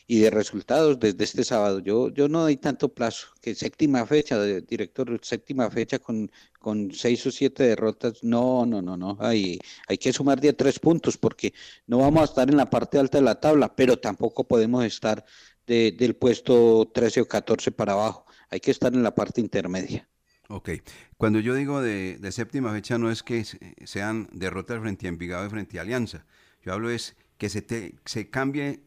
y 0.07 0.19
de 0.19 0.29
resultados 0.29 0.99
desde 0.99 1.23
este 1.23 1.43
sábado. 1.43 1.79
Yo, 1.79 2.09
yo 2.09 2.27
no 2.27 2.41
doy 2.41 2.57
tanto 2.57 2.93
plazo, 2.93 3.27
que 3.41 3.55
séptima 3.55 4.05
fecha, 4.05 4.37
de, 4.37 4.61
director, 4.61 5.19
séptima 5.23 5.69
fecha 5.69 5.99
con, 5.99 6.31
con 6.59 6.91
seis 6.91 7.25
o 7.25 7.31
siete 7.31 7.63
derrotas, 7.63 8.23
no, 8.23 8.65
no, 8.65 8.81
no, 8.81 8.97
no, 8.97 9.17
hay, 9.19 9.59
hay 9.87 9.97
que 9.97 10.13
sumar 10.13 10.39
de 10.39 10.53
tres 10.53 10.79
puntos 10.79 11.17
porque 11.17 11.53
no 11.87 11.99
vamos 11.99 12.21
a 12.21 12.25
estar 12.25 12.49
en 12.49 12.57
la 12.57 12.69
parte 12.69 12.99
alta 12.99 13.17
de 13.17 13.23
la 13.23 13.39
tabla, 13.39 13.75
pero 13.75 13.97
tampoco 13.97 14.43
podemos 14.43 14.83
estar 14.85 15.25
del 15.65 16.15
puesto 16.15 16.91
13 16.93 17.21
o 17.21 17.25
14 17.27 17.71
para 17.71 17.93
abajo, 17.93 18.25
hay 18.49 18.59
que 18.59 18.71
estar 18.71 18.93
en 18.93 19.01
la 19.01 19.15
parte 19.15 19.41
intermedia. 19.41 20.07
Ok, 20.47 20.69
cuando 21.17 21.39
yo 21.39 21.55
digo 21.55 21.81
de, 21.81 22.19
séptima 22.31 22.71
fecha 22.71 22.99
no 22.99 23.09
es 23.09 23.23
que 23.23 23.43
sean 23.85 24.29
derrotas 24.31 24.79
frente 24.79 25.07
a 25.07 25.09
Envigado 25.09 25.47
y 25.47 25.49
frente 25.49 25.79
a 25.79 25.81
Alianza, 25.81 26.25
yo 26.61 26.73
hablo 26.73 26.91
es 26.91 27.15
que 27.39 27.49
se, 27.49 27.63
te, 27.63 27.95
se 28.05 28.29
cambie 28.29 28.84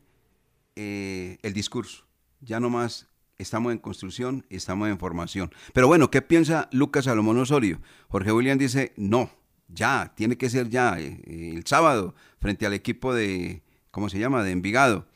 eh, 0.81 1.39
el 1.43 1.55
discurso. 1.55 2.07
Ya 2.41 2.61
no 2.61 2.71
más 2.71 3.09
estamos 3.37 3.73
en 3.73 3.79
construcción 3.79 4.47
estamos 4.49 4.89
en 4.89 4.99
formación. 4.99 5.53
Pero 5.73 5.89
bueno, 5.89 6.09
¿qué 6.09 6.23
piensa 6.23 6.69
Lucas 6.71 7.07
Salomón 7.07 7.37
Osorio? 7.39 7.81
Jorge 8.09 8.31
William 8.31 8.59
dice, 8.59 8.93
no, 8.97 9.29
ya, 9.67 10.13
tiene 10.15 10.39
que 10.39 10.49
ser 10.49 10.69
ya, 10.69 11.01
eh, 11.01 11.21
el 11.57 11.67
sábado, 11.67 12.15
frente 12.39 12.65
al 12.65 12.75
equipo 12.75 13.13
de, 13.13 13.63
¿cómo 13.91 14.09
se 14.09 14.21
llama?, 14.21 14.45
de 14.45 14.53
Envigado. 14.53 15.09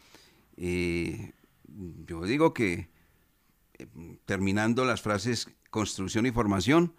Eh, 0.56 1.32
yo 2.08 2.24
digo 2.24 2.52
que, 2.52 2.90
terminando 4.24 4.84
las 4.84 5.00
frases 5.00 5.48
construcción 5.70 6.26
y 6.26 6.32
formación, 6.32 6.96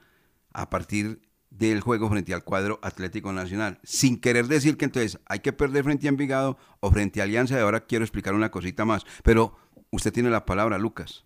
a 0.54 0.70
partir 0.70 1.22
del 1.58 1.82
juego 1.82 2.10
frente 2.10 2.34
al 2.34 2.44
cuadro 2.44 2.80
Atlético 2.82 3.32
Nacional, 3.32 3.80
sin 3.84 4.20
querer 4.20 4.48
decir 4.48 4.76
que 4.76 4.86
entonces 4.86 5.20
hay 5.26 5.40
que 5.40 5.54
perder 5.54 5.84
frente 5.84 6.08
a 6.08 6.10
Envigado 6.10 6.58
o 6.80 6.92
frente 6.92 7.22
a 7.22 7.24
Alianza, 7.24 7.56
y 7.56 7.62
ahora 7.62 7.86
quiero 7.86 8.04
explicar 8.04 8.34
una 8.34 8.52
cosita 8.52 8.86
más, 8.86 9.06
pero 9.24 9.56
usted 9.92 10.12
tiene 10.12 10.30
la 10.30 10.46
palabra, 10.46 10.78
Lucas. 10.78 11.26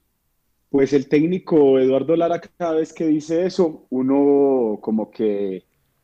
Pues 0.69 0.91
el 0.91 1.07
técnico 1.07 1.79
Eduardo 1.79 2.15
Lara 2.15 2.41
cada 2.41 2.73
vez 2.73 2.91
que 2.91 3.07
dice 3.07 3.45
eso, 3.45 3.85
uno 3.89 4.79
como 4.81 5.09
que 5.09 5.63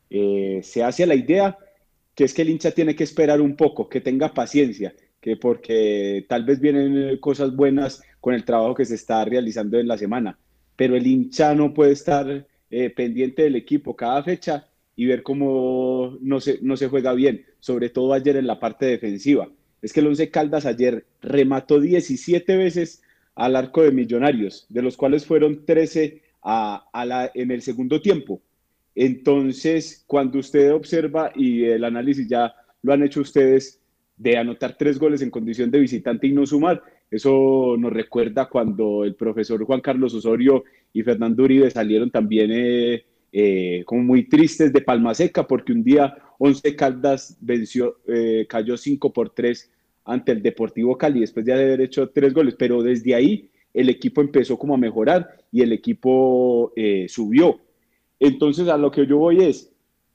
eh, 0.10 0.62
se 0.64 0.84
hace 0.84 1.06
la 1.06 1.16
idea 1.16 1.58
que 2.16 2.24
es 2.24 2.34
que 2.34 2.44
el 2.44 2.50
hincha 2.50 2.72
tiene 2.72 2.96
que 2.96 3.04
esperar 3.04 3.42
un 3.42 3.56
poco, 3.56 3.90
que 3.90 4.00
tenga 4.00 4.34
paciencia, 4.34 4.94
que 5.20 5.36
porque 5.36 6.26
tal 6.30 6.46
vez 6.46 6.60
vienen 6.60 7.18
cosas 7.18 7.56
buenas 7.56 8.02
con 8.22 8.34
el 8.34 8.46
trabajo 8.46 8.76
que 8.76 8.86
se 8.86 8.96
está 8.96 9.26
realizando 9.26 9.80
en 9.80 9.88
la 9.88 9.98
semana, 9.98 10.38
pero 10.76 10.96
el 10.96 11.08
hincha 11.08 11.56
no 11.56 11.74
puede 11.74 11.92
estar 11.92 12.48
eh, 12.76 12.90
pendiente 12.90 13.44
del 13.44 13.56
equipo 13.56 13.96
cada 13.96 14.24
fecha 14.24 14.68
y 14.96 15.06
ver 15.06 15.22
cómo 15.22 16.18
no 16.22 16.42
se, 16.42 16.58
no 16.64 16.76
se 16.76 16.88
juega 16.88 17.14
bien, 17.14 17.46
sobre 17.60 17.90
todo 17.90 18.14
ayer 18.14 18.36
en 18.36 18.48
la 18.48 18.60
parte 18.60 18.88
defensiva. 18.88 19.48
Es 19.84 19.94
que 19.94 20.00
el 20.00 20.08
Once 20.08 20.32
Caldas 20.32 20.66
ayer 20.66 21.06
remató 21.22 21.80
17 21.80 22.58
veces 22.58 23.04
al 23.36 23.56
arco 23.56 23.84
de 23.84 23.92
Millonarios, 23.92 24.66
de 24.70 24.82
los 24.82 24.98
cuales 24.98 25.24
fueron 25.24 25.68
13 25.68 26.24
a, 26.42 27.06
la, 27.06 27.30
en 27.36 27.52
el 27.52 27.62
segundo 27.62 28.02
tiempo. 28.02 28.42
Entonces, 28.96 30.04
cuando 30.08 30.40
usted 30.40 30.74
observa 30.74 31.32
y 31.36 31.66
el 31.66 31.84
análisis 31.84 32.28
ya 32.28 32.56
lo 32.82 32.92
han 32.92 33.04
hecho 33.04 33.22
ustedes 33.22 33.82
de 34.18 34.36
anotar 34.36 34.78
tres 34.80 34.98
goles 34.98 35.22
en 35.22 35.30
condición 35.30 35.70
de 35.70 35.80
visitante 35.80 36.26
y 36.26 36.32
no 36.32 36.48
sumar, 36.48 36.82
eso 37.14 37.76
nos 37.78 37.94
recuerda 37.94 38.50
cuando 38.50 39.04
el 39.04 39.14
profesor 39.14 39.64
Juan 39.64 39.82
Carlos 39.82 40.16
Osorio 40.16 40.64
y 40.92 41.04
Fernando 41.04 41.44
Uribe 41.44 41.70
salieron 41.70 42.10
también 42.10 42.50
eh, 42.52 43.06
eh, 43.32 43.84
como 43.86 44.02
muy 44.02 44.28
tristes 44.28 44.74
de 44.74 44.82
Palma 44.82 45.14
Seca 45.14 45.46
porque 45.46 45.74
un 45.74 45.84
día 45.84 46.18
Once 46.40 46.76
Caldas 46.76 47.38
venció, 47.40 47.98
eh, 48.08 48.48
cayó 48.50 48.76
5 48.76 49.14
por 49.14 49.30
3 49.30 49.72
ante 50.06 50.32
el 50.32 50.42
Deportivo 50.42 50.98
Cali 50.98 51.20
después 51.20 51.46
de 51.46 51.54
haber 51.54 51.82
hecho 51.82 52.10
tres 52.10 52.34
goles, 52.34 52.56
pero 52.58 52.82
desde 52.82 53.14
ahí 53.14 53.48
el 53.76 53.90
equipo 53.90 54.22
empezó 54.22 54.58
como 54.58 54.74
a 54.74 54.80
mejorar 54.80 55.38
y 55.52 55.62
el 55.62 55.72
equipo 55.72 56.74
subió. 57.08 57.60
Entonces 58.20 58.68
a 58.70 58.78
lo 58.78 58.90
que 58.90 59.06
yo 59.06 59.20
voy 59.20 59.44
es, 59.44 59.72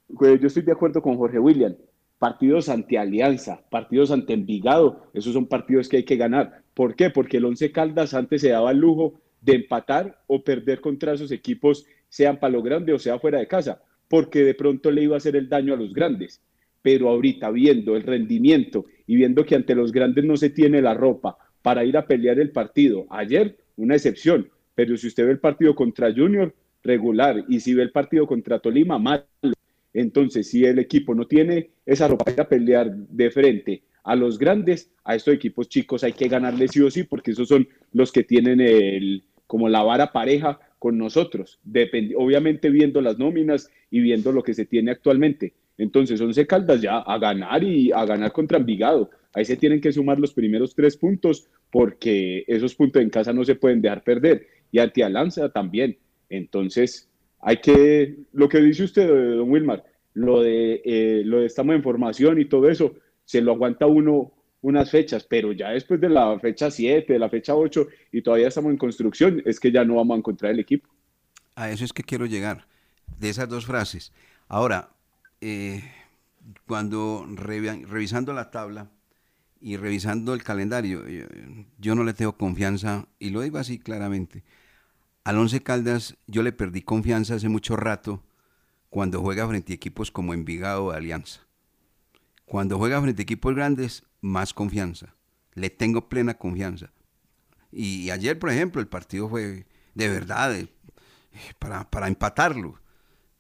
yo 0.09 0.47
estoy 0.47 0.65
de 0.65 0.73
acuerdo 0.73 1.01
con 1.01 1.17
Jorge 1.17 1.39
William, 1.39 1.77
partidos 2.19 2.69
ante 2.69 2.99
Alianza, 2.99 3.63
partidos 3.71 4.11
ante 4.11 4.33
Envigado, 4.33 5.11
esos 5.15 5.33
son 5.33 5.47
partidos 5.47 5.89
que 5.89 5.99
hay 5.99 6.05
que 6.05 6.17
ganar. 6.17 6.63
¿Por 6.75 6.95
qué? 6.97 7.11
Porque 7.11 7.37
el 7.37 7.45
Once 7.45 7.71
Caldas 7.73 8.15
antes 8.15 8.41
se 8.41 8.51
daba 8.51 8.73
el 8.73 8.79
lujo 8.79 9.21
de 9.41 9.55
empatar 9.55 10.21
o 10.27 10.43
perder 10.43 10.81
contra 10.81 11.13
esos 11.13 11.31
equipos, 11.31 11.87
sean 12.09 12.39
para 12.41 12.53
lo 12.53 12.63
grande 12.63 12.93
o 12.93 12.99
sea 12.99 13.19
fuera 13.19 13.39
de 13.39 13.47
casa, 13.47 13.81
porque 14.09 14.43
de 14.43 14.55
pronto 14.55 14.91
le 14.91 15.03
iba 15.03 15.15
a 15.15 15.19
hacer 15.19 15.37
el 15.37 15.49
daño 15.49 15.75
a 15.75 15.77
los 15.77 15.93
grandes. 15.93 16.41
Pero 16.83 17.09
ahorita 17.09 17.51
viendo 17.51 17.97
el 17.97 18.03
rendimiento 18.03 18.87
y 19.07 19.17
viendo 19.17 19.45
que 19.45 19.55
ante 19.55 19.75
los 19.75 19.93
grandes 19.93 20.25
no 20.25 20.37
se 20.37 20.51
tiene 20.51 20.83
la 20.83 20.95
ropa 20.95 21.37
para 21.63 21.85
ir 21.85 21.97
a 21.97 22.07
pelear 22.07 22.39
el 22.39 22.51
partido, 22.51 23.07
ayer 23.11 23.57
una 23.77 23.95
excepción, 23.95 24.49
pero 24.75 24.97
si 24.97 25.09
usted 25.09 25.25
ve 25.25 25.33
el 25.33 25.41
partido 25.41 25.75
contra 25.75 26.13
Junior, 26.13 26.55
regular, 26.83 27.45
y 27.49 27.61
si 27.61 27.75
ve 27.75 27.83
el 27.83 27.91
partido 27.91 28.27
contra 28.27 28.59
Tolima, 28.59 28.99
malo. 28.99 29.25
Entonces, 29.99 30.49
si 30.49 30.65
el 30.65 30.79
equipo 30.79 31.13
no 31.13 31.27
tiene 31.27 31.71
esa 31.85 32.07
ropa 32.07 32.27
para 32.27 32.49
pelear 32.49 32.95
de 32.95 33.33
frente 33.33 33.83
a 34.05 34.15
los 34.15 34.39
grandes, 34.39 34.93
a 35.03 35.17
estos 35.17 35.35
equipos 35.35 35.69
chicos 35.69 36.05
hay 36.05 36.13
que 36.13 36.29
ganarles 36.29 36.71
sí 36.71 36.81
o 36.81 36.89
sí, 36.89 37.03
porque 37.03 37.33
esos 37.33 37.49
son 37.49 37.67
los 37.93 38.13
que 38.13 38.23
tienen 38.23 38.61
el, 38.61 39.25
como 39.49 39.69
la 39.69 39.83
vara 39.83 40.13
pareja 40.13 40.61
con 40.79 40.99
nosotros, 40.99 41.59
obviamente 42.17 42.71
viendo 42.71 43.01
las 43.01 43.19
nóminas 43.19 43.71
y 43.91 43.99
viendo 43.99 44.31
lo 44.31 44.45
que 44.45 44.55
se 44.55 44.67
tiene 44.67 44.93
actualmente. 44.93 45.55
Entonces, 45.77 46.21
Once 46.21 46.47
Caldas 46.47 46.81
ya 46.81 46.99
a 46.99 47.19
ganar 47.19 47.65
y 47.65 47.91
a 47.91 48.05
ganar 48.05 48.31
contra 48.31 48.59
Envigado. 48.59 49.11
Ahí 49.33 49.45
se 49.45 49.57
tienen 49.57 49.81
que 49.81 49.93
sumar 49.93 50.21
los 50.21 50.33
primeros 50.33 50.77
tres 50.77 50.97
puntos 50.97 51.49
porque 51.73 52.45
esos 52.47 52.73
puntos 52.77 53.03
en 53.03 53.11
casa 53.11 53.33
no 53.33 53.45
se 53.45 53.57
pueden 53.57 53.83
dejar 53.83 54.05
perder. 54.05 54.47
Y 54.71 54.79
ante 54.79 55.03
Alanza 55.03 55.49
también. 55.49 55.99
Entonces, 56.29 57.08
hay 57.41 57.59
que, 57.59 58.17
lo 58.33 58.49
que 58.49 58.61
dice 58.61 58.85
usted, 58.85 59.09
don 59.09 59.51
Wilmar, 59.51 59.85
lo 60.15 60.43
de, 60.43 60.83
eh, 60.85 61.23
lo 61.25 61.41
de 61.41 61.47
estamos 61.47 61.77
en 61.77 61.83
formación 61.83 62.41
y 62.41 62.47
todo 62.47 62.69
eso, 62.69 62.95
se 63.25 63.41
lo 63.41 63.53
aguanta 63.53 63.87
uno 63.87 64.33
unas 64.61 64.91
fechas, 64.91 65.25
pero 65.25 65.53
ya 65.53 65.71
después 65.71 66.01
de 66.01 66.09
la 66.09 66.39
fecha 66.41 66.71
7, 66.71 67.13
de 67.13 67.19
la 67.19 67.29
fecha 67.29 67.55
8 67.55 67.87
y 68.13 68.23
todavía 68.23 68.49
estamos 68.49 68.73
en 68.73 68.79
construcción, 68.79 69.43
es 69.45 69.61
que 69.61 69.71
ya 69.71 69.85
no 69.85 69.97
vamos 69.97 70.17
a 70.17 70.19
encontrar 70.19 70.53
el 70.53 70.61
equipo. 70.61 70.89
A 71.55 71.71
eso 71.71 71.85
es 71.85 71.93
que 71.93 72.03
quiero 72.03 72.27
llegar, 72.27 72.67
de 73.19 73.31
esas 73.31 73.49
dos 73.49 73.67
frases. 73.67 74.13
Ahora, 74.49 74.91
eh, 75.41 75.83
cuando 76.67 77.27
revisando 77.37 78.33
la 78.33 78.51
tabla 78.51 78.91
y 79.61 79.77
revisando 79.77 80.35
el 80.35 80.43
calendario, 80.43 81.07
yo, 81.09 81.27
yo, 81.79 81.95
no 81.95 82.05
le 82.05 82.15
tengo 82.15 82.37
confianza, 82.37 83.07
y 83.19 83.31
lo 83.31 83.41
digo 83.43 83.59
así 83.59 83.79
claramente, 83.79 84.43
al 85.29 85.37
Once 85.37 85.63
Caldas 85.63 86.17
yo 86.27 86.43
le 86.43 86.53
perdí 86.53 86.81
confianza 86.81 87.35
hace 87.35 87.51
mucho 87.51 87.77
rato 87.77 88.25
cuando 88.89 89.21
juega 89.21 89.47
frente 89.47 89.75
a 89.75 89.77
equipos 89.77 90.11
como 90.11 90.33
Envigado 90.33 90.87
o 90.87 90.91
Alianza. 90.91 91.43
Cuando 92.47 92.79
juega 92.79 92.99
frente 93.03 93.21
a 93.21 93.25
equipos 93.25 93.55
grandes, 93.55 94.05
más 94.23 94.55
confianza. 94.55 95.15
Le 95.53 95.69
tengo 95.69 96.09
plena 96.09 96.39
confianza. 96.39 96.95
Y 97.71 98.09
ayer, 98.09 98.39
por 98.39 98.49
ejemplo, 98.49 98.81
el 98.81 98.89
partido 98.89 99.29
fue 99.29 99.67
de 99.95 100.09
verdad 100.09 100.57
para, 101.59 101.91
para, 101.91 102.09
empatarlo. 102.09 102.81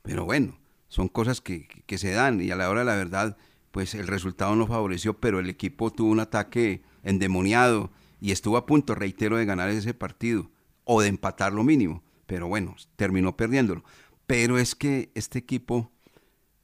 Pero 0.02 0.26
bueno, 0.26 0.58
son 0.88 1.08
cosas 1.08 1.40
que, 1.40 1.68
que, 1.86 1.96
se 1.96 2.10
dan 2.10 2.42
y 2.42 2.50
a 2.50 2.56
la 2.56 2.68
hora 2.68 2.80
de 2.80 2.86
la 2.86 2.96
verdad, 2.96 3.38
pues 3.70 3.94
el 3.94 4.08
resultado 4.08 4.54
no 4.56 4.66
favoreció, 4.66 5.18
pero 5.20 5.38
el 5.38 5.48
equipo 5.48 5.90
tuvo 5.90 6.10
un 6.10 6.20
ataque 6.20 6.82
endemoniado 7.02 7.90
y 8.20 8.32
estuvo 8.32 8.58
a 8.58 8.66
punto, 8.66 8.94
reitero, 8.94 9.38
de 9.38 9.46
ganar 9.46 9.70
ese 9.70 9.94
partido 9.94 10.50
o 10.90 11.02
de 11.02 11.08
empatar 11.08 11.52
lo 11.52 11.62
mínimo. 11.62 12.02
Pero 12.26 12.48
bueno, 12.48 12.74
terminó 12.96 13.36
perdiéndolo. 13.36 13.84
Pero 14.26 14.58
es 14.58 14.74
que 14.74 15.12
este 15.14 15.38
equipo 15.38 15.92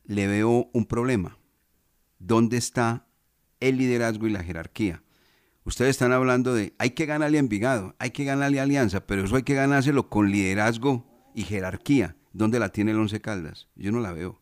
le 0.05 0.27
veo 0.27 0.71
un 0.73 0.87
problema 0.87 1.39
dónde 2.19 2.57
está 2.57 3.07
el 3.61 3.77
liderazgo 3.77 4.27
y 4.27 4.31
la 4.31 4.43
jerarquía. 4.43 5.03
Ustedes 5.65 5.91
están 5.91 6.13
hablando 6.13 6.55
de 6.55 6.75
hay 6.79 6.91
que 6.91 7.07
ganarle 7.07 7.37
a 7.37 7.41
Envigado, 7.41 7.95
hay 7.99 8.11
que 8.11 8.25
ganarle 8.25 8.61
a 8.61 8.65
Alianza, 8.65 9.07
pero 9.07 9.25
eso 9.25 9.37
hay 9.37 9.43
que 9.43 9.55
ganárselo 9.55 10.09
con 10.09 10.31
liderazgo 10.31 11.07
y 11.35 11.43
jerarquía. 11.43 12.17
¿Dónde 12.33 12.59
la 12.59 12.71
tiene 12.71 12.93
el 12.93 12.99
Once 12.99 13.21
Caldas? 13.21 13.69
Yo 13.77 13.93
no 13.93 14.01
la 14.01 14.13
veo. 14.13 14.41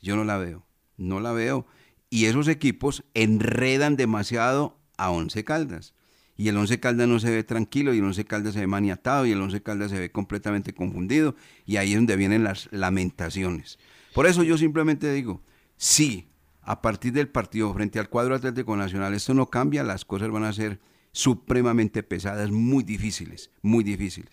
Yo 0.00 0.14
no 0.14 0.24
la 0.24 0.36
veo. 0.36 0.66
No 0.96 1.20
la 1.20 1.32
veo. 1.32 1.66
Y 2.10 2.26
esos 2.26 2.48
equipos 2.48 3.04
enredan 3.14 3.96
demasiado 3.96 4.78
a 4.98 5.10
Once 5.10 5.42
Caldas. 5.42 5.94
Y 6.36 6.48
el 6.48 6.56
Once 6.56 6.78
Caldas 6.78 7.08
no 7.08 7.18
se 7.18 7.30
ve 7.30 7.44
tranquilo, 7.44 7.94
y 7.94 7.98
el 7.98 8.04
Once 8.04 8.24
Caldas 8.24 8.54
se 8.54 8.60
ve 8.60 8.66
maniatado, 8.66 9.26
y 9.26 9.32
el 9.32 9.40
Once 9.40 9.62
Caldas 9.62 9.90
se 9.90 9.98
ve 9.98 10.10
completamente 10.10 10.74
confundido, 10.74 11.34
y 11.64 11.76
ahí 11.76 11.92
es 11.92 11.96
donde 11.96 12.16
vienen 12.16 12.44
las 12.44 12.68
lamentaciones. 12.72 13.78
Por 14.12 14.26
eso 14.26 14.42
yo 14.42 14.58
simplemente 14.58 15.12
digo, 15.12 15.42
sí, 15.76 16.28
a 16.62 16.82
partir 16.82 17.12
del 17.12 17.28
partido 17.28 17.72
frente 17.72 17.98
al 17.98 18.08
cuadro 18.08 18.34
Atlético 18.34 18.76
Nacional, 18.76 19.14
esto 19.14 19.34
no 19.34 19.46
cambia, 19.46 19.82
las 19.82 20.04
cosas 20.04 20.30
van 20.30 20.44
a 20.44 20.52
ser 20.52 20.80
supremamente 21.12 22.02
pesadas, 22.02 22.50
muy 22.50 22.84
difíciles, 22.84 23.50
muy 23.62 23.84
difíciles. 23.84 24.30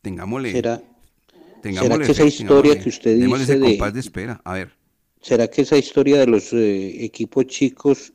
Tengámosle. 0.00 0.52
¿Será, 0.52 0.82
¿será 1.62 1.98
que 1.98 2.12
esa 2.12 2.24
historia 2.24 2.80
que 2.80 2.88
usted 2.88 3.16
dice 3.16 3.58
de, 3.58 3.60
compás 3.60 3.92
de 3.92 4.00
espera? 4.00 4.40
A 4.44 4.54
ver. 4.54 4.72
¿Será 5.20 5.48
que 5.48 5.62
esa 5.62 5.76
historia 5.76 6.18
de 6.18 6.26
los 6.26 6.52
eh, 6.52 7.04
equipos 7.04 7.46
chicos 7.46 8.12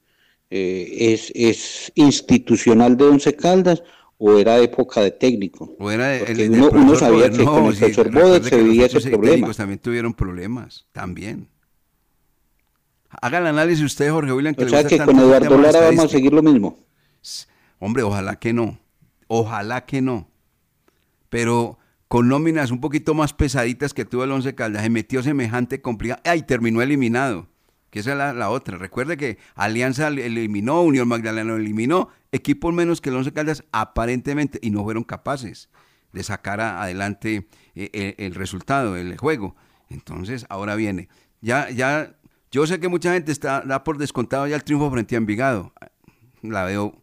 eh, 0.50 1.14
es, 1.14 1.32
es 1.36 1.92
institucional 1.96 2.96
de 2.96 3.06
Once 3.06 3.36
Caldas 3.36 3.84
o 4.18 4.38
era 4.38 4.58
época 4.60 5.02
de 5.02 5.12
técnico? 5.12 5.76
O 5.80 5.92
era 5.92 6.16
el, 6.16 6.52
uno, 6.52 6.70
uno, 6.72 6.96
sabía 6.96 7.30
que 7.30 7.44
con 7.44 7.66
el 7.66 7.78
profesor 7.78 8.12
Bodet 8.12 8.44
se 8.44 8.62
vivía 8.64 8.86
ese 8.86 9.10
problema. 9.10 9.54
También 9.54 9.80
tuvieron 9.80 10.14
problemas, 10.14 10.88
también. 10.92 11.50
Haga 13.10 13.40
el 13.40 13.48
análisis 13.48 13.84
usted, 13.84 14.12
Jorge 14.12 14.34
William. 14.34 14.56
Que 14.56 14.66
o 14.66 14.70
sea 14.70 14.84
que 14.84 14.98
con 15.00 15.18
Eduardo 15.18 15.58
Lara 15.58 15.82
vamos 15.82 16.06
a 16.06 16.08
seguir 16.08 16.34
lo 16.34 16.44
mismo. 16.44 16.78
Hombre, 17.80 18.04
ojalá 18.04 18.38
que 18.38 18.54
no. 18.54 18.80
Ojalá 19.28 19.86
que 19.86 20.02
no. 20.02 20.30
Pero 21.30 21.78
con 22.08 22.30
nóminas 22.30 22.72
un 22.72 22.80
poquito 22.80 23.14
más 23.14 23.34
pesaditas 23.34 23.94
que 23.94 24.06
tuvo 24.06 24.24
el 24.24 24.32
Once 24.32 24.56
Caldas, 24.56 24.84
se 24.84 24.90
metió 24.90 25.22
semejante 25.24 25.82
complicado. 25.82 26.22
¡Ay! 26.26 26.44
Terminó 26.44 26.82
eliminado. 26.82 27.48
Que 27.90 28.00
esa 28.00 28.12
es 28.12 28.18
la, 28.18 28.34
la, 28.34 28.50
otra. 28.50 28.78
Recuerde 28.78 29.18
que 29.18 29.38
Alianza 29.56 30.08
eliminó, 30.08 30.82
Unión 30.82 31.08
Magdalena 31.08 31.56
eliminó, 31.56 32.10
equipos 32.32 32.74
menos 32.74 33.02
que 33.02 33.10
el 33.10 33.16
Once 33.16 33.32
Caldas 33.32 33.64
aparentemente, 33.72 34.60
y 34.62 34.72
no 34.72 34.84
fueron 34.84 35.04
capaces 35.04 35.70
de 36.12 36.24
sacar 36.24 36.60
adelante 36.60 37.48
el, 37.76 37.90
eh, 37.94 38.16
el, 38.18 38.36
resultado, 38.36 38.98
el 38.98 39.18
juego. 39.18 39.56
Entonces, 39.90 40.46
ahora 40.50 40.76
viene. 40.76 41.08
Ya, 41.42 41.70
ya 41.70 42.18
yo 42.52 42.66
sé 42.66 42.80
que 42.80 42.88
mucha 42.88 43.14
gente 43.14 43.32
está, 43.32 43.62
da 43.62 43.84
por 43.84 43.98
descontado 43.98 44.48
ya 44.48 44.56
el 44.56 44.64
triunfo 44.64 44.90
frente 44.92 45.16
a 45.16 45.18
Envigado. 45.18 45.74
La 46.42 46.64
veo 46.64 47.02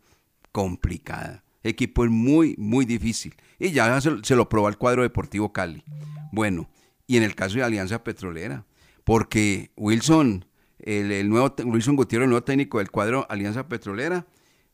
complicada. 0.53 1.45
Equipo 1.63 2.05
es 2.05 2.11
muy, 2.11 2.55
muy 2.59 2.85
difícil. 2.85 3.35
Y 3.59 3.71
ya 3.71 4.01
se, 4.01 4.37
lo 4.37 4.49
probó 4.49 4.69
el 4.69 4.79
cuadro 4.79 5.03
deportivo 5.03 5.53
Cali. 5.53 5.85
Bueno, 6.33 6.69
y 7.07 7.17
en 7.17 7.23
el 7.23 7.35
caso 7.35 7.57
de 7.57 7.65
Alianza 7.65 8.03
Petrolera, 8.03 8.65
porque 9.05 9.71
Wilson, 9.77 10.47
el, 10.85 11.29
nuevo 11.29 11.55
Wilson 11.65 11.97
Gutiérrez, 11.97 12.25
el 12.25 12.31
nuevo 12.31 12.45
técnico 12.45 12.79
del 12.79 12.91
cuadro 12.91 13.27
Alianza 13.29 13.69
Petrolera, 13.69 14.27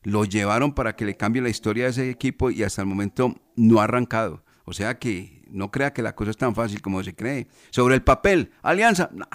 lo 0.02 0.24
llevaron 0.24 0.74
para 0.74 0.96
que 0.96 1.04
le 1.04 1.16
cambie 1.16 1.42
la 1.42 1.48
historia 1.48 1.84
de 1.84 1.90
ese 1.90 2.10
equipo 2.10 2.50
y 2.50 2.62
hasta 2.62 2.82
el 2.82 2.88
momento 2.88 3.34
no 3.56 3.80
ha 3.80 3.84
arrancado. 3.84 4.42
O 4.64 4.72
sea 4.72 4.98
que 4.98 5.42
no 5.50 5.70
crea 5.70 5.92
que 5.92 6.02
la 6.02 6.14
cosa 6.14 6.30
es 6.30 6.36
tan 6.36 6.54
fácil 6.54 6.80
como 6.80 7.02
se 7.02 7.14
cree. 7.14 7.48
Sobre 7.70 7.94
el 7.94 8.02
papel, 8.02 8.50
Alianza, 8.62 9.10
nah, 9.12 9.26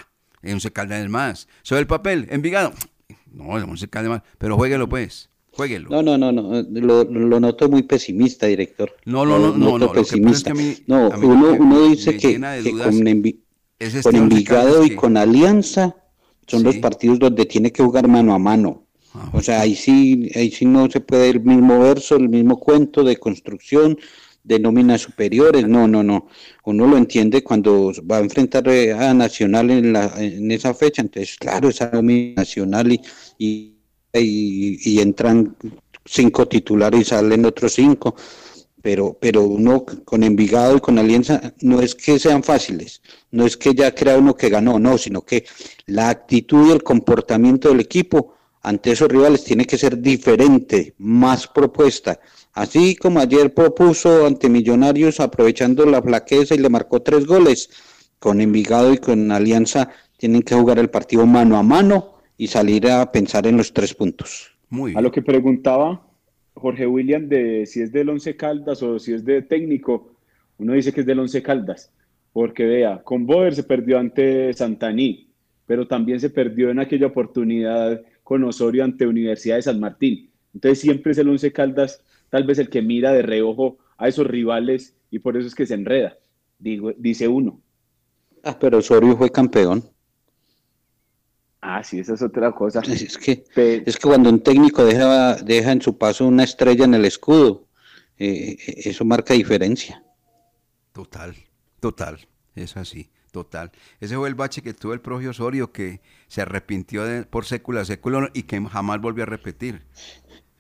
en 0.41 0.53
Once 0.53 0.71
Caldas 0.71 1.07
más. 1.09 1.47
Sobre 1.61 1.81
el 1.81 1.87
papel, 1.87 2.27
Envigado. 2.29 2.73
No, 3.31 3.45
Once 3.47 3.87
Caldas 3.87 4.09
más. 4.09 4.21
Pero 4.37 4.55
jueguelo 4.55 4.89
pues. 4.89 5.29
Jueguelo. 5.51 5.89
No, 5.89 6.03
no, 6.03 6.17
no, 6.17 6.31
no. 6.31 6.61
Lo, 6.69 7.05
lo 7.05 7.39
noto 7.39 7.69
muy 7.69 7.83
pesimista, 7.83 8.47
director. 8.47 8.93
No, 9.05 9.25
no, 9.25 9.39
no, 9.39 9.55
no. 9.55 9.77
no, 9.77 9.91
pesimista. 9.93 10.51
Es 10.51 10.57
que 10.57 10.63
mí, 10.63 10.77
no 10.87 11.09
uno, 11.09 11.53
uno 11.53 11.87
dice 11.87 12.17
que, 12.17 12.39
que 12.63 12.71
con, 12.71 13.07
Envi 13.07 13.41
este 13.79 14.01
con 14.01 14.15
Envigado 14.15 14.83
y 14.83 14.95
con 14.95 15.15
Alianza 15.15 15.95
son 16.47 16.59
sí. 16.59 16.65
los 16.65 16.77
partidos 16.77 17.19
donde 17.19 17.45
tiene 17.45 17.71
que 17.71 17.83
jugar 17.83 18.07
mano 18.07 18.33
a 18.33 18.39
mano. 18.39 18.87
Ah, 19.13 19.29
o 19.33 19.41
sea, 19.41 19.61
ahí 19.61 19.75
sí, 19.75 20.29
ahí 20.35 20.51
sí 20.51 20.65
no 20.65 20.89
se 20.89 20.99
puede 20.99 21.29
el 21.29 21.41
mismo 21.41 21.79
verso, 21.79 22.15
el 22.15 22.29
mismo 22.29 22.59
cuento 22.59 23.03
de 23.03 23.17
construcción, 23.17 23.97
de 24.43 24.59
nóminas 24.59 25.01
superiores, 25.01 25.67
no, 25.67 25.87
no, 25.87 26.03
no. 26.03 26.27
Uno 26.65 26.85
lo 26.87 26.97
entiende 26.97 27.43
cuando 27.43 27.91
va 28.09 28.17
a 28.17 28.21
enfrentar 28.21 28.67
eh, 28.67 28.93
a 28.93 29.13
Nacional 29.13 29.71
en, 29.71 29.93
la, 29.93 30.13
en 30.17 30.51
esa 30.51 30.73
fecha, 30.73 31.01
entonces, 31.01 31.37
claro, 31.37 31.69
esa 31.69 31.89
nómina 31.91 32.35
nacional 32.41 32.91
y, 32.91 33.01
y, 33.39 33.75
y, 34.13 34.91
y 34.91 34.99
entran 34.99 35.55
cinco 36.05 36.47
titulares 36.47 37.01
y 37.01 37.03
salen 37.05 37.45
otros 37.45 37.73
cinco, 37.73 38.15
pero, 38.85 39.17
pero 39.19 39.41
uno 39.41 39.83
con 39.83 40.21
Envigado 40.21 40.77
y 40.77 40.79
con 40.79 40.99
Alianza 40.99 41.55
no 41.61 41.81
es 41.81 41.95
que 41.95 42.19
sean 42.19 42.43
fáciles, 42.43 43.01
no 43.31 43.43
es 43.43 43.57
que 43.57 43.73
ya 43.73 43.95
crea 43.95 44.19
uno 44.19 44.35
que 44.35 44.47
ganó, 44.47 44.77
no, 44.77 44.99
sino 44.99 45.23
que 45.23 45.43
la 45.87 46.09
actitud 46.09 46.67
y 46.67 46.71
el 46.71 46.83
comportamiento 46.83 47.69
del 47.69 47.79
equipo 47.79 48.35
ante 48.61 48.91
esos 48.91 49.09
rivales 49.09 49.43
tiene 49.43 49.65
que 49.65 49.79
ser 49.79 49.99
diferente, 49.99 50.93
más 50.99 51.47
propuesta, 51.47 52.19
Así 52.53 52.95
como 52.95 53.19
ayer 53.19 53.55
propuso 53.55 54.27
ante 54.27 54.49
Millonarios 54.49 55.19
aprovechando 55.19 55.83
la 55.87 56.03
flaqueza 56.03 56.53
y 56.53 56.59
le 56.59 56.69
marcó 56.69 57.01
tres 57.01 57.25
goles, 57.25 57.71
con 58.19 58.39
Envigado 58.39 58.93
y 58.93 58.99
con 58.99 59.31
Alianza 59.31 59.89
tienen 60.17 60.43
que 60.43 60.53
jugar 60.53 60.77
el 60.77 60.91
partido 60.91 61.25
mano 61.25 61.57
a 61.57 61.63
mano 61.63 62.13
y 62.37 62.47
salir 62.47 62.87
a 62.87 63.11
pensar 63.11 63.47
en 63.47 63.57
los 63.57 63.73
tres 63.73 63.95
puntos. 63.95 64.51
Muy 64.69 64.91
bien. 64.91 64.99
A 64.99 65.01
lo 65.01 65.11
que 65.11 65.23
preguntaba 65.23 66.04
Jorge 66.55 66.87
William 66.87 67.27
de 67.27 67.65
si 67.65 67.81
es 67.81 67.91
del 67.91 68.09
Once 68.09 68.35
Caldas 68.35 68.81
o 68.81 68.97
si 68.97 69.13
es 69.13 69.23
de 69.23 69.41
técnico, 69.41 70.15
uno 70.57 70.73
dice 70.73 70.93
que 70.93 71.01
es 71.01 71.05
del 71.05 71.19
Once 71.19 71.43
Caldas, 71.43 71.91
porque 72.33 72.65
vea, 72.65 73.03
con 73.03 73.25
Boder 73.25 73.53
se 73.53 73.63
perdió 73.63 73.99
ante 73.99 74.53
Santaní, 74.53 75.29
pero 75.65 75.87
también 75.87 76.19
se 76.19 76.29
perdió 76.29 76.69
en 76.69 76.79
aquella 76.79 77.07
oportunidad 77.07 78.01
con 78.23 78.43
Osorio 78.43 78.83
ante 78.83 79.05
Universidad 79.05 79.57
de 79.57 79.61
San 79.63 79.79
Martín. 79.79 80.29
Entonces 80.53 80.79
siempre 80.79 81.11
es 81.11 81.17
el 81.17 81.29
Once 81.29 81.51
Caldas 81.51 82.01
tal 82.29 82.43
vez 82.43 82.57
el 82.59 82.69
que 82.69 82.81
mira 82.81 83.11
de 83.11 83.21
reojo 83.21 83.77
a 83.97 84.07
esos 84.07 84.25
rivales 84.27 84.95
y 85.11 85.19
por 85.19 85.37
eso 85.37 85.47
es 85.47 85.55
que 85.55 85.65
se 85.65 85.73
enreda, 85.73 86.17
digo, 86.59 86.93
dice 86.97 87.27
uno. 87.27 87.61
Ah, 88.43 88.57
pero 88.59 88.77
Osorio 88.77 89.15
fue 89.17 89.31
campeón. 89.31 89.83
Ah, 91.67 91.83
sí, 91.83 91.99
esa 91.99 92.13
es 92.13 92.21
otra 92.21 92.51
cosa. 92.51 92.81
Es 92.81 93.17
que, 93.17 93.43
pero, 93.55 93.83
es 93.87 93.97
que 93.97 94.07
cuando 94.07 94.29
un 94.29 94.39
técnico 94.39 94.85
deja, 94.85 95.35
deja 95.37 95.71
en 95.71 95.81
su 95.81 95.97
paso 95.97 96.27
una 96.27 96.43
estrella 96.43 96.85
en 96.85 96.93
el 96.93 97.05
escudo, 97.05 97.65
eh, 98.19 98.55
eso 98.85 99.03
marca 99.03 99.33
diferencia. 99.33 100.03
Total, 100.91 101.35
total, 101.79 102.19
es 102.53 102.77
así, 102.77 103.09
total. 103.31 103.71
Ese 103.99 104.15
fue 104.15 104.29
el 104.29 104.35
bache 104.35 104.61
que 104.61 104.75
tuvo 104.75 104.93
el 104.93 105.01
propio 105.01 105.31
Osorio, 105.31 105.71
que 105.71 106.01
se 106.27 106.43
arrepintió 106.43 107.03
de, 107.03 107.23
por 107.23 107.45
sécula 107.45 107.83
século 107.83 108.29
y 108.35 108.43
que 108.43 108.61
jamás 108.61 109.01
volvió 109.01 109.23
a 109.23 109.27
repetir. 109.27 109.81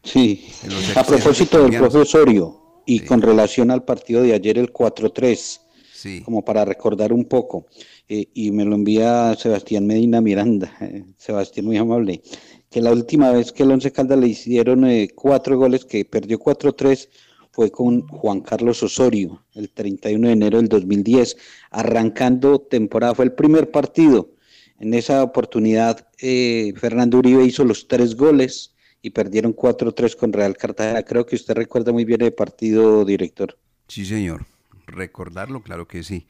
Sí, 0.03 0.49
a 0.95 1.03
propósito 1.03 1.63
del 1.63 1.77
profe 1.77 1.99
Osorio 1.99 2.81
y 2.87 2.99
sí. 2.99 3.05
con 3.05 3.21
relación 3.21 3.69
al 3.69 3.83
partido 3.83 4.23
de 4.23 4.33
ayer, 4.33 4.57
el 4.57 4.73
4-3, 4.73 6.23
como 6.23 6.43
para 6.43 6.65
recordar 6.65 7.13
un 7.13 7.25
poco. 7.25 7.67
Eh, 8.07 8.29
y 8.35 8.51
me 8.51 8.65
lo 8.65 8.75
envía 8.75 9.35
Sebastián 9.35 9.87
Medina 9.87 10.21
Miranda, 10.21 10.71
eh, 10.79 11.05
Sebastián 11.17 11.65
muy 11.65 11.77
amable, 11.77 12.21
que 12.69 12.79
la 12.79 12.91
última 12.91 13.31
vez 13.31 13.51
que 13.51 13.63
el 13.63 13.71
Once 13.71 13.91
Caldas 13.91 14.19
le 14.19 14.27
hicieron 14.27 14.85
eh, 14.85 15.09
cuatro 15.15 15.57
goles, 15.57 15.85
que 15.85 16.05
perdió 16.05 16.39
4-3, 16.39 17.09
fue 17.51 17.71
con 17.71 18.07
Juan 18.07 18.41
Carlos 18.41 18.83
Osorio, 18.83 19.43
el 19.55 19.71
31 19.71 20.27
de 20.27 20.33
enero 20.33 20.57
del 20.57 20.67
2010, 20.67 21.37
arrancando 21.71 22.59
temporada, 22.59 23.15
fue 23.15 23.25
el 23.25 23.33
primer 23.33 23.71
partido. 23.71 24.29
En 24.77 24.93
esa 24.93 25.23
oportunidad, 25.23 26.05
Fernando 26.17 27.17
Uribe 27.17 27.45
hizo 27.45 27.63
los 27.63 27.87
tres 27.87 28.13
goles 28.17 28.75
y 29.01 29.11
perdieron 29.11 29.55
4-3 29.55 30.17
con 30.17 30.33
Real 30.33 30.57
Cartagena. 30.57 31.03
Creo 31.03 31.25
que 31.25 31.37
usted 31.37 31.53
recuerda 31.53 31.93
muy 31.93 32.03
bien 32.03 32.21
el 32.23 32.33
partido, 32.33 33.05
director. 33.05 33.57
Sí, 33.87 34.03
señor. 34.03 34.45
Recordarlo, 34.85 35.63
claro 35.63 35.87
que 35.87 36.03
sí. 36.03 36.27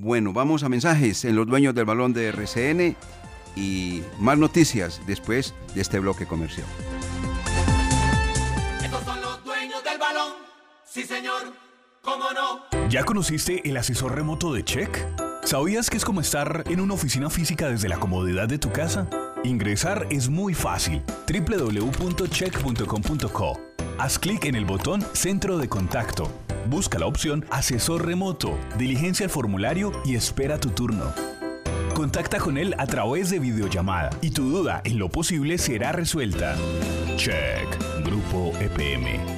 Bueno, 0.00 0.32
vamos 0.32 0.62
a 0.62 0.68
mensajes 0.68 1.24
en 1.24 1.34
los 1.34 1.48
dueños 1.48 1.74
del 1.74 1.84
balón 1.84 2.12
de 2.12 2.28
RCN 2.28 2.94
y 3.56 4.00
más 4.20 4.38
noticias 4.38 5.00
después 5.08 5.56
de 5.74 5.80
este 5.80 5.98
bloque 5.98 6.24
comercial. 6.24 6.68
Estos 8.80 9.02
son 9.02 9.20
los 9.20 9.44
dueños 9.44 9.82
del 9.82 9.98
balón. 9.98 10.34
Sí, 10.84 11.02
señor. 11.02 11.52
¿Cómo 12.00 12.26
no? 12.30 12.60
¿Ya 12.88 13.02
conociste 13.02 13.68
el 13.68 13.76
asesor 13.76 14.14
remoto 14.14 14.52
de 14.52 14.62
Check? 14.62 15.04
¿Sabías 15.42 15.90
que 15.90 15.96
es 15.96 16.04
como 16.04 16.20
estar 16.20 16.62
en 16.68 16.80
una 16.80 16.94
oficina 16.94 17.28
física 17.28 17.68
desde 17.68 17.88
la 17.88 17.98
comodidad 17.98 18.46
de 18.46 18.58
tu 18.58 18.70
casa? 18.70 19.10
Ingresar 19.42 20.06
es 20.10 20.28
muy 20.28 20.54
fácil. 20.54 21.02
www.check.com.co. 21.26 23.60
Haz 23.98 24.18
clic 24.18 24.44
en 24.44 24.54
el 24.54 24.64
botón 24.64 25.04
Centro 25.12 25.58
de 25.58 25.68
Contacto 25.68 26.30
Busca 26.68 27.00
la 27.00 27.06
opción 27.06 27.44
Asesor 27.50 28.06
Remoto, 28.06 28.56
diligencia 28.76 29.24
el 29.24 29.30
formulario 29.30 29.90
y 30.04 30.14
espera 30.16 30.60
tu 30.60 30.70
turno. 30.70 31.12
Contacta 31.94 32.38
con 32.38 32.58
él 32.58 32.74
a 32.78 32.86
través 32.86 33.30
de 33.30 33.38
videollamada 33.38 34.10
y 34.20 34.30
tu 34.30 34.50
duda 34.50 34.82
en 34.84 34.98
lo 34.98 35.08
posible 35.08 35.56
será 35.56 35.92
resuelta. 35.92 36.56
Check. 37.16 37.66
Grupo 38.04 38.52
EPM. 38.60 39.37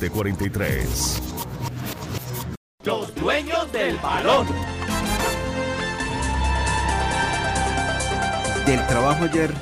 0743. 0.09 1.21
Los 2.83 3.13
dueños 3.13 3.71
del 3.71 3.97
balón. 3.97 4.47
Del 8.65 8.87
trabajo 8.87 9.25
ayer 9.25 9.53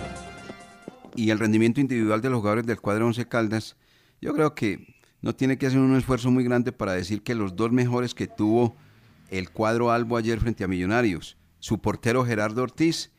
y 1.14 1.32
el 1.32 1.40
rendimiento 1.40 1.82
individual 1.82 2.22
de 2.22 2.30
los 2.30 2.40
jugadores 2.40 2.66
del 2.66 2.80
cuadro 2.80 3.08
11 3.08 3.28
Caldas, 3.28 3.76
yo 4.22 4.34
creo 4.34 4.56
que 4.56 4.96
no 5.22 5.36
tiene 5.36 5.58
que 5.58 5.68
hacer 5.68 5.80
un 5.80 5.98
esfuerzo 5.98 6.32
muy 6.32 6.46
grande 6.46 6.72
para 6.72 6.94
decir 6.94 7.22
que 7.22 7.36
los 7.36 7.58
dos 7.58 7.74
mejores 7.74 8.16
que 8.16 8.28
tuvo 8.28 8.78
el 9.30 9.50
cuadro 9.50 9.92
Albo 9.92 10.16
ayer 10.16 10.40
frente 10.40 10.64
a 10.64 10.70
Millonarios, 10.70 11.36
su 11.60 11.82
portero 11.82 12.24
Gerardo 12.24 12.64
Ortiz 12.64 13.12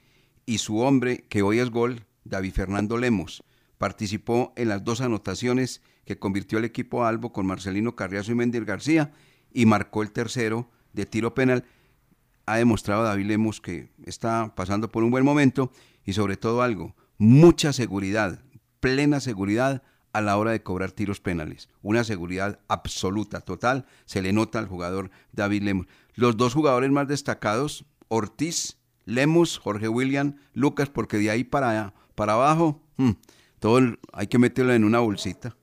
y 0.47 0.57
su 0.57 0.79
hombre 0.79 1.27
que 1.29 1.43
hoy 1.43 1.59
es 1.59 1.69
gol, 1.71 2.07
David 2.25 2.55
Fernando 2.55 2.97
Lemos, 2.97 3.45
participó 3.77 4.55
en 4.57 4.71
las 4.71 4.85
dos 4.85 5.03
anotaciones 5.03 5.83
que 6.05 6.19
convirtió 6.19 6.59
el 6.59 6.65
equipo 6.65 7.05
Albo 7.05 7.33
con 7.33 7.47
Marcelino 7.47 7.95
Carriazo 7.95 8.33
y 8.33 8.35
Mendir 8.35 8.65
García 8.65 9.13
y 9.53 9.67
marcó 9.67 10.03
el 10.03 10.13
tercero 10.13 10.71
de 10.93 11.07
tiro 11.07 11.35
penal. 11.35 11.65
Ha 12.47 12.57
demostrado 12.57 13.05
David 13.05 13.27
Lemos 13.27 13.61
que 13.61 13.91
está 14.05 14.55
pasando 14.55 14.91
por 14.91 15.05
un 15.05 15.11
buen 15.11 15.25
momento 15.25 15.71
y 16.05 16.13
sobre 16.13 16.37
todo 16.37 16.63
algo, 16.63 16.95
mucha 17.19 17.73
seguridad, 17.73 18.43
plena 18.81 19.21
seguridad 19.21 19.83
a 20.13 20.21
la 20.21 20.37
hora 20.37 20.51
de 20.51 20.63
cobrar 20.63 20.91
tiros 20.91 21.21
penales. 21.21 21.69
Una 21.83 22.05
seguridad 22.05 22.59
absoluta, 22.69 23.41
total, 23.41 23.87
se 24.05 24.23
le 24.23 24.33
nota 24.33 24.59
al 24.59 24.67
jugador 24.67 25.11
David 25.33 25.63
Lemos. 25.63 25.87
Los 26.15 26.37
dos 26.37 26.55
jugadores 26.55 26.91
más 26.91 27.07
destacados, 27.07 27.85
Ortiz, 28.09 28.79
Lemos, 29.05 29.59
Jorge 29.59 29.89
William, 29.89 30.37
Lucas, 30.53 30.89
porque 30.89 31.19
de 31.19 31.31
ahí 31.31 31.45
para, 31.45 31.95
para 32.15 32.35
abajo, 32.35 32.83
hmm, 32.97 33.11
todo 33.59 33.81
hay 34.13 34.27
que 34.27 34.39
meterlo 34.39 34.73
en 34.73 34.85
una 34.85 34.99
bolsita. 34.99 35.57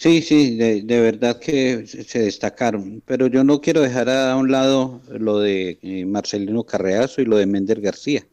Sí, 0.00 0.22
sí, 0.22 0.56
de, 0.56 1.00
verdad 1.00 1.38
que 1.38 1.86
se 1.86 2.20
destacaron, 2.20 3.02
pero 3.04 3.26
yo 3.26 3.44
no 3.44 3.60
quiero 3.60 3.82
dejar 3.82 4.08
a 4.08 4.34
un 4.34 4.50
lado 4.50 5.02
lo 5.10 5.40
de 5.40 5.78
eh, 5.82 6.06
Marcelino 6.06 6.64
Carreazo 6.64 7.20
y 7.20 7.26
lo 7.26 7.36
de 7.36 7.44
Mender 7.44 7.82
García, 7.82 8.26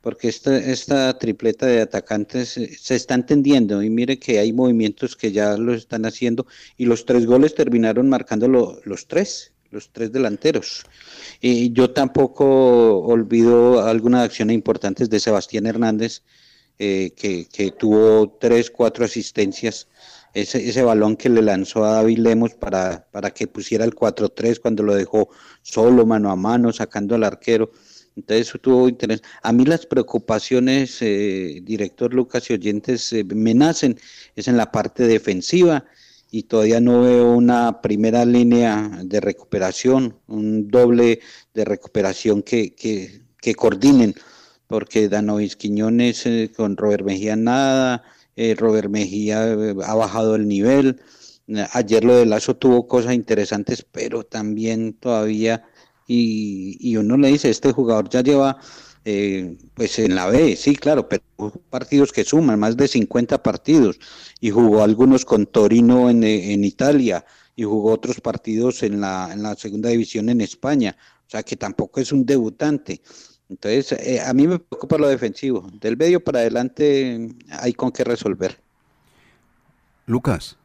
porque 0.00 0.28
esta, 0.28 0.56
esta 0.56 1.18
tripleta 1.18 1.66
de 1.66 1.82
atacantes 1.82 2.56
eh, 2.56 2.74
se 2.80 2.94
está 2.94 3.14
entendiendo 3.14 3.82
y 3.82 3.90
mire 3.90 4.18
que 4.18 4.38
hay 4.38 4.54
movimientos 4.54 5.16
que 5.16 5.32
ya 5.32 5.58
lo 5.58 5.74
están 5.74 6.06
haciendo 6.06 6.46
y 6.78 6.86
los 6.86 7.04
tres 7.04 7.26
goles 7.26 7.54
terminaron 7.54 8.08
marcando 8.08 8.48
los 8.48 9.06
tres, 9.06 9.52
los 9.70 9.92
tres 9.92 10.12
delanteros. 10.12 10.86
Y 11.42 11.72
yo 11.74 11.90
tampoco 11.90 13.00
olvido 13.00 13.82
algunas 13.82 14.24
acciones 14.24 14.54
importantes 14.54 15.10
de 15.10 15.20
Sebastián 15.20 15.66
Hernández, 15.66 16.22
eh, 16.78 17.12
que, 17.16 17.46
que 17.52 17.70
tuvo 17.70 18.30
tres, 18.40 18.70
cuatro 18.70 19.04
asistencias 19.04 19.88
ese, 20.36 20.68
ese 20.68 20.82
balón 20.82 21.16
que 21.16 21.30
le 21.30 21.40
lanzó 21.40 21.84
a 21.84 21.92
David 21.92 22.18
Lemos 22.18 22.54
para, 22.54 23.06
para 23.10 23.30
que 23.30 23.46
pusiera 23.46 23.86
el 23.86 23.94
4-3 23.94 24.60
cuando 24.60 24.82
lo 24.82 24.94
dejó 24.94 25.30
solo, 25.62 26.04
mano 26.04 26.30
a 26.30 26.36
mano, 26.36 26.72
sacando 26.74 27.14
al 27.14 27.24
arquero. 27.24 27.70
Entonces 28.16 28.48
eso 28.48 28.58
tuvo 28.58 28.88
interés. 28.88 29.22
A 29.42 29.52
mí 29.52 29.64
las 29.64 29.86
preocupaciones, 29.86 30.98
eh, 31.00 31.60
director 31.62 32.12
Lucas 32.12 32.50
y 32.50 32.52
oyentes, 32.52 33.12
eh, 33.14 33.24
me 33.24 33.54
nacen, 33.54 33.98
es 34.34 34.46
en 34.48 34.58
la 34.58 34.70
parte 34.70 35.06
defensiva 35.06 35.86
y 36.30 36.42
todavía 36.42 36.80
no 36.80 37.02
veo 37.02 37.32
una 37.32 37.80
primera 37.80 38.26
línea 38.26 38.90
de 39.04 39.20
recuperación, 39.20 40.18
un 40.26 40.68
doble 40.68 41.20
de 41.54 41.64
recuperación 41.64 42.42
que, 42.42 42.74
que, 42.74 43.22
que 43.40 43.54
coordinen, 43.54 44.14
porque 44.66 45.08
Danovis 45.08 45.56
Quiñones 45.56 46.26
eh, 46.26 46.52
con 46.54 46.76
Robert 46.76 47.04
Mejía 47.04 47.36
nada, 47.36 48.02
eh, 48.36 48.54
Robert 48.54 48.90
Mejía 48.90 49.52
eh, 49.52 49.74
ha 49.84 49.94
bajado 49.94 50.36
el 50.36 50.46
nivel. 50.46 51.00
Ayer 51.72 52.04
lo 52.04 52.16
de 52.16 52.26
Lazo 52.26 52.56
tuvo 52.56 52.86
cosas 52.86 53.14
interesantes, 53.14 53.84
pero 53.90 54.24
también 54.24 54.94
todavía, 54.94 55.64
y, 56.06 56.96
uno 56.96 57.16
le 57.16 57.28
dice, 57.28 57.50
este 57.50 57.72
jugador 57.72 58.08
ya 58.10 58.20
lleva, 58.22 58.58
eh, 59.04 59.56
pues 59.74 59.98
en 60.00 60.16
la 60.16 60.26
B, 60.26 60.56
sí, 60.56 60.74
claro, 60.74 61.08
pero 61.08 61.22
partidos 61.70 62.12
que 62.12 62.24
suman, 62.24 62.58
más 62.58 62.76
de 62.76 62.88
50 62.88 63.42
partidos, 63.42 63.98
y 64.40 64.50
jugó 64.50 64.82
algunos 64.82 65.24
con 65.24 65.46
Torino 65.46 66.10
en, 66.10 66.24
en 66.24 66.64
Italia, 66.64 67.24
y 67.54 67.62
jugó 67.62 67.92
otros 67.92 68.20
partidos 68.20 68.82
en 68.82 69.00
la, 69.00 69.30
en 69.32 69.42
la 69.42 69.54
segunda 69.54 69.88
división 69.90 70.28
en 70.28 70.40
España, 70.40 70.96
o 71.26 71.30
sea 71.30 71.42
que 71.44 71.56
tampoco 71.56 72.00
es 72.00 72.12
un 72.12 72.26
debutante 72.26 73.02
Entonces, 73.48 73.92
eh, 73.92 74.20
a 74.20 74.32
mí 74.34 74.46
me 74.46 74.58
preocupa 74.58 74.98
lo 74.98 75.08
defensivo. 75.08 75.68
Del 75.80 75.96
medio 75.96 76.20
para 76.22 76.40
adelante 76.40 77.28
hay 77.50 77.72
con 77.72 77.92
qué 77.92 78.04
resolver. 78.04 78.56
Lucas. 80.06 80.58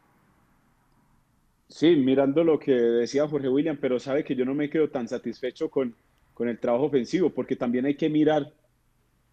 Sí, 1.67 1.95
mirando 1.95 2.43
lo 2.43 2.59
que 2.59 2.73
decía 2.73 3.27
Jorge 3.27 3.49
William, 3.49 3.77
pero 3.79 3.99
sabe 3.99 4.23
que 4.23 4.35
yo 4.35 4.45
no 4.45 4.53
me 4.53 4.69
quedo 4.69 4.89
tan 4.89 5.07
satisfecho 5.07 5.69
con, 5.69 5.95
con 6.33 6.49
el 6.49 6.59
trabajo 6.59 6.85
ofensivo, 6.85 7.29
porque 7.29 7.55
también 7.55 7.85
hay 7.85 7.95
que 7.95 8.09
mirar 8.09 8.51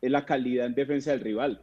la 0.00 0.24
calidad 0.24 0.66
en 0.66 0.74
defensa 0.74 1.10
del 1.10 1.20
rival. 1.20 1.60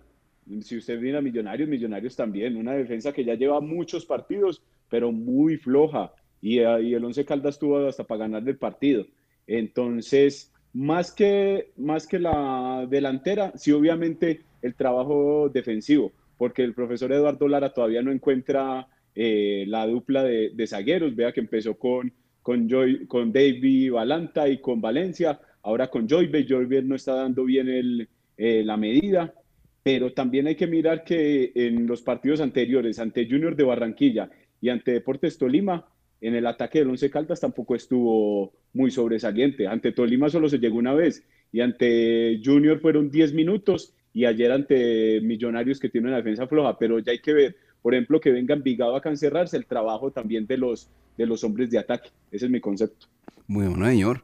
Si 0.61 0.77
usted 0.77 0.99
mira 0.99 1.21
Millonarios, 1.21 1.69
Millonarios 1.69 2.15
también, 2.15 2.57
una 2.57 2.73
defensa 2.73 3.13
que 3.13 3.23
ya 3.23 3.35
lleva 3.35 3.61
muchos 3.61 4.05
partidos, 4.05 4.61
pero 4.89 5.11
muy 5.11 5.57
floja, 5.57 6.13
y, 6.41 6.59
eh, 6.59 6.81
y 6.83 6.93
el 6.93 7.05
Once 7.05 7.25
Caldas 7.25 7.57
tuvo 7.57 7.87
hasta 7.87 8.03
para 8.03 8.19
ganar 8.19 8.47
el 8.47 8.57
partido. 8.57 9.05
Entonces, 9.47 10.51
más 10.75 11.13
que, 11.13 11.71
más 11.77 12.05
que 12.05 12.19
la 12.19 12.85
delantera, 12.89 13.53
sí 13.55 13.71
obviamente 13.71 14.41
el 14.61 14.75
trabajo 14.75 15.47
defensivo, 15.47 16.11
porque 16.37 16.63
el 16.63 16.73
profesor 16.73 17.13
Eduardo 17.13 17.47
Lara 17.47 17.73
todavía 17.73 18.01
no 18.01 18.11
encuentra 18.11 18.85
eh, 19.15 19.63
la 19.67 19.87
dupla 19.87 20.21
de, 20.21 20.51
de, 20.53 20.67
zagueros, 20.67 21.15
vea 21.15 21.31
que 21.31 21.39
empezó 21.39 21.75
con, 21.75 22.11
con, 22.41 22.67
Joy, 22.67 23.07
con 23.07 23.31
David 23.31 23.93
Valanta 23.93 24.49
y 24.49 24.59
con 24.59 24.81
Valencia, 24.81 25.39
ahora 25.63 25.89
con 25.89 26.09
Joybe, 26.09 26.45
Joybe 26.45 26.81
no 26.81 26.95
está 26.95 27.13
dando 27.13 27.45
bien 27.45 27.69
el, 27.69 28.09
eh, 28.35 28.61
la 28.65 28.75
medida, 28.75 29.33
pero 29.81 30.11
también 30.11 30.47
hay 30.47 30.55
que 30.55 30.67
mirar 30.67 31.05
que 31.05 31.53
en 31.55 31.87
los 31.87 32.01
partidos 32.01 32.41
anteriores, 32.41 32.99
ante 32.99 33.29
Junior 33.29 33.55
de 33.55 33.63
Barranquilla 33.63 34.29
y 34.59 34.67
ante 34.67 34.91
Deportes 34.91 35.37
Tolima, 35.37 35.87
en 36.19 36.35
el 36.35 36.45
ataque 36.45 36.79
del 36.79 36.89
Once 36.89 37.09
Caldas 37.09 37.39
tampoco 37.39 37.75
estuvo 37.75 38.51
muy 38.75 38.91
sobresaliente. 38.91 39.67
Ante 39.67 39.91
Tolima 39.91 40.29
solo 40.29 40.47
se 40.47 40.59
llegó 40.59 40.77
una 40.77 40.93
vez 40.93 41.23
y 41.51 41.61
ante 41.61 42.39
Junior 42.43 42.79
fueron 42.79 43.09
10 43.09 43.33
minutos 43.33 43.93
y 44.13 44.25
ayer 44.25 44.51
ante 44.51 45.21
Millonarios 45.21 45.79
que 45.79 45.89
tiene 45.89 46.09
una 46.09 46.17
defensa 46.17 46.45
floja, 46.47 46.77
pero 46.77 46.99
ya 46.99 47.11
hay 47.11 47.19
que 47.19 47.33
ver, 47.33 47.57
por 47.81 47.93
ejemplo, 47.93 48.19
que 48.19 48.31
venga 48.31 48.53
Envigado 48.53 48.95
a 48.95 49.01
cancerrarse 49.01 49.57
el 49.57 49.65
trabajo 49.65 50.11
también 50.11 50.45
de 50.45 50.57
los, 50.57 50.89
de 51.17 51.25
los 51.25 51.43
hombres 51.43 51.71
de 51.71 51.79
ataque. 51.79 52.09
Ese 52.31 52.45
es 52.45 52.51
mi 52.51 52.59
concepto. 52.59 53.07
Muy 53.47 53.67
bueno, 53.67 53.85
señor. 53.87 54.23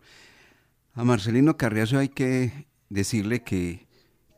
A 0.93 1.04
Marcelino 1.04 1.58
Carriazo 1.58 1.97
hay 1.97 2.10
que 2.10 2.52
decirle 2.89 3.43
que, 3.43 3.88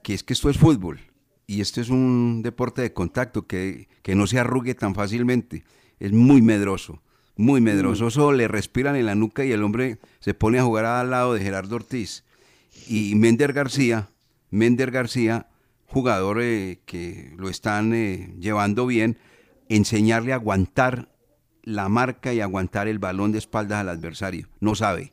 que 0.03 0.14
es 0.14 0.24
que 0.24 0.34
esto 0.34 0.49
es 0.49 0.57
fútbol 0.57 0.99
y 1.47 1.61
este 1.61 1.82
es 1.82 1.89
un 1.89 2.41
deporte 2.43 2.82
de 2.84 2.93
contacto 2.93 3.47
que, 3.47 3.88
que 4.03 4.16
no 4.16 4.28
se 4.28 4.39
arrugue 4.39 4.76
tan 4.76 4.93
fácilmente. 4.93 5.64
Es 5.99 6.11
muy 6.11 6.41
medroso 6.41 7.03
muy 7.36 7.61
medroso, 7.61 8.31
le 8.31 8.47
respiran 8.47 8.95
en 8.95 9.05
la 9.05 9.15
nuca 9.15 9.43
y 9.43 9.51
el 9.51 9.63
hombre 9.63 9.97
se 10.19 10.34
pone 10.34 10.59
a 10.59 10.63
jugar 10.63 10.86
al 10.86 11.09
lado 11.09 11.34
de 11.34 11.41
Gerardo 11.41 11.75
Ortiz. 11.75 12.23
Y 12.88 13.15
Mender 13.15 13.53
García, 13.53 14.09
Mender 14.49 14.91
García, 14.91 15.47
jugador 15.86 16.41
eh, 16.41 16.79
que 16.86 17.34
lo 17.38 17.49
están 17.49 17.93
eh, 17.93 18.34
llevando 18.39 18.86
bien, 18.86 19.17
enseñarle 19.69 20.34
a 20.34 20.36
aguantar 20.36 21.09
la 21.63 21.88
marca 21.89 22.34
y 22.34 22.41
aguantar 22.41 22.88
el 22.88 22.99
balón 22.99 23.31
de 23.31 23.38
espaldas 23.38 23.79
al 23.79 23.89
adversario. 23.89 24.49
No 24.59 24.75
sabe. 24.75 25.11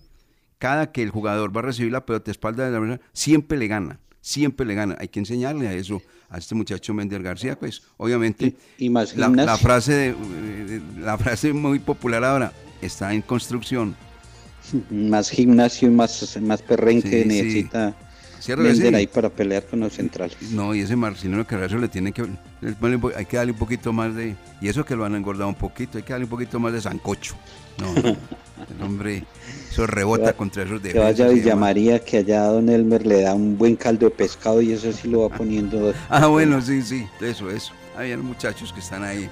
Cada 0.59 0.93
que 0.93 1.03
el 1.03 1.11
jugador 1.11 1.57
va 1.57 1.61
a 1.61 1.65
recibir 1.65 1.93
la 1.93 2.05
pelota 2.05 2.27
de 2.27 2.33
espaldas 2.33 2.67
del 2.67 2.77
adversario, 2.77 3.05
siempre 3.13 3.57
le 3.57 3.67
gana, 3.67 4.01
siempre 4.21 4.67
le 4.67 4.75
gana. 4.75 4.97
Hay 4.99 5.09
que 5.09 5.21
enseñarle 5.21 5.69
a 5.69 5.73
eso 5.75 6.03
a 6.31 6.39
este 6.39 6.55
muchacho 6.55 6.95
Mender 6.95 7.23
García, 7.23 7.59
pues 7.59 7.83
obviamente 7.97 8.55
y, 8.79 8.89
más 8.89 9.17
la, 9.17 9.29
la, 9.29 9.59
frase 9.59 9.93
de, 9.93 10.81
la 10.99 11.19
frase 11.19 11.53
muy 11.53 11.81
popular 11.81 12.25
ahora 12.25 12.53
está 12.81 13.13
en 13.13 13.23
construcción. 13.23 13.97
Más 14.91 15.31
gimnasio 15.31 15.89
y 15.89 15.91
más, 15.91 16.39
más 16.41 16.63
perrenque 16.63 17.23
Sí, 17.23 17.29
necesita 17.29 17.97
sí. 18.39 18.55
Mender 18.57 18.91
Sí. 18.91 18.95
ahí 18.95 19.07
para 19.07 19.29
pelear 19.29 19.67
con 19.67 19.81
los 19.81 19.93
centrales. 19.95 20.37
No, 20.53 20.75
y 20.75 20.81
ese 20.81 20.97
Marcelino 20.97 21.47
Carrasco 21.47 21.79
le 21.79 21.89
tiene 21.89 22.13
que 22.13 22.23
hay 22.23 23.27
que 23.27 23.37
darle 23.37 23.53
un 23.53 23.59
poquito 23.59 23.93
más 23.93 24.15
de 24.15 24.35
y 24.61 24.69
eso 24.69 24.85
que 24.85 24.97
lo 24.97 25.05
han 25.05 25.15
engordado 25.15 25.49
un 25.49 25.55
poquito, 25.55 25.99
hay 25.99 26.05
que 26.05 26.13
darle 26.13 26.25
un 26.25 26.31
poquito 26.31 26.59
más 26.59 26.73
de 26.73 26.81
sancocho. 26.81 27.35
No, 27.79 27.93
no, 27.93 28.09
el 28.77 28.83
hombre 28.83 29.25
eso 29.85 29.87
rebota 29.87 30.23
Que 30.25 30.31
va- 30.33 30.37
contra 30.37 30.63
esos 30.65 30.81
Que 30.81 30.89
defensas. 30.89 31.11
vaya 31.19 31.25
a 31.25 31.27
y 31.27 31.31
demás. 31.31 31.45
Villamaría, 31.45 31.99
que 32.05 32.17
allá 32.19 32.45
Don 32.45 32.69
Elmer 32.69 33.07
le 33.07 33.23
da 33.23 33.35
un 33.35 33.57
buen 33.59 33.77
caldo 33.77 34.07
de 34.07 34.11
pescado 34.15 34.61
y 34.61 34.73
eso 34.73 34.93
sí 34.93 35.09
lo 35.09 35.29
va 35.29 35.37
poniendo. 35.37 35.93
Ah, 36.09 36.27
bueno, 36.27 36.61
sí, 36.61 36.83
sí, 36.83 37.07
eso, 37.21 37.51
eso. 37.51 37.73
Hay 37.97 38.17
muchachos 38.17 38.73
que 38.73 38.81
están 38.81 39.03
ahí 39.05 39.29